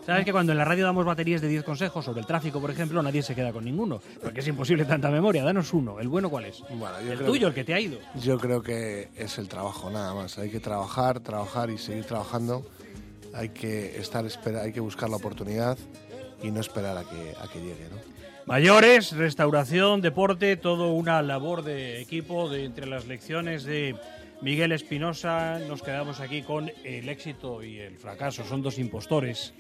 ¿Sabes 0.07 0.25
que 0.25 0.33
cuando 0.33 0.53
en 0.53 0.59
la 0.59 0.65
radio 0.65 0.87
damos 0.87 1.05
baterías 1.05 1.43
de 1.43 1.49
10 1.49 1.65
consejos 1.65 2.03
sobre 2.03 2.21
el 2.21 2.27
tráfico, 2.27 2.63
por 2.63 2.71
ejemplo, 2.71 3.03
nadie 3.03 3.23
se 3.23 3.35
queda 3.35 3.53
con 3.53 3.63
ninguno? 3.65 4.01
Porque 4.23 4.41
es 4.41 4.49
imposible 4.49 4.87
tanta 4.87 5.11
memoria. 5.11 5.45
Danos 5.45 5.75
uno. 5.75 6.01
¿El 6.01 6.09
bueno 6.09 6.31
cuál 6.31 6.47
es? 6.47 6.63
Bueno, 6.71 6.97
el 6.99 7.19
tuyo, 7.27 7.49
el 7.49 7.53
que 7.55 7.63
te 7.63 7.75
ha 7.75 7.81
ido. 7.81 7.99
Yo 8.15 8.39
creo 8.39 8.63
que 8.63 9.11
es 9.15 9.37
el 9.37 9.49
trabajo, 9.49 9.91
nada 9.91 10.15
más. 10.15 10.39
Hay 10.39 10.49
que 10.49 10.61
trabajar, 10.61 11.21
trabajar 11.21 11.69
y 11.69 11.77
seguir 11.77 12.05
trabajando. 12.07 12.65
Hay 13.39 13.51
que 13.51 13.99
estar, 14.01 14.25
hay 14.61 14.73
que 14.73 14.81
buscar 14.81 15.09
la 15.09 15.17
oportunidad 15.17 15.79
y 16.43 16.51
no 16.51 16.61
esperar 16.61 16.99
a 16.99 17.05
que, 17.05 17.35
a 17.41 17.47
que 17.47 17.61
llegue, 17.61 17.89
¿no? 17.91 18.19
Mayores, 18.47 19.13
restauración, 19.13 20.01
deporte, 20.01 20.57
todo 20.57 20.93
una 20.93 21.23
labor 21.23 21.63
de 21.63 22.01
equipo 22.01 22.49
de 22.49 22.65
entre 22.65 22.87
las 22.87 23.07
lecciones 23.07 23.63
de 23.63 23.95
Miguel 24.41 24.73
Espinosa. 24.73 25.61
Nos 25.69 25.83
quedamos 25.83 26.19
aquí 26.19 26.43
con 26.43 26.73
el 26.83 27.09
éxito 27.09 27.63
y 27.63 27.79
el 27.79 27.97
fracaso. 27.97 28.45
Son 28.45 28.63
dos 28.63 28.79
impostores. 28.79 29.53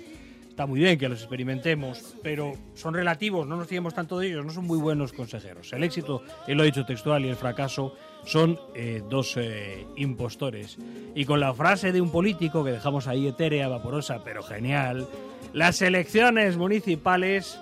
Está 0.58 0.66
muy 0.66 0.80
bien 0.80 0.98
que 0.98 1.08
los 1.08 1.20
experimentemos, 1.20 2.16
pero 2.20 2.52
son 2.74 2.92
relativos, 2.92 3.46
no 3.46 3.54
nos 3.54 3.68
fiemos 3.68 3.94
tanto 3.94 4.18
de 4.18 4.26
ellos, 4.26 4.44
no 4.44 4.50
son 4.50 4.66
muy 4.66 4.76
buenos 4.76 5.12
consejeros. 5.12 5.72
El 5.72 5.84
éxito, 5.84 6.24
él 6.48 6.56
lo 6.56 6.64
ha 6.64 6.66
dicho 6.66 6.84
textual, 6.84 7.24
y 7.24 7.28
el 7.28 7.36
fracaso 7.36 7.94
son 8.24 8.58
eh, 8.74 9.00
dos 9.08 9.36
eh, 9.36 9.86
impostores. 9.94 10.76
Y 11.14 11.26
con 11.26 11.38
la 11.38 11.54
frase 11.54 11.92
de 11.92 12.00
un 12.00 12.10
político 12.10 12.64
que 12.64 12.72
dejamos 12.72 13.06
ahí 13.06 13.28
etérea, 13.28 13.68
vaporosa, 13.68 14.24
pero 14.24 14.42
genial, 14.42 15.06
las 15.52 15.80
elecciones 15.80 16.56
municipales 16.56 17.56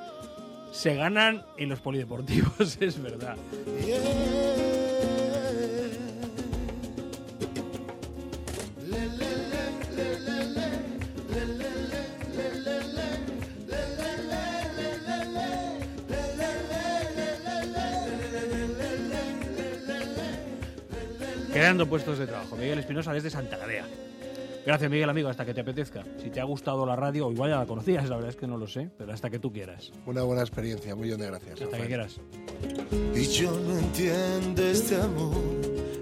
se 0.72 0.94
ganan 0.94 1.44
en 1.58 1.68
los 1.68 1.80
polideportivos, 1.80 2.78
es 2.80 3.02
verdad. 3.02 3.36
Creando 21.66 21.88
puestos 21.88 22.16
de 22.16 22.28
trabajo. 22.28 22.54
Miguel 22.54 22.78
Espinosa 22.78 23.12
desde 23.12 23.28
Santa 23.28 23.56
Gadea. 23.56 23.84
Gracias, 24.64 24.88
Miguel, 24.88 25.10
amigo, 25.10 25.28
hasta 25.28 25.44
que 25.44 25.52
te 25.52 25.62
apetezca. 25.62 26.04
Si 26.22 26.30
te 26.30 26.40
ha 26.40 26.44
gustado 26.44 26.86
la 26.86 26.94
radio, 26.94 27.26
o 27.26 27.32
igual 27.32 27.50
ya 27.50 27.58
la 27.58 27.66
conocías, 27.66 28.08
la 28.08 28.14
verdad 28.14 28.30
es 28.30 28.36
que 28.36 28.46
no 28.46 28.56
lo 28.56 28.68
sé, 28.68 28.88
pero 28.96 29.12
hasta 29.12 29.30
que 29.30 29.40
tú 29.40 29.52
quieras. 29.52 29.90
Una 30.06 30.22
buena 30.22 30.42
experiencia, 30.42 30.94
un 30.94 31.00
millón 31.00 31.18
de 31.18 31.26
gracias. 31.26 31.60
Hasta 31.62 31.76
que 31.76 31.86
quieras. 31.88 32.20
Y 33.16 33.26
yo 33.26 33.50
no 33.50 33.78
entiendo 33.80 34.62
este 34.62 34.94
amor. 34.94 35.34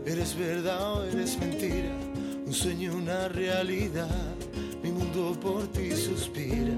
Eres 0.04 0.38
verdad 0.38 0.98
o 0.98 1.04
eres 1.06 1.38
mentira. 1.38 1.96
Un 2.44 2.52
sueño, 2.52 2.94
una 2.94 3.28
realidad. 3.28 4.34
Mi 4.82 4.90
mundo 4.90 5.34
por 5.40 5.66
ti 5.68 5.92
suspira. 5.92 6.74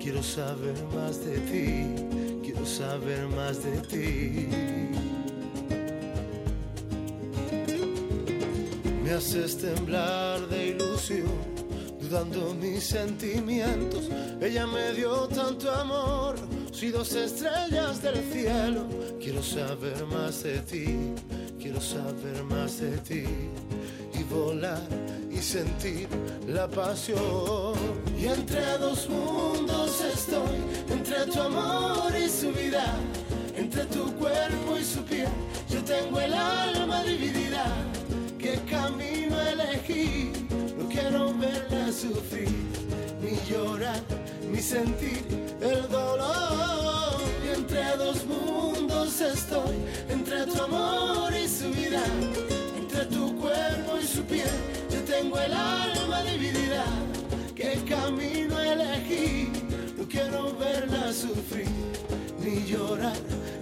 Quiero 0.00 0.22
saber 0.22 0.82
más 0.94 1.22
de 1.26 1.38
ti. 1.40 2.40
Quiero 2.42 2.64
saber 2.64 3.26
más 3.26 3.62
de 3.62 3.76
ti. 3.82 4.79
Me 9.10 9.16
haces 9.16 9.58
temblar 9.58 10.38
de 10.48 10.68
ilusión, 10.68 11.26
dudando 12.00 12.54
mis 12.54 12.84
sentimientos. 12.84 14.04
Ella 14.40 14.68
me 14.68 14.92
dio 14.92 15.26
tanto 15.26 15.68
amor, 15.68 16.36
si 16.70 16.90
dos 16.90 17.12
estrellas 17.16 18.00
del 18.02 18.22
cielo. 18.32 18.86
Quiero 19.20 19.42
saber 19.42 20.06
más 20.06 20.44
de 20.44 20.60
ti, 20.60 21.12
quiero 21.60 21.80
saber 21.80 22.44
más 22.44 22.78
de 22.78 22.96
ti. 22.98 23.24
Y 24.14 24.22
volar 24.32 24.86
y 25.28 25.38
sentir 25.38 26.06
la 26.46 26.68
pasión. 26.68 27.74
Y 28.16 28.26
entre 28.26 28.78
dos 28.78 29.08
mundos 29.08 30.04
estoy, 30.04 30.58
entre 30.88 31.26
tu 31.26 31.40
amor 31.40 32.12
y 32.16 32.28
su 32.28 32.52
vida. 32.52 32.94
Entre 33.56 33.86
tu 33.86 34.04
cuerpo 34.14 34.78
y 34.80 34.84
su 34.84 35.02
piel, 35.02 35.26
yo 35.68 35.82
tengo 35.82 36.20
el 36.20 36.32
alma 36.32 37.02
dividida 37.02 37.64
camino 38.70 39.36
elegí. 39.40 40.32
No 40.78 40.88
quiero 40.88 41.34
verla 41.34 41.92
sufrir, 41.92 42.48
ni 43.20 43.32
llorar, 43.48 44.00
ni 44.50 44.60
sentir 44.62 45.24
el 45.60 45.88
dolor. 45.88 47.20
Y 47.44 47.58
entre 47.58 47.96
dos 47.96 48.24
mundos 48.24 49.20
estoy, 49.20 49.76
entre 50.08 50.46
tu 50.46 50.62
amor 50.62 51.32
y 51.34 51.48
su 51.48 51.68
vida, 51.70 52.02
entre 52.78 53.04
tu 53.06 53.36
cuerpo 53.36 53.98
y 54.00 54.06
su 54.06 54.22
piel. 54.22 54.56
Yo 54.90 55.00
tengo 55.02 55.38
el 55.38 55.52
alma 55.52 56.22
dividida. 56.22 56.84
¿Qué 57.54 57.82
camino 57.88 58.58
elegí? 58.58 59.50
No 59.98 60.08
quiero 60.08 60.56
verla 60.56 61.12
sufrir, 61.12 61.68
ni 62.38 62.64
llorar, 62.64 63.18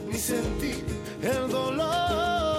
ni 0.08 0.18
sentir 0.18 0.84
el 1.22 1.50
dolor. 1.50 2.57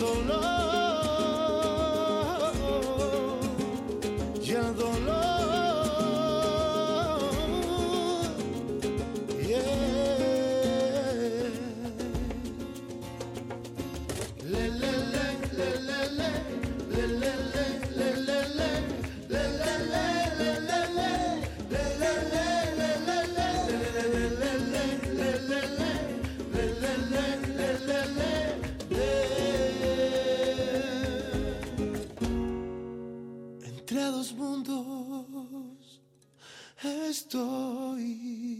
although 0.00 0.20
love 0.28 0.47
estoy. 37.08 38.58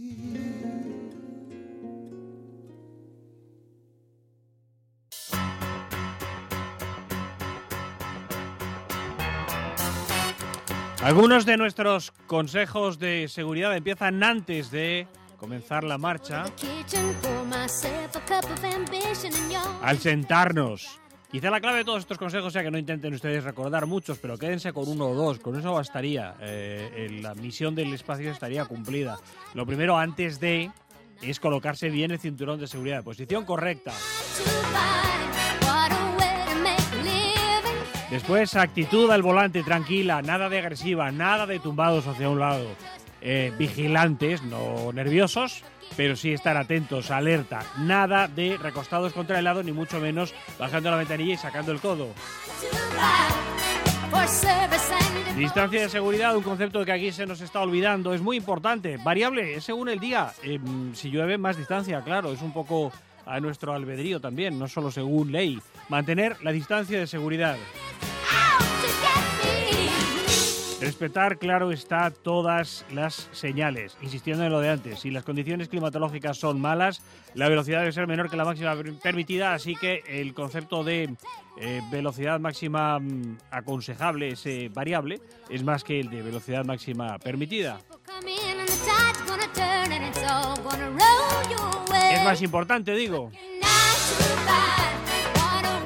Algunos 11.01 11.45
de 11.45 11.55
nuestros 11.57 12.11
consejos 12.27 12.99
de 12.99 13.27
seguridad 13.29 13.75
empiezan 13.75 14.21
antes 14.21 14.69
de 14.69 15.07
comenzar 15.37 15.85
la 15.85 15.97
marcha, 15.97 16.43
al 19.81 19.97
sentarnos. 19.99 20.99
Quizá 21.31 21.51
la 21.51 21.61
clave 21.61 21.79
de 21.79 21.85
todos 21.85 21.99
estos 21.99 22.17
consejos 22.17 22.51
sea 22.51 22.63
que 22.63 22.71
no 22.71 22.79
intenten 22.79 23.13
ustedes 23.13 23.43
recordar 23.43 23.85
muchos, 23.85 24.17
pero 24.17 24.35
quédense 24.35 24.73
con 24.73 24.87
uno 24.87 25.09
o 25.09 25.13
dos, 25.13 25.37
con 25.37 25.59
eso 25.59 25.73
bastaría. 25.73 26.33
Eh, 26.41 27.19
la 27.21 27.35
misión 27.35 27.75
del 27.75 27.93
espacio 27.93 28.31
estaría 28.31 28.65
cumplida. 28.65 29.19
Lo 29.53 29.63
primero, 29.63 29.95
antes 29.95 30.39
de, 30.39 30.71
es 31.21 31.39
colocarse 31.39 31.89
bien 31.89 32.09
el 32.09 32.19
cinturón 32.19 32.59
de 32.59 32.65
seguridad, 32.65 33.03
posición 33.03 33.45
correcta. 33.45 33.93
Después, 38.09 38.55
actitud 38.55 39.11
al 39.11 39.21
volante, 39.21 39.61
tranquila, 39.61 40.23
nada 40.23 40.49
de 40.49 40.57
agresiva, 40.57 41.11
nada 41.11 41.45
de 41.45 41.59
tumbados 41.59 42.07
hacia 42.07 42.27
un 42.27 42.39
lado. 42.39 42.65
Eh, 43.21 43.53
vigilantes, 43.55 44.41
no 44.41 44.91
nerviosos, 44.93 45.63
pero 45.99 46.15
sí 46.15 46.31
estar 46.31 46.55
atentos, 46.55 47.11
alerta. 47.11 47.59
Nada 47.79 48.29
de 48.29 48.55
recostados 48.55 49.11
contra 49.11 49.37
el 49.37 49.43
lado, 49.43 49.63
ni 49.63 49.73
mucho 49.73 49.99
menos 49.99 50.33
bajando 50.57 50.89
la 50.89 50.95
ventanilla 50.95 51.33
y 51.33 51.37
sacando 51.37 51.73
el 51.73 51.81
codo. 51.81 52.07
Distancia 55.35 55.81
de 55.81 55.89
seguridad, 55.89 56.37
un 56.37 56.43
concepto 56.43 56.85
que 56.85 56.93
aquí 56.93 57.11
se 57.11 57.25
nos 57.25 57.41
está 57.41 57.59
olvidando, 57.59 58.13
es 58.13 58.21
muy 58.21 58.37
importante. 58.37 58.95
Variable, 58.95 59.55
es 59.55 59.65
según 59.65 59.89
el 59.89 59.99
día. 59.99 60.31
Eh, 60.41 60.57
si 60.93 61.09
llueve, 61.09 61.37
más 61.37 61.57
distancia, 61.57 62.01
claro, 62.01 62.31
es 62.31 62.41
un 62.41 62.53
poco 62.53 62.93
a 63.25 63.41
nuestro 63.41 63.73
albedrío 63.73 64.21
también, 64.21 64.57
no 64.57 64.69
solo 64.69 64.91
según 64.91 65.33
ley. 65.33 65.59
Mantener 65.89 66.37
la 66.43 66.53
distancia 66.53 66.97
de 66.97 67.07
seguridad. 67.07 67.57
Respetar, 70.81 71.37
claro 71.37 71.71
está, 71.71 72.09
todas 72.09 72.85
las 72.91 73.29
señales, 73.33 73.97
insistiendo 74.01 74.45
en 74.45 74.51
lo 74.51 74.61
de 74.61 74.69
antes. 74.69 75.01
Si 75.01 75.11
las 75.11 75.25
condiciones 75.25 75.67
climatológicas 75.67 76.37
son 76.37 76.61
malas, 76.61 77.01
la 77.33 77.49
velocidad 77.49 77.79
debe 77.79 77.91
ser 77.91 78.07
menor 78.07 78.29
que 78.29 78.37
la 78.37 78.45
máxima 78.45 78.75
permitida, 79.03 79.53
así 79.53 79.75
que 79.75 80.03
el 80.07 80.33
concepto 80.33 80.85
de 80.85 81.13
eh, 81.57 81.81
velocidad 81.91 82.39
máxima 82.39 82.97
mm, 82.97 83.37
aconsejable, 83.51 84.29
ese 84.29 84.69
variable, 84.69 85.19
es 85.49 85.63
más 85.63 85.83
que 85.83 85.99
el 85.99 86.09
de 86.09 86.21
velocidad 86.21 86.63
máxima 86.63 87.19
permitida. 87.19 87.81
Es 92.11 92.23
más 92.23 92.41
importante, 92.41 92.93
digo. 92.93 93.31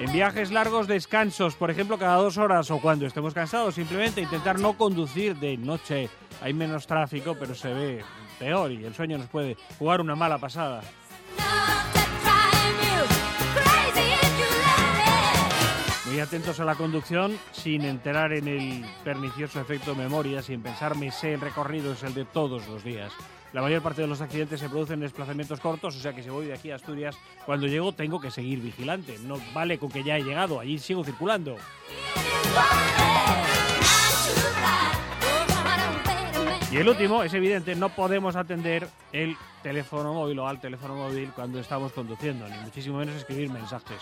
En 0.03 0.11
viajes 0.11 0.51
largos, 0.51 0.85
descansos, 0.85 1.55
por 1.55 1.71
ejemplo, 1.71 1.97
cada 1.97 2.17
dos 2.17 2.37
horas 2.37 2.69
o 2.71 2.81
cuando 2.81 3.05
estemos 3.05 3.33
cansados, 3.33 3.75
simplemente 3.75 4.19
intentar 4.19 4.59
no 4.59 4.73
conducir 4.73 5.33
de 5.37 5.55
noche. 5.55 6.09
Hay 6.41 6.53
menos 6.53 6.85
tráfico, 6.85 7.37
pero 7.39 7.55
se 7.55 7.73
ve 7.73 8.03
peor 8.37 8.69
y 8.73 8.83
el 8.83 8.93
sueño 8.93 9.17
nos 9.17 9.27
puede 9.27 9.55
jugar 9.79 10.01
una 10.01 10.13
mala 10.13 10.37
pasada. 10.39 10.81
Muy 16.05 16.19
atentos 16.19 16.59
a 16.59 16.65
la 16.65 16.75
conducción, 16.75 17.39
sin 17.53 17.83
enterar 17.83 18.33
en 18.33 18.49
el 18.49 18.85
pernicioso 19.05 19.61
efecto 19.61 19.95
memoria, 19.95 20.41
sin 20.41 20.61
pensar 20.61 20.97
me 20.97 21.11
sé 21.11 21.35
el 21.35 21.39
recorrido 21.39 21.93
es 21.93 22.03
el 22.03 22.13
de 22.13 22.25
todos 22.25 22.67
los 22.67 22.83
días. 22.83 23.13
La 23.53 23.61
mayor 23.61 23.83
parte 23.83 24.01
de 24.01 24.07
los 24.07 24.19
accidentes 24.19 24.59
se 24.59 24.67
producen 24.67 24.95
en 24.95 25.01
desplazamientos 25.01 25.59
cortos, 25.59 25.95
o 25.95 25.99
sea 25.99 26.11
que 26.11 26.23
si 26.23 26.29
voy 26.29 26.47
de 26.47 26.53
aquí 26.53 26.71
a 26.71 26.75
Asturias, 26.75 27.15
cuando 27.45 27.67
llego 27.67 27.93
tengo 27.93 28.19
que 28.19 28.31
seguir 28.31 28.59
vigilante. 28.59 29.19
No 29.19 29.37
vale 29.53 29.77
con 29.77 29.91
que 29.91 30.03
ya 30.03 30.17
he 30.17 30.23
llegado, 30.23 30.59
allí 30.59 30.79
sigo 30.79 31.03
circulando. 31.03 31.55
Y 36.71 36.77
el 36.77 36.89
último, 36.89 37.21
es 37.21 37.31
evidente, 37.35 37.75
no 37.75 37.89
podemos 37.89 38.35
atender 38.35 38.87
el 39.11 39.37
teléfono 39.61 40.15
móvil 40.15 40.39
o 40.39 40.47
al 40.47 40.59
teléfono 40.59 40.95
móvil 40.95 41.29
cuando 41.35 41.59
estamos 41.59 41.91
conduciendo, 41.91 42.49
ni 42.49 42.57
muchísimo 42.57 42.97
menos 42.97 43.15
escribir 43.15 43.51
mensajes. 43.51 44.01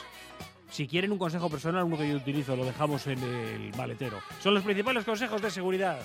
Si 0.69 0.87
quieren 0.87 1.11
un 1.11 1.17
consejo 1.17 1.49
personal, 1.49 1.83
uno 1.83 1.97
que 1.97 2.07
yo 2.07 2.15
utilizo, 2.15 2.55
lo 2.55 2.63
dejamos 2.63 3.05
en 3.07 3.21
el 3.21 3.75
maletero. 3.75 4.21
Son 4.39 4.53
los 4.53 4.63
principales 4.63 5.03
consejos 5.03 5.41
de 5.41 5.51
seguridad. 5.51 5.99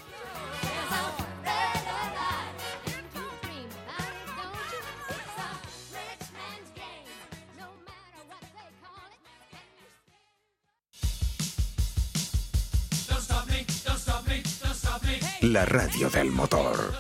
La 15.47 15.65
radio 15.65 16.11
del 16.11 16.33
motor. 16.33 16.93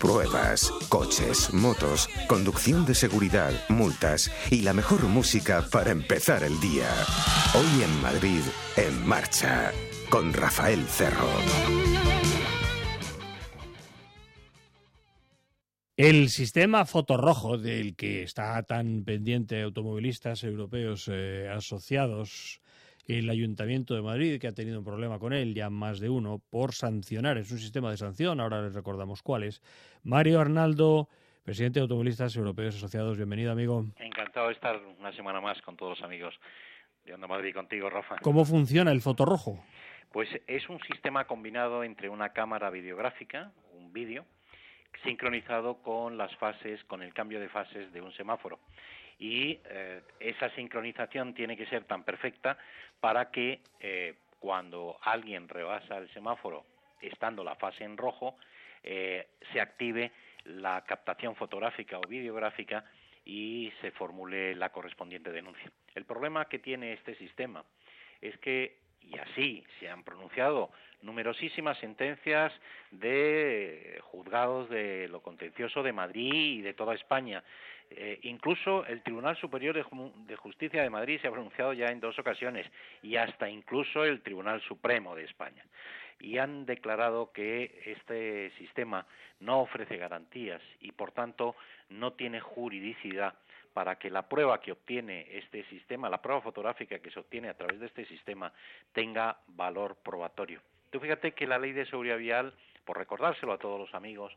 Pruebas, 0.00 0.72
coches, 0.88 1.54
motos, 1.54 2.08
conducción 2.26 2.84
de 2.84 2.96
seguridad, 2.96 3.52
multas 3.68 4.28
y 4.50 4.62
la 4.62 4.72
mejor 4.72 5.04
música 5.04 5.64
para 5.70 5.92
empezar 5.92 6.42
el 6.42 6.58
día. 6.58 6.88
Hoy 7.54 7.82
en 7.84 8.02
Madrid, 8.02 8.40
en 8.76 9.06
marcha, 9.06 9.70
con 10.10 10.32
Rafael 10.32 10.82
Cerro. 10.86 11.28
El 15.96 16.28
sistema 16.28 16.84
fotorrojo 16.86 17.56
del 17.56 17.94
que 17.94 18.24
está 18.24 18.60
tan 18.64 19.04
pendiente 19.04 19.62
automovilistas 19.62 20.42
europeos 20.42 21.08
eh, 21.08 21.48
asociados 21.54 22.61
el 23.06 23.28
Ayuntamiento 23.30 23.94
de 23.94 24.02
Madrid, 24.02 24.40
que 24.40 24.48
ha 24.48 24.52
tenido 24.52 24.78
un 24.78 24.84
problema 24.84 25.18
con 25.18 25.32
él, 25.32 25.54
ya 25.54 25.70
más 25.70 26.00
de 26.00 26.08
uno, 26.08 26.40
por 26.50 26.72
sancionar. 26.72 27.38
Es 27.38 27.50
un 27.50 27.58
sistema 27.58 27.90
de 27.90 27.96
sanción, 27.96 28.40
ahora 28.40 28.62
les 28.62 28.74
recordamos 28.74 29.22
cuáles. 29.22 29.60
Mario 30.04 30.40
Arnaldo, 30.40 31.08
presidente 31.44 31.80
de 31.80 31.82
Automovilistas 31.82 32.36
Europeos 32.36 32.76
Asociados, 32.76 33.16
bienvenido, 33.16 33.52
amigo. 33.52 33.84
Encantado 33.98 34.48
de 34.48 34.54
estar 34.54 34.80
una 34.98 35.12
semana 35.12 35.40
más 35.40 35.60
con 35.62 35.76
todos 35.76 35.98
los 35.98 36.04
amigos 36.04 36.34
de 37.04 37.14
Onda 37.14 37.26
Madrid 37.26 37.52
contigo, 37.52 37.90
Rafa. 37.90 38.16
¿Cómo 38.22 38.44
funciona 38.44 38.92
el 38.92 39.00
fotorrojo? 39.00 39.58
Pues 40.12 40.28
es 40.46 40.68
un 40.68 40.78
sistema 40.80 41.26
combinado 41.26 41.82
entre 41.84 42.08
una 42.08 42.28
cámara 42.28 42.70
videográfica, 42.70 43.50
un 43.74 43.92
vídeo, 43.92 44.24
sincronizado 45.02 45.82
con 45.82 46.16
las 46.18 46.34
fases, 46.36 46.84
con 46.84 47.02
el 47.02 47.12
cambio 47.14 47.40
de 47.40 47.48
fases 47.48 47.92
de 47.92 48.00
un 48.00 48.12
semáforo 48.12 48.60
y 49.18 49.58
eh, 49.64 50.02
esa 50.20 50.50
sincronización 50.50 51.34
tiene 51.34 51.56
que 51.56 51.66
ser 51.66 51.84
tan 51.84 52.04
perfecta 52.04 52.58
para 53.00 53.30
que 53.30 53.60
eh, 53.80 54.14
cuando 54.38 54.98
alguien 55.02 55.48
rebasa 55.48 55.98
el 55.98 56.12
semáforo 56.12 56.64
estando 57.00 57.44
la 57.44 57.56
fase 57.56 57.84
en 57.84 57.96
rojo 57.96 58.36
eh, 58.82 59.28
se 59.52 59.60
active 59.60 60.12
la 60.44 60.84
captación 60.84 61.36
fotográfica 61.36 61.98
o 61.98 62.08
videográfica 62.08 62.84
y 63.24 63.72
se 63.80 63.92
formule 63.92 64.56
la 64.56 64.70
correspondiente 64.70 65.30
denuncia. 65.30 65.70
El 65.94 66.04
problema 66.04 66.46
que 66.46 66.58
tiene 66.58 66.92
este 66.92 67.14
sistema 67.14 67.64
es 68.20 68.36
que, 68.38 68.78
y 69.00 69.16
así 69.18 69.64
se 69.78 69.88
han 69.88 70.02
pronunciado 70.02 70.70
numerosísimas 71.02 71.78
sentencias 71.78 72.52
de 72.90 74.00
juzgados 74.02 74.68
de 74.68 75.08
lo 75.08 75.20
contencioso 75.22 75.82
de 75.82 75.92
Madrid 75.92 76.58
y 76.58 76.62
de 76.62 76.74
toda 76.74 76.94
España, 76.94 77.42
eh, 77.96 78.18
incluso 78.22 78.84
el 78.86 79.02
Tribunal 79.02 79.36
Superior 79.36 79.74
de, 79.74 80.36
Justicia 80.36 80.82
de 80.82 80.90
Madrid 80.90 81.20
se 81.20 81.28
ha 81.28 81.32
pronunciado 81.32 81.72
ya 81.72 81.86
en 81.86 82.00
dos 82.00 82.18
ocasiones 82.18 82.66
y 83.02 83.16
hasta 83.16 83.48
incluso 83.48 84.04
el 84.04 84.22
Tribunal 84.22 84.60
Supremo 84.62 85.14
de 85.14 85.24
España. 85.24 85.64
Y 86.20 86.38
han 86.38 86.66
declarado 86.66 87.32
que 87.32 87.82
este 87.86 88.50
sistema 88.58 89.06
no 89.40 89.60
ofrece 89.60 89.96
garantías 89.96 90.62
y, 90.80 90.92
por 90.92 91.12
tanto, 91.12 91.56
no 91.88 92.12
tiene 92.12 92.40
juridicidad 92.40 93.34
para 93.72 93.96
que 93.96 94.10
la 94.10 94.28
prueba 94.28 94.60
que 94.60 94.72
obtiene 94.72 95.26
este 95.30 95.64
sistema, 95.64 96.10
la 96.10 96.20
prueba 96.20 96.42
fotográfica 96.42 96.98
que 96.98 97.10
se 97.10 97.20
obtiene 97.20 97.48
a 97.48 97.56
través 97.56 97.80
de 97.80 97.86
este 97.86 98.04
sistema, 98.06 98.52
tenga 98.92 99.38
valor 99.48 99.96
probatorio. 100.02 100.60
Tú 100.90 101.00
fíjate 101.00 101.32
que 101.32 101.46
la 101.46 101.58
ley 101.58 101.72
de 101.72 101.86
seguridad 101.86 102.18
vial, 102.18 102.54
por 102.84 102.98
recordárselo 102.98 103.52
a 103.52 103.58
todos 103.58 103.80
los 103.80 103.94
amigos, 103.94 104.36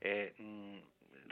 eh, 0.00 0.34
mm, 0.36 0.78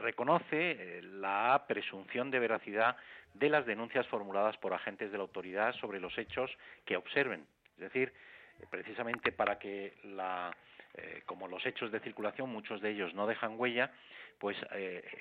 reconoce 0.00 0.72
eh, 0.72 1.02
la 1.02 1.64
presunción 1.68 2.30
de 2.30 2.38
veracidad 2.38 2.96
de 3.34 3.48
las 3.48 3.66
denuncias 3.66 4.06
formuladas 4.08 4.56
por 4.56 4.74
agentes 4.74 5.12
de 5.12 5.18
la 5.18 5.22
autoridad 5.22 5.74
sobre 5.74 6.00
los 6.00 6.16
hechos 6.18 6.50
que 6.84 6.96
observen. 6.96 7.46
Es 7.74 7.80
decir, 7.80 8.12
eh, 8.58 8.66
precisamente 8.68 9.30
para 9.32 9.58
que 9.58 9.94
la, 10.02 10.56
eh, 10.94 11.22
como 11.26 11.46
los 11.46 11.64
hechos 11.64 11.92
de 11.92 12.00
circulación, 12.00 12.50
muchos 12.50 12.80
de 12.80 12.90
ellos 12.90 13.14
no 13.14 13.26
dejan 13.26 13.58
huella, 13.58 13.92
pues 14.38 14.56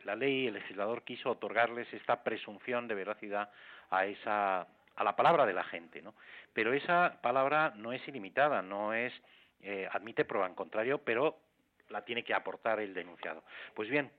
la 0.05 0.15
ley, 0.15 0.47
el 0.47 0.53
legislador 0.53 1.03
quiso 1.03 1.31
otorgarles 1.31 1.91
esta 1.93 2.23
presunción 2.23 2.87
de 2.87 2.95
veracidad 2.95 3.49
a 3.89 4.05
esa 4.05 4.65
a 4.95 5.03
la 5.03 5.17
palabra 5.17 5.45
de 5.45 5.51
la 5.51 5.65
gente, 5.65 6.01
¿no? 6.01 6.13
Pero 6.53 6.71
esa 6.71 7.19
palabra 7.21 7.73
no 7.75 7.91
es 7.91 8.07
ilimitada, 8.07 8.61
no 8.61 8.93
es 8.93 9.11
admite 9.91 10.23
prueba 10.23 10.47
en 10.47 10.55
contrario, 10.55 10.99
pero 10.99 11.37
la 11.89 12.05
tiene 12.05 12.23
que 12.23 12.33
aportar 12.33 12.79
el 12.79 12.93
denunciado. 12.93 13.43
Pues 13.73 13.89
bien, 13.89 14.09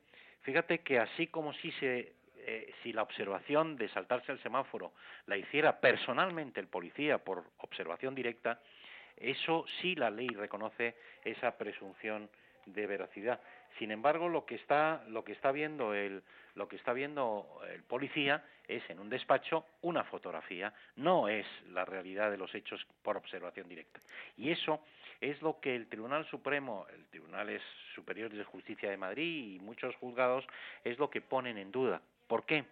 Fíjate 0.43 0.81
que 0.81 0.99
así 0.99 1.27
como 1.27 1.53
si 1.55 1.71
se 1.73 2.13
eh, 2.47 2.73
si 2.83 2.93
la 2.93 3.03
observación 3.03 3.77
de 3.77 3.89
saltarse 3.91 4.33
el 4.33 4.43
semáforo 4.43 4.93
la 5.27 5.37
hiciera 5.37 5.79
personalmente 5.79 6.59
el 6.59 6.69
policía 6.69 7.19
por 7.19 7.45
observación 7.59 8.15
directa, 8.15 8.61
eso 9.17 9.67
sí 9.81 9.95
la 9.95 10.11
ley 10.11 10.29
reconoce 10.29 10.97
esa 11.23 11.59
presunción 11.59 12.31
de 12.65 12.87
veracidad. 12.87 13.41
Sin 13.79 13.91
embargo, 13.91 14.29
lo 14.29 14.47
que 14.47 14.55
está 14.55 15.05
lo 15.09 15.23
que 15.23 15.33
está 15.33 15.53
viendo 15.53 15.95
el 15.95 16.23
lo 16.55 16.67
que 16.67 16.77
está 16.77 16.93
viendo 16.93 17.61
el 17.73 17.83
policía 17.83 18.43
es 18.67 18.89
en 18.89 18.99
un 18.99 19.11
despacho 19.11 19.67
una 19.83 20.05
fotografía, 20.05 20.73
no 20.97 21.29
es 21.29 21.47
la 21.69 21.85
realidad 21.85 22.31
de 22.31 22.39
los 22.39 22.55
hechos 22.55 22.87
por 23.03 23.17
observación 23.17 23.69
directa. 23.69 24.01
Y 24.37 24.51
eso 24.51 24.83
es 25.21 25.41
lo 25.43 25.61
que 25.61 25.77
el 25.77 25.89
Tribunal 25.89 26.27
Supremo, 26.27 26.87
el 26.95 27.07
Tribunal 27.07 27.61
Superior 27.95 28.33
de 28.33 28.45
Justicia 28.45 28.91
de 28.91 28.97
Madrid 28.97 29.55
y 29.55 29.61
muchos 29.61 29.95
juzgados 29.97 30.45
es 30.85 30.99
lo 30.99 31.11
que 31.11 31.21
ponen 31.21 31.59
en 31.59 31.71
duda. 31.71 32.01
¿Por 32.27 32.47
qué? 32.47 32.65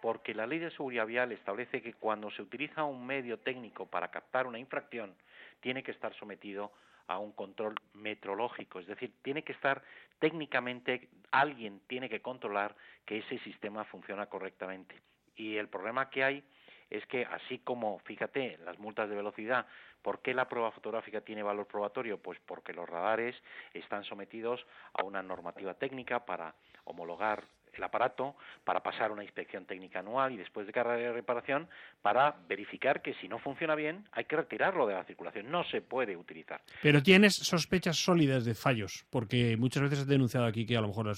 Porque 0.00 0.34
la 0.34 0.46
ley 0.46 0.58
de 0.58 0.70
seguridad 0.70 1.06
vial 1.06 1.32
establece 1.32 1.82
que 1.82 1.94
cuando 1.94 2.30
se 2.30 2.42
utiliza 2.42 2.84
un 2.84 3.06
medio 3.06 3.38
técnico 3.38 3.86
para 3.86 4.10
captar 4.10 4.46
una 4.46 4.58
infracción, 4.58 5.14
tiene 5.60 5.82
que 5.82 5.90
estar 5.90 6.14
sometido 6.14 6.72
a 7.08 7.18
un 7.18 7.32
control 7.32 7.74
metrológico, 7.94 8.80
es 8.80 8.86
decir, 8.86 9.12
tiene 9.22 9.42
que 9.42 9.52
estar 9.52 9.82
técnicamente, 10.18 11.08
alguien 11.30 11.80
tiene 11.86 12.08
que 12.08 12.20
controlar 12.20 12.74
que 13.04 13.18
ese 13.18 13.38
sistema 13.38 13.84
funciona 13.84 14.26
correctamente. 14.26 15.00
Y 15.36 15.56
el 15.56 15.68
problema 15.68 16.10
que 16.10 16.24
hay 16.24 16.44
es 16.90 17.04
que 17.06 17.24
así 17.24 17.58
como, 17.58 17.98
fíjate, 18.00 18.58
las 18.64 18.78
multas 18.78 19.08
de 19.08 19.16
velocidad, 19.16 19.66
¿por 20.06 20.22
qué 20.22 20.32
la 20.34 20.48
prueba 20.48 20.70
fotográfica 20.70 21.20
tiene 21.20 21.42
valor 21.42 21.66
probatorio? 21.66 22.18
Pues 22.18 22.38
porque 22.46 22.72
los 22.72 22.88
radares 22.88 23.34
están 23.74 24.04
sometidos 24.04 24.64
a 24.94 25.02
una 25.02 25.20
normativa 25.20 25.74
técnica 25.74 26.24
para 26.24 26.54
homologar 26.84 27.42
el 27.74 27.82
aparato 27.82 28.36
para 28.62 28.84
pasar 28.84 29.10
una 29.10 29.24
inspección 29.24 29.66
técnica 29.66 29.98
anual 29.98 30.32
y 30.32 30.36
después 30.36 30.64
de 30.64 30.72
cada 30.72 30.96
reparación 31.12 31.68
para 32.02 32.36
verificar 32.48 33.02
que 33.02 33.14
si 33.14 33.26
no 33.26 33.40
funciona 33.40 33.74
bien 33.74 34.04
hay 34.12 34.26
que 34.26 34.36
retirarlo 34.36 34.86
de 34.86 34.94
la 34.94 35.02
circulación, 35.02 35.50
no 35.50 35.64
se 35.64 35.80
puede 35.80 36.16
utilizar. 36.16 36.60
Pero 36.82 37.02
tienes 37.02 37.34
sospechas 37.34 37.96
sólidas 37.96 38.44
de 38.44 38.54
fallos, 38.54 39.04
porque 39.10 39.56
muchas 39.58 39.82
veces 39.82 39.98
has 39.98 40.06
denunciado 40.06 40.46
aquí 40.46 40.64
que 40.64 40.76
a 40.76 40.80
lo 40.80 40.86
mejor 40.86 41.12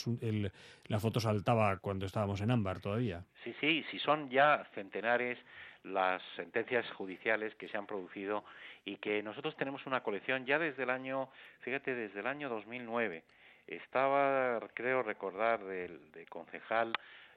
la 0.86 0.98
foto 0.98 1.20
saltaba 1.20 1.76
cuando 1.76 2.06
estábamos 2.06 2.40
en 2.40 2.50
ámbar 2.50 2.80
todavía. 2.80 3.22
Sí, 3.44 3.54
sí, 3.60 3.84
si 3.90 3.98
son 3.98 4.30
ya 4.30 4.66
centenares 4.74 5.38
las 5.84 6.22
sentencias 6.36 6.88
judiciales 6.92 7.54
que 7.54 7.68
se 7.68 7.76
han 7.76 7.86
producido 7.86 8.44
y 8.84 8.96
que 8.96 9.22
nosotros 9.22 9.56
tenemos 9.56 9.86
una 9.86 10.02
colección 10.02 10.46
ya 10.46 10.58
desde 10.58 10.82
el 10.82 10.90
año, 10.90 11.28
fíjate, 11.60 11.94
desde 11.94 12.20
el 12.20 12.26
año 12.26 12.48
2009 12.48 13.22
estaba, 13.66 14.60
creo 14.74 15.02
recordar, 15.02 15.62
del, 15.62 16.00
concejal 16.28 16.92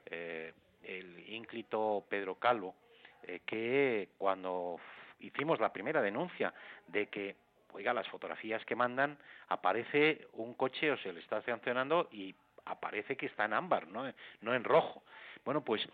eh, 0.06 0.52
el 0.82 1.28
ínclito 1.28 2.04
Pedro 2.08 2.36
Calvo, 2.36 2.74
eh, 3.22 3.40
que 3.46 4.08
cuando 4.18 4.80
hicimos 5.20 5.60
la 5.60 5.72
primera 5.72 6.00
denuncia 6.00 6.52
de 6.88 7.06
que, 7.08 7.36
oiga, 7.72 7.92
las 7.92 8.08
fotografías 8.08 8.64
que 8.64 8.74
mandan, 8.74 9.16
aparece 9.48 10.26
un 10.32 10.54
coche 10.54 10.90
o 10.90 10.96
se 10.98 11.12
le 11.12 11.20
está 11.20 11.42
sancionando 11.42 12.08
y 12.10 12.34
aparece 12.64 13.16
que 13.16 13.26
está 13.26 13.44
en 13.44 13.52
ámbar, 13.52 13.86
no, 13.88 14.10
no 14.40 14.54
en 14.54 14.64
rojo. 14.64 15.02
Bueno, 15.44 15.62
pues 15.62 15.86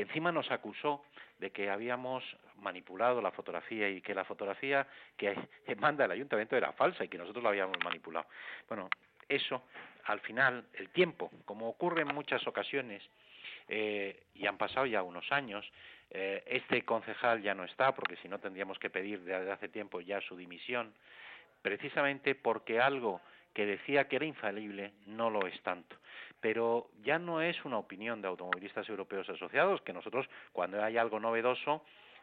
encima 0.00 0.32
nos 0.32 0.50
acusó 0.50 1.04
de 1.38 1.50
que 1.50 1.70
habíamos 1.70 2.24
manipulado 2.58 3.20
la 3.20 3.30
fotografía 3.30 3.88
y 3.88 4.00
que 4.00 4.14
la 4.14 4.24
fotografía 4.24 4.86
que 5.16 5.34
manda 5.78 6.04
el 6.04 6.10
ayuntamiento 6.10 6.56
era 6.56 6.72
falsa 6.72 7.04
y 7.04 7.08
que 7.08 7.18
nosotros 7.18 7.42
la 7.42 7.50
habíamos 7.50 7.76
manipulado. 7.82 8.26
Bueno, 8.68 8.88
eso, 9.28 9.62
al 10.04 10.20
final, 10.20 10.64
el 10.74 10.90
tiempo, 10.90 11.30
como 11.44 11.68
ocurre 11.68 12.02
en 12.02 12.14
muchas 12.14 12.46
ocasiones, 12.46 13.02
eh, 13.68 14.24
y 14.34 14.46
han 14.46 14.58
pasado 14.58 14.86
ya 14.86 15.02
unos 15.02 15.30
años, 15.32 15.70
eh, 16.10 16.42
este 16.46 16.84
concejal 16.84 17.42
ya 17.42 17.54
no 17.54 17.64
está, 17.64 17.94
porque 17.94 18.16
si 18.16 18.28
no 18.28 18.38
tendríamos 18.38 18.78
que 18.78 18.90
pedir 18.90 19.20
desde 19.20 19.50
hace 19.50 19.68
tiempo 19.68 20.00
ya 20.00 20.20
su 20.20 20.36
dimisión, 20.36 20.92
precisamente 21.62 22.34
porque 22.34 22.80
algo 22.80 23.20
que 23.54 23.66
decía 23.66 24.08
que 24.08 24.16
era 24.16 24.26
infalible 24.26 24.92
no 25.06 25.30
lo 25.30 25.46
es 25.46 25.58
tanto. 25.62 25.96
Pero 26.40 26.90
ya 27.02 27.18
no 27.18 27.40
es 27.40 27.64
una 27.64 27.78
opinión 27.78 28.20
de 28.20 28.28
automovilistas 28.28 28.88
europeos 28.88 29.28
asociados, 29.30 29.80
que 29.82 29.92
nosotros 29.92 30.28
cuando 30.52 30.82
hay 30.82 30.98
algo 30.98 31.18
novedoso, 31.18 31.82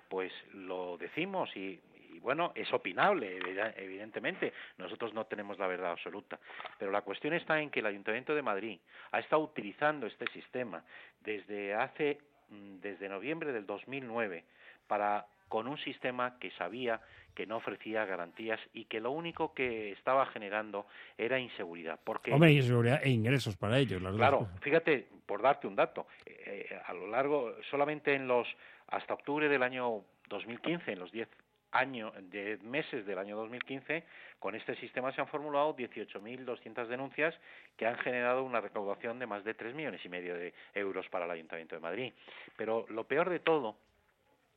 pues 0.10 0.32
lo 0.54 0.98
decimos 0.98 1.50
y 1.56 1.80
y 2.14 2.20
bueno, 2.20 2.52
es 2.56 2.72
opinable, 2.74 3.40
evidentemente, 3.78 4.54
nosotros 4.78 5.14
no 5.14 5.26
tenemos 5.26 5.58
la 5.58 5.68
verdad 5.68 5.92
absoluta, 5.92 6.40
pero 6.78 6.92
la 6.92 7.02
cuestión 7.02 7.34
está 7.34 7.60
en 7.60 7.70
que 7.70 7.80
el 7.80 7.86
Ayuntamiento 7.86 8.36
de 8.36 8.42
Madrid 8.42 8.80
ha 9.12 9.20
estado 9.20 9.42
utilizando 9.42 10.08
este 10.08 10.26
sistema 10.32 10.84
desde 11.22 11.74
hace 11.74 12.20
mm, 12.50 12.80
desde 12.80 13.10
noviembre 13.10 13.54
del 13.54 13.66
2009 13.66 14.44
para 14.88 15.26
con 15.52 15.68
un 15.68 15.78
sistema 15.80 16.40
que 16.40 16.50
sabía 16.52 17.02
que 17.36 17.46
no 17.46 17.58
ofrecía 17.58 18.06
garantías 18.06 18.58
y 18.74 18.86
que 18.86 19.02
lo 19.02 19.12
único 19.12 19.54
que 19.54 19.92
estaba 19.92 20.26
generando 20.28 20.86
era 21.18 21.40
inseguridad. 21.40 22.00
Porque, 22.06 22.32
Hombre, 22.32 22.54
inseguridad 22.54 23.02
e 23.04 23.10
ingresos 23.10 23.58
para 23.58 23.78
ellos. 23.78 24.02
Claro, 24.16 24.48
fíjate, 24.62 25.10
por 25.26 25.42
darte 25.42 25.68
un 25.68 25.76
dato, 25.76 26.08
eh, 26.26 26.68
eh, 26.72 26.80
a 26.86 26.94
lo 26.94 27.06
largo, 27.08 27.54
solamente 27.70 28.14
en 28.16 28.30
los, 28.30 28.48
hasta 28.88 29.14
octubre 29.14 29.50
del 29.50 29.62
año 29.62 30.06
2015, 30.30 30.94
en 30.94 31.00
los 31.00 31.12
10 31.12 31.28
año, 31.74 32.14
de 32.22 32.58
meses 32.64 33.06
del 33.06 33.20
año 33.20 33.36
2015, 33.36 34.06
con 34.40 34.56
este 34.56 34.78
sistema 34.78 35.12
se 35.12 35.20
han 35.20 35.28
formulado 35.28 35.76
18.200 35.76 36.88
denuncias 36.88 37.36
que 37.76 37.86
han 37.86 37.98
generado 37.98 38.44
una 38.46 38.62
recaudación 38.62 39.20
de 39.20 39.28
más 39.28 39.44
de 39.44 39.54
3 39.54 39.76
millones 39.76 40.00
y 40.06 40.08
medio 40.08 40.34
de 40.34 40.54
euros 40.76 41.10
para 41.10 41.26
el 41.26 41.32
Ayuntamiento 41.32 41.76
de 41.76 41.82
Madrid. 41.82 42.14
Pero 42.56 42.86
lo 42.88 43.04
peor 43.04 43.30
de 43.30 43.40
todo 43.40 43.76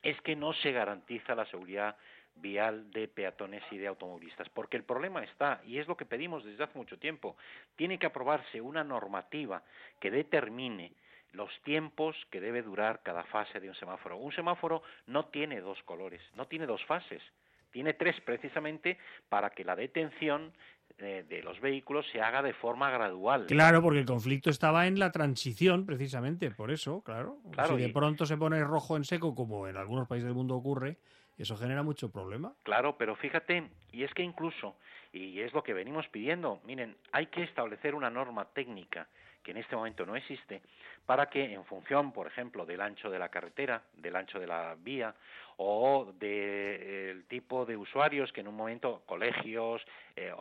es 0.04 0.20
que 0.20 0.36
no 0.36 0.52
se 0.52 0.70
garantiza 0.70 1.34
la 1.34 1.46
seguridad 1.46 1.96
vial 2.36 2.90
de 2.90 3.08
peatones 3.08 3.62
y 3.70 3.78
de 3.78 3.86
automovilistas, 3.86 4.48
porque 4.50 4.76
el 4.76 4.84
problema 4.84 5.22
está, 5.24 5.60
y 5.64 5.78
es 5.78 5.88
lo 5.88 5.96
que 5.96 6.04
pedimos 6.04 6.44
desde 6.44 6.64
hace 6.64 6.78
mucho 6.78 6.98
tiempo, 6.98 7.36
tiene 7.76 7.98
que 7.98 8.06
aprobarse 8.06 8.60
una 8.60 8.84
normativa 8.84 9.62
que 10.00 10.10
determine 10.10 10.92
los 11.32 11.50
tiempos 11.62 12.16
que 12.30 12.40
debe 12.40 12.62
durar 12.62 13.00
cada 13.02 13.24
fase 13.24 13.60
de 13.60 13.68
un 13.68 13.74
semáforo. 13.74 14.16
Un 14.16 14.32
semáforo 14.32 14.82
no 15.06 15.26
tiene 15.26 15.60
dos 15.60 15.82
colores, 15.84 16.20
no 16.34 16.46
tiene 16.46 16.66
dos 16.66 16.84
fases, 16.84 17.22
tiene 17.70 17.94
tres 17.94 18.20
precisamente 18.20 18.98
para 19.28 19.50
que 19.50 19.64
la 19.64 19.74
detención 19.74 20.52
de 20.98 21.42
los 21.42 21.60
vehículos 21.60 22.06
se 22.12 22.20
haga 22.20 22.42
de 22.42 22.54
forma 22.54 22.90
gradual. 22.90 23.46
Claro, 23.46 23.82
porque 23.82 24.00
el 24.00 24.06
conflicto 24.06 24.50
estaba 24.50 24.86
en 24.86 24.98
la 24.98 25.10
transición, 25.10 25.84
precisamente, 25.84 26.50
por 26.50 26.70
eso, 26.70 27.02
claro. 27.02 27.38
si 27.68 27.76
de 27.76 27.88
pronto 27.88 28.26
se 28.26 28.36
pone 28.36 28.62
rojo 28.62 28.96
en 28.96 29.04
seco, 29.04 29.34
como 29.34 29.66
en 29.68 29.76
algunos 29.76 30.06
países 30.08 30.26
del 30.26 30.34
mundo 30.34 30.54
ocurre, 30.54 30.96
eso 31.36 31.56
genera 31.56 31.82
mucho 31.82 32.10
problema. 32.10 32.54
Claro, 32.62 32.96
pero 32.96 33.16
fíjate, 33.16 33.70
y 33.92 34.04
es 34.04 34.14
que 34.14 34.22
incluso, 34.22 34.76
y 35.12 35.40
es 35.40 35.52
lo 35.52 35.62
que 35.62 35.74
venimos 35.74 36.06
pidiendo, 36.08 36.60
miren, 36.64 36.96
hay 37.12 37.26
que 37.26 37.42
establecer 37.42 37.94
una 37.94 38.10
norma 38.10 38.46
técnica 38.54 39.08
que 39.44 39.52
en 39.52 39.58
este 39.58 39.76
momento 39.76 40.04
no 40.04 40.16
existe, 40.16 40.62
para 41.06 41.28
que 41.28 41.52
en 41.52 41.64
función, 41.66 42.12
por 42.12 42.26
ejemplo, 42.26 42.64
del 42.64 42.80
ancho 42.80 43.10
de 43.10 43.18
la 43.18 43.28
carretera, 43.28 43.82
del 43.96 44.16
ancho 44.16 44.40
de 44.40 44.46
la 44.46 44.74
vía 44.76 45.14
o 45.58 46.12
del 46.18 47.24
tipo 47.26 47.64
de 47.64 47.76
usuarios 47.76 48.32
que 48.32 48.40
en 48.40 48.48
un 48.48 48.56
momento, 48.56 49.02
colegios, 49.06 49.82
eh, 50.16 50.32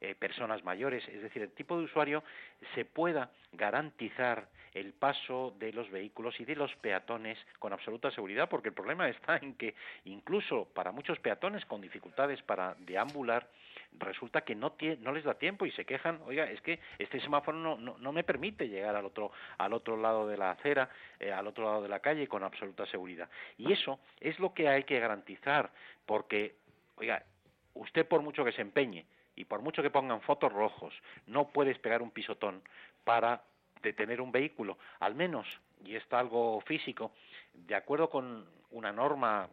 eh, 0.00 0.14
personas 0.14 0.62
mayores, 0.62 1.06
es 1.08 1.22
decir, 1.22 1.42
el 1.42 1.50
tipo 1.52 1.76
de 1.78 1.84
usuario 1.84 2.22
se 2.74 2.84
pueda 2.84 3.30
garantizar 3.52 4.46
el 4.74 4.92
paso 4.92 5.54
de 5.58 5.72
los 5.72 5.90
vehículos 5.90 6.38
y 6.38 6.44
de 6.44 6.54
los 6.54 6.74
peatones 6.76 7.38
con 7.58 7.72
absoluta 7.72 8.10
seguridad, 8.10 8.48
porque 8.48 8.68
el 8.68 8.74
problema 8.74 9.08
está 9.08 9.38
en 9.38 9.54
que 9.54 9.74
incluso 10.04 10.66
para 10.74 10.92
muchos 10.92 11.18
peatones 11.18 11.64
con 11.64 11.80
dificultades 11.80 12.42
para 12.42 12.74
deambular, 12.80 13.48
resulta 13.98 14.42
que 14.42 14.54
no, 14.54 14.74
no 15.00 15.12
les 15.12 15.24
da 15.24 15.34
tiempo 15.34 15.66
y 15.66 15.70
se 15.72 15.84
quejan, 15.84 16.20
oiga, 16.26 16.44
es 16.50 16.60
que 16.60 16.80
este 16.98 17.20
semáforo 17.20 17.58
no, 17.58 17.76
no, 17.76 18.12
me 18.12 18.24
permite 18.24 18.68
llegar 18.68 18.96
al 18.96 19.04
otro, 19.04 19.32
al 19.58 19.72
otro 19.72 19.96
lado 19.96 20.26
de 20.26 20.36
la 20.36 20.50
acera, 20.50 20.88
eh, 21.18 21.32
al 21.32 21.46
otro 21.46 21.64
lado 21.64 21.82
de 21.82 21.88
la 21.88 22.00
calle 22.00 22.28
con 22.28 22.42
absoluta 22.42 22.86
seguridad. 22.86 23.28
Y 23.58 23.72
eso 23.72 23.98
es 24.20 24.38
lo 24.38 24.54
que 24.54 24.68
hay 24.68 24.84
que 24.84 25.00
garantizar, 25.00 25.70
porque, 26.04 26.56
oiga, 26.96 27.22
usted 27.74 28.06
por 28.06 28.22
mucho 28.22 28.44
que 28.44 28.52
se 28.52 28.62
empeñe 28.62 29.06
y 29.34 29.44
por 29.44 29.60
mucho 29.60 29.82
que 29.82 29.90
pongan 29.90 30.20
fotos 30.22 30.52
rojos, 30.52 30.94
no 31.26 31.48
puedes 31.48 31.78
pegar 31.78 32.02
un 32.02 32.10
pisotón 32.10 32.62
para 33.04 33.42
de 33.82 33.92
tener 33.92 34.20
un 34.20 34.32
vehículo, 34.32 34.78
al 35.00 35.14
menos, 35.14 35.46
y 35.84 35.94
esto 35.94 36.16
algo 36.16 36.60
físico, 36.62 37.12
de 37.52 37.74
acuerdo 37.74 38.08
con 38.10 38.46
una 38.70 38.92
norma 38.92 39.48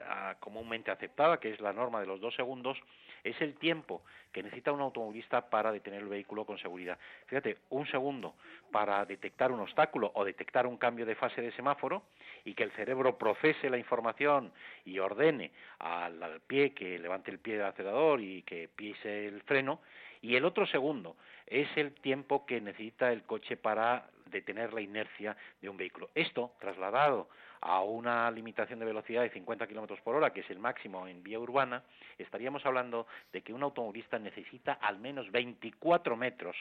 ah, 0.00 0.36
comúnmente 0.40 0.90
aceptada, 0.90 1.38
que 1.38 1.50
es 1.50 1.60
la 1.60 1.72
norma 1.72 2.00
de 2.00 2.06
los 2.06 2.20
dos 2.20 2.34
segundos, 2.34 2.78
es 3.24 3.40
el 3.40 3.54
tiempo 3.54 4.02
que 4.30 4.42
necesita 4.42 4.72
un 4.72 4.80
automovilista 4.80 5.48
para 5.48 5.72
detener 5.72 6.02
el 6.02 6.08
vehículo 6.08 6.44
con 6.44 6.58
seguridad. 6.58 6.98
Fíjate, 7.26 7.58
un 7.70 7.86
segundo 7.86 8.34
para 8.70 9.04
detectar 9.06 9.50
un 9.50 9.60
obstáculo 9.60 10.10
o 10.14 10.24
detectar 10.24 10.66
un 10.66 10.76
cambio 10.76 11.06
de 11.06 11.14
fase 11.14 11.40
de 11.40 11.52
semáforo 11.52 12.02
y 12.44 12.54
que 12.54 12.64
el 12.64 12.72
cerebro 12.72 13.16
procese 13.16 13.70
la 13.70 13.78
información 13.78 14.52
y 14.84 14.98
ordene 14.98 15.50
al, 15.78 16.22
al 16.22 16.40
pie 16.40 16.74
que 16.74 16.98
levante 16.98 17.30
el 17.30 17.38
pie 17.38 17.56
del 17.56 17.66
acelerador 17.66 18.20
y 18.20 18.42
que 18.42 18.68
pise 18.68 19.26
el 19.26 19.40
freno, 19.42 19.80
y 20.20 20.36
el 20.36 20.44
otro 20.44 20.66
segundo 20.66 21.16
es 21.46 21.68
el 21.76 21.92
tiempo 21.92 22.46
que 22.46 22.60
necesita 22.60 23.12
el 23.12 23.24
coche 23.24 23.56
para 23.56 24.08
detener 24.26 24.72
la 24.72 24.80
inercia 24.80 25.36
de 25.60 25.68
un 25.68 25.76
vehículo. 25.76 26.10
Esto, 26.14 26.52
trasladado 26.58 27.28
a 27.64 27.80
una 27.80 28.30
limitación 28.30 28.78
de 28.78 28.84
velocidad 28.84 29.22
de 29.22 29.30
50 29.30 29.66
kilómetros 29.66 29.98
por 30.02 30.14
hora, 30.14 30.34
que 30.34 30.40
es 30.40 30.50
el 30.50 30.58
máximo 30.58 31.08
en 31.08 31.22
vía 31.22 31.38
urbana, 31.38 31.82
estaríamos 32.18 32.64
hablando 32.66 33.06
de 33.32 33.40
que 33.40 33.54
un 33.54 33.62
automovilista 33.62 34.18
necesita 34.18 34.74
al 34.74 34.98
menos 34.98 35.30
24 35.32 36.14
metros 36.14 36.54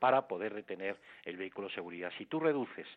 para 0.00 0.26
poder 0.26 0.54
detener 0.54 0.96
el 1.24 1.36
vehículo 1.36 1.68
de 1.68 1.74
seguridad. 1.74 2.12
Si 2.18 2.26
tú 2.26 2.40
reduces 2.40 2.88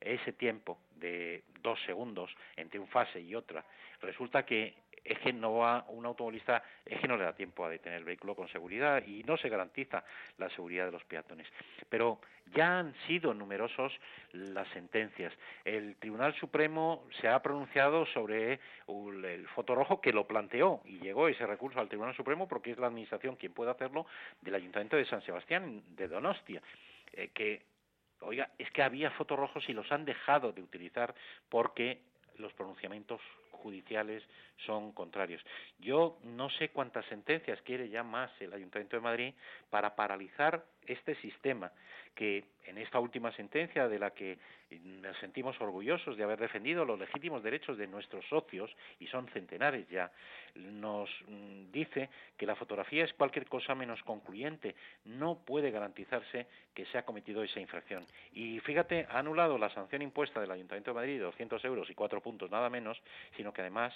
ese 0.00 0.32
tiempo 0.32 0.78
de 0.96 1.44
dos 1.62 1.78
segundos 1.84 2.34
entre 2.56 2.78
una 2.78 2.90
fase 2.90 3.20
y 3.20 3.34
otra, 3.34 3.64
resulta 4.00 4.44
que 4.44 4.74
es 5.04 5.18
que 5.20 5.32
no 5.32 5.54
va 5.54 5.84
un 5.88 6.04
automovilista, 6.06 6.62
es 6.84 7.00
que 7.00 7.08
no 7.08 7.16
le 7.16 7.24
da 7.24 7.34
tiempo 7.34 7.64
a 7.64 7.70
detener 7.70 7.98
el 7.98 8.04
vehículo 8.04 8.34
con 8.34 8.48
seguridad 8.48 9.02
y 9.06 9.22
no 9.24 9.36
se 9.36 9.48
garantiza 9.48 10.04
la 10.38 10.48
seguridad 10.50 10.86
de 10.86 10.92
los 10.92 11.04
peatones. 11.04 11.46
Pero 11.88 12.20
ya 12.54 12.78
han 12.78 12.94
sido 13.06 13.32
numerosos 13.32 13.92
las 14.32 14.68
sentencias. 14.68 15.32
El 15.64 15.96
Tribunal 15.96 16.34
Supremo 16.34 17.06
se 17.20 17.28
ha 17.28 17.40
pronunciado 17.40 18.06
sobre 18.06 18.60
el 18.86 19.48
fotorrojo 19.54 20.00
que 20.00 20.12
lo 20.12 20.26
planteó 20.26 20.80
y 20.84 20.98
llegó 20.98 21.28
ese 21.28 21.46
recurso 21.46 21.80
al 21.80 21.88
Tribunal 21.88 22.14
Supremo 22.14 22.48
porque 22.48 22.72
es 22.72 22.78
la 22.78 22.88
Administración 22.88 23.36
quien 23.36 23.52
puede 23.52 23.70
hacerlo 23.70 24.06
del 24.40 24.54
Ayuntamiento 24.54 24.96
de 24.96 25.06
San 25.06 25.22
Sebastián, 25.22 25.82
de 25.96 26.08
Donostia, 26.08 26.62
eh, 27.12 27.30
que 27.32 27.62
Oiga, 28.20 28.50
es 28.58 28.70
que 28.70 28.82
había 28.82 29.10
fotorrojos 29.12 29.68
y 29.68 29.72
los 29.72 29.90
han 29.92 30.04
dejado 30.04 30.52
de 30.52 30.62
utilizar 30.62 31.14
porque 31.48 32.00
los 32.36 32.52
pronunciamientos 32.52 33.20
judiciales 33.50 34.22
son 34.66 34.92
contrarios. 34.92 35.42
Yo 35.78 36.18
no 36.22 36.50
sé 36.50 36.70
cuántas 36.70 37.04
sentencias 37.06 37.60
quiere 37.62 37.88
ya 37.88 38.02
más 38.02 38.30
el 38.40 38.52
Ayuntamiento 38.52 38.96
de 38.96 39.02
Madrid 39.02 39.34
para 39.70 39.94
paralizar 39.94 40.64
este 40.86 41.14
sistema 41.16 41.70
que 42.14 42.44
en 42.66 42.78
esta 42.78 42.98
última 42.98 43.32
sentencia 43.32 43.88
de 43.88 43.98
la 43.98 44.10
que 44.10 44.38
nos 44.70 45.16
sentimos 45.18 45.60
orgullosos 45.60 46.16
de 46.16 46.22
haber 46.22 46.38
defendido 46.38 46.84
los 46.84 46.98
legítimos 46.98 47.42
derechos 47.42 47.76
de 47.76 47.86
nuestros 47.86 48.24
socios, 48.28 48.70
y 48.98 49.06
son 49.08 49.26
centenares 49.28 49.88
ya, 49.88 50.12
nos 50.54 51.10
mm, 51.26 51.70
dice 51.72 52.08
que 52.36 52.46
la 52.46 52.54
fotografía 52.54 53.04
es 53.04 53.12
cualquier 53.14 53.46
cosa 53.46 53.74
menos 53.74 54.02
concluyente, 54.02 54.74
no 55.04 55.38
puede 55.38 55.70
garantizarse 55.70 56.46
que 56.74 56.86
se 56.86 56.98
ha 56.98 57.04
cometido 57.04 57.42
esa 57.42 57.60
infracción. 57.60 58.04
Y 58.32 58.60
fíjate, 58.60 59.06
ha 59.10 59.18
anulado 59.18 59.58
la 59.58 59.70
sanción 59.70 60.02
impuesta 60.02 60.40
del 60.40 60.50
Ayuntamiento 60.50 60.90
de 60.90 60.94
Madrid 60.94 61.18
de 61.18 61.24
200 61.24 61.64
euros 61.64 61.90
y 61.90 61.94
cuatro 61.94 62.20
puntos 62.20 62.50
nada 62.50 62.70
menos, 62.70 63.00
sino 63.36 63.52
que 63.52 63.62
además 63.62 63.92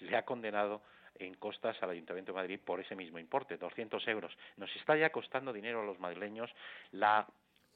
le 0.00 0.16
ha 0.16 0.24
condenado 0.24 0.82
en 1.18 1.34
costas 1.34 1.80
al 1.82 1.90
Ayuntamiento 1.90 2.32
de 2.32 2.36
Madrid 2.36 2.60
por 2.64 2.80
ese 2.80 2.96
mismo 2.96 3.18
importe, 3.18 3.56
200 3.56 4.06
euros. 4.08 4.36
Nos 4.56 4.74
está 4.76 4.96
ya 4.96 5.10
costando 5.10 5.52
dinero 5.52 5.80
a 5.80 5.84
los 5.84 5.98
madrileños 5.98 6.50
la 6.92 7.26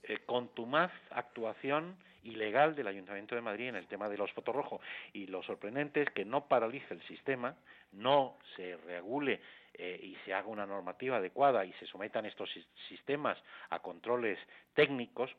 eh, 0.02 0.18
contumaz 0.24 0.92
actuación 1.10 1.96
ilegal 2.22 2.74
del 2.74 2.88
Ayuntamiento 2.88 3.34
de 3.34 3.40
Madrid 3.40 3.68
en 3.68 3.76
el 3.76 3.86
tema 3.86 4.08
de 4.08 4.18
los 4.18 4.32
fotorrojos. 4.32 4.80
Y 5.12 5.26
lo 5.26 5.42
sorprendente 5.42 6.02
es 6.02 6.10
que 6.10 6.24
no 6.24 6.46
paralice 6.46 6.94
el 6.94 7.02
sistema, 7.02 7.56
no 7.92 8.36
se 8.56 8.76
regule 8.76 9.40
eh, 9.74 9.98
y 10.02 10.16
se 10.24 10.34
haga 10.34 10.48
una 10.48 10.66
normativa 10.66 11.16
adecuada 11.16 11.64
y 11.64 11.72
se 11.74 11.86
sometan 11.86 12.26
estos 12.26 12.50
sistemas 12.88 13.38
a 13.70 13.80
controles 13.80 14.38
técnicos, 14.74 15.30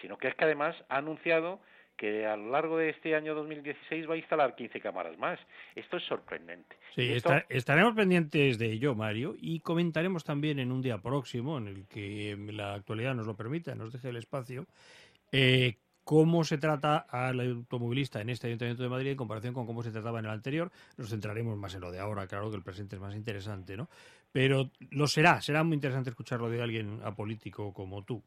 sino 0.00 0.16
que 0.18 0.28
es 0.28 0.34
que 0.34 0.44
además 0.44 0.76
ha 0.88 0.98
anunciado 0.98 1.60
que 1.98 2.24
a 2.24 2.36
lo 2.36 2.50
largo 2.50 2.78
de 2.78 2.90
este 2.90 3.14
año 3.14 3.34
2016 3.34 4.08
va 4.08 4.14
a 4.14 4.16
instalar 4.16 4.54
15 4.54 4.80
cámaras 4.80 5.18
más. 5.18 5.38
Esto 5.74 5.98
es 5.98 6.04
sorprendente. 6.04 6.76
Sí, 6.94 7.12
estaremos 7.50 7.94
pendientes 7.94 8.56
de 8.56 8.72
ello, 8.72 8.94
Mario, 8.94 9.34
y 9.38 9.60
comentaremos 9.60 10.24
también 10.24 10.60
en 10.60 10.72
un 10.72 10.80
día 10.80 10.98
próximo, 10.98 11.58
en 11.58 11.68
el 11.68 11.86
que 11.88 12.38
la 12.52 12.74
actualidad 12.74 13.14
nos 13.14 13.26
lo 13.26 13.36
permita, 13.36 13.74
nos 13.74 13.92
deje 13.92 14.08
el 14.08 14.16
espacio, 14.16 14.66
eh, 15.32 15.76
cómo 16.04 16.44
se 16.44 16.56
trata 16.56 16.98
al 17.10 17.40
automovilista 17.40 18.20
en 18.20 18.30
este 18.30 18.46
Ayuntamiento 18.46 18.82
de 18.82 18.88
Madrid 18.88 19.10
en 19.10 19.16
comparación 19.16 19.52
con 19.52 19.66
cómo 19.66 19.82
se 19.82 19.90
trataba 19.90 20.20
en 20.20 20.24
el 20.24 20.30
anterior. 20.30 20.70
Nos 20.96 21.10
centraremos 21.10 21.58
más 21.58 21.74
en 21.74 21.80
lo 21.80 21.90
de 21.90 21.98
ahora, 21.98 22.26
claro 22.26 22.48
que 22.48 22.56
el 22.56 22.62
presente 22.62 22.96
es 22.96 23.02
más 23.02 23.14
interesante, 23.14 23.76
¿no? 23.76 23.90
Pero 24.32 24.70
lo 24.90 25.06
será, 25.08 25.42
será 25.42 25.64
muy 25.64 25.74
interesante 25.74 26.10
escucharlo 26.10 26.48
de 26.48 26.62
alguien 26.62 27.00
apolítico 27.02 27.74
como 27.74 28.04
tú. 28.04 28.22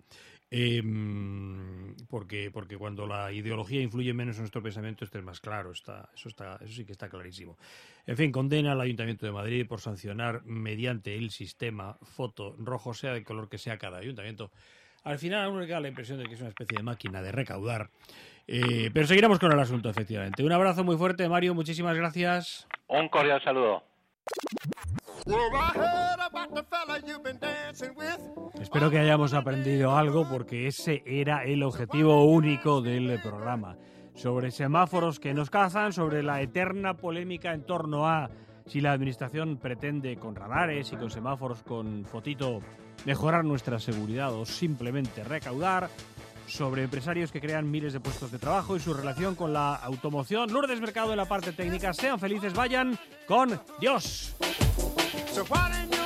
Em, 0.53 1.95
porque, 2.09 2.51
porque 2.51 2.77
cuando 2.77 3.07
la 3.07 3.31
ideología 3.31 3.81
influye 3.81 4.13
menos 4.13 4.35
en 4.35 4.41
nuestro 4.41 4.61
pensamiento, 4.61 5.05
esto 5.05 5.17
es 5.17 5.23
más 5.23 5.39
claro, 5.39 5.71
está, 5.71 6.09
eso, 6.13 6.27
está, 6.27 6.57
eso 6.61 6.73
sí 6.73 6.83
que 6.83 6.91
está 6.91 7.07
clarísimo. 7.07 7.57
En 8.05 8.17
fin, 8.17 8.33
condena 8.33 8.73
al 8.73 8.81
Ayuntamiento 8.81 9.25
de 9.25 9.31
Madrid 9.31 9.65
por 9.65 9.79
sancionar 9.79 10.43
mediante 10.43 11.15
el 11.15 11.31
sistema 11.31 11.97
foto 12.01 12.53
rojo, 12.59 12.93
sea 12.93 13.13
de 13.13 13.23
color 13.23 13.47
que 13.47 13.57
sea 13.57 13.77
cada 13.77 13.99
ayuntamiento, 13.99 14.51
al 15.05 15.17
final 15.19 15.45
a 15.45 15.49
uno 15.49 15.61
le 15.61 15.67
queda 15.67 15.79
la 15.79 15.87
impresión 15.87 16.19
de 16.19 16.25
que 16.25 16.33
es 16.33 16.41
una 16.41 16.49
especie 16.49 16.77
de 16.77 16.83
máquina 16.83 17.21
de 17.21 17.31
recaudar. 17.31 17.89
Eh, 18.45 18.91
pero 18.93 19.07
seguiremos 19.07 19.39
con 19.39 19.53
el 19.53 19.59
asunto, 19.59 19.89
efectivamente. 19.89 20.43
Un 20.43 20.51
abrazo 20.51 20.83
muy 20.83 20.97
fuerte, 20.97 21.27
Mario. 21.29 21.55
Muchísimas 21.55 21.95
gracias. 21.95 22.67
Un 22.87 23.07
cordial 23.07 23.41
saludo. 23.41 23.83
Espero 28.59 28.89
que 28.89 28.99
hayamos 28.99 29.33
aprendido 29.33 29.95
algo 29.95 30.27
porque 30.27 30.67
ese 30.67 31.03
era 31.05 31.43
el 31.43 31.63
objetivo 31.63 32.25
único 32.25 32.81
del 32.81 33.19
programa. 33.21 33.77
Sobre 34.15 34.51
semáforos 34.51 35.19
que 35.19 35.33
nos 35.33 35.49
cazan, 35.49 35.93
sobre 35.93 36.21
la 36.21 36.41
eterna 36.41 36.97
polémica 36.97 37.53
en 37.53 37.65
torno 37.65 38.07
a 38.07 38.29
si 38.65 38.81
la 38.81 38.91
administración 38.91 39.57
pretende 39.57 40.17
con 40.17 40.35
radares 40.35 40.91
y 40.93 40.95
con 40.95 41.09
semáforos 41.09 41.63
con 41.63 42.05
fotito 42.05 42.61
mejorar 43.05 43.43
nuestra 43.43 43.79
seguridad 43.79 44.33
o 44.33 44.45
simplemente 44.45 45.23
recaudar, 45.23 45.89
sobre 46.47 46.83
empresarios 46.83 47.31
que 47.31 47.39
crean 47.39 47.69
miles 47.71 47.93
de 47.93 47.99
puestos 47.99 48.31
de 48.31 48.37
trabajo 48.37 48.75
y 48.75 48.79
su 48.79 48.93
relación 48.93 49.35
con 49.35 49.53
la 49.53 49.75
automoción. 49.75 50.51
Lourdes 50.51 50.81
Mercado 50.81 51.11
en 51.11 51.17
la 51.17 51.25
parte 51.25 51.53
técnica. 51.53 51.93
Sean 51.93 52.19
felices, 52.19 52.53
vayan 52.53 52.99
con 53.25 53.59
Dios. 53.79 54.35
So 55.11 55.43
why 55.43 55.69
didn't 55.71 55.93
you 55.93 56.00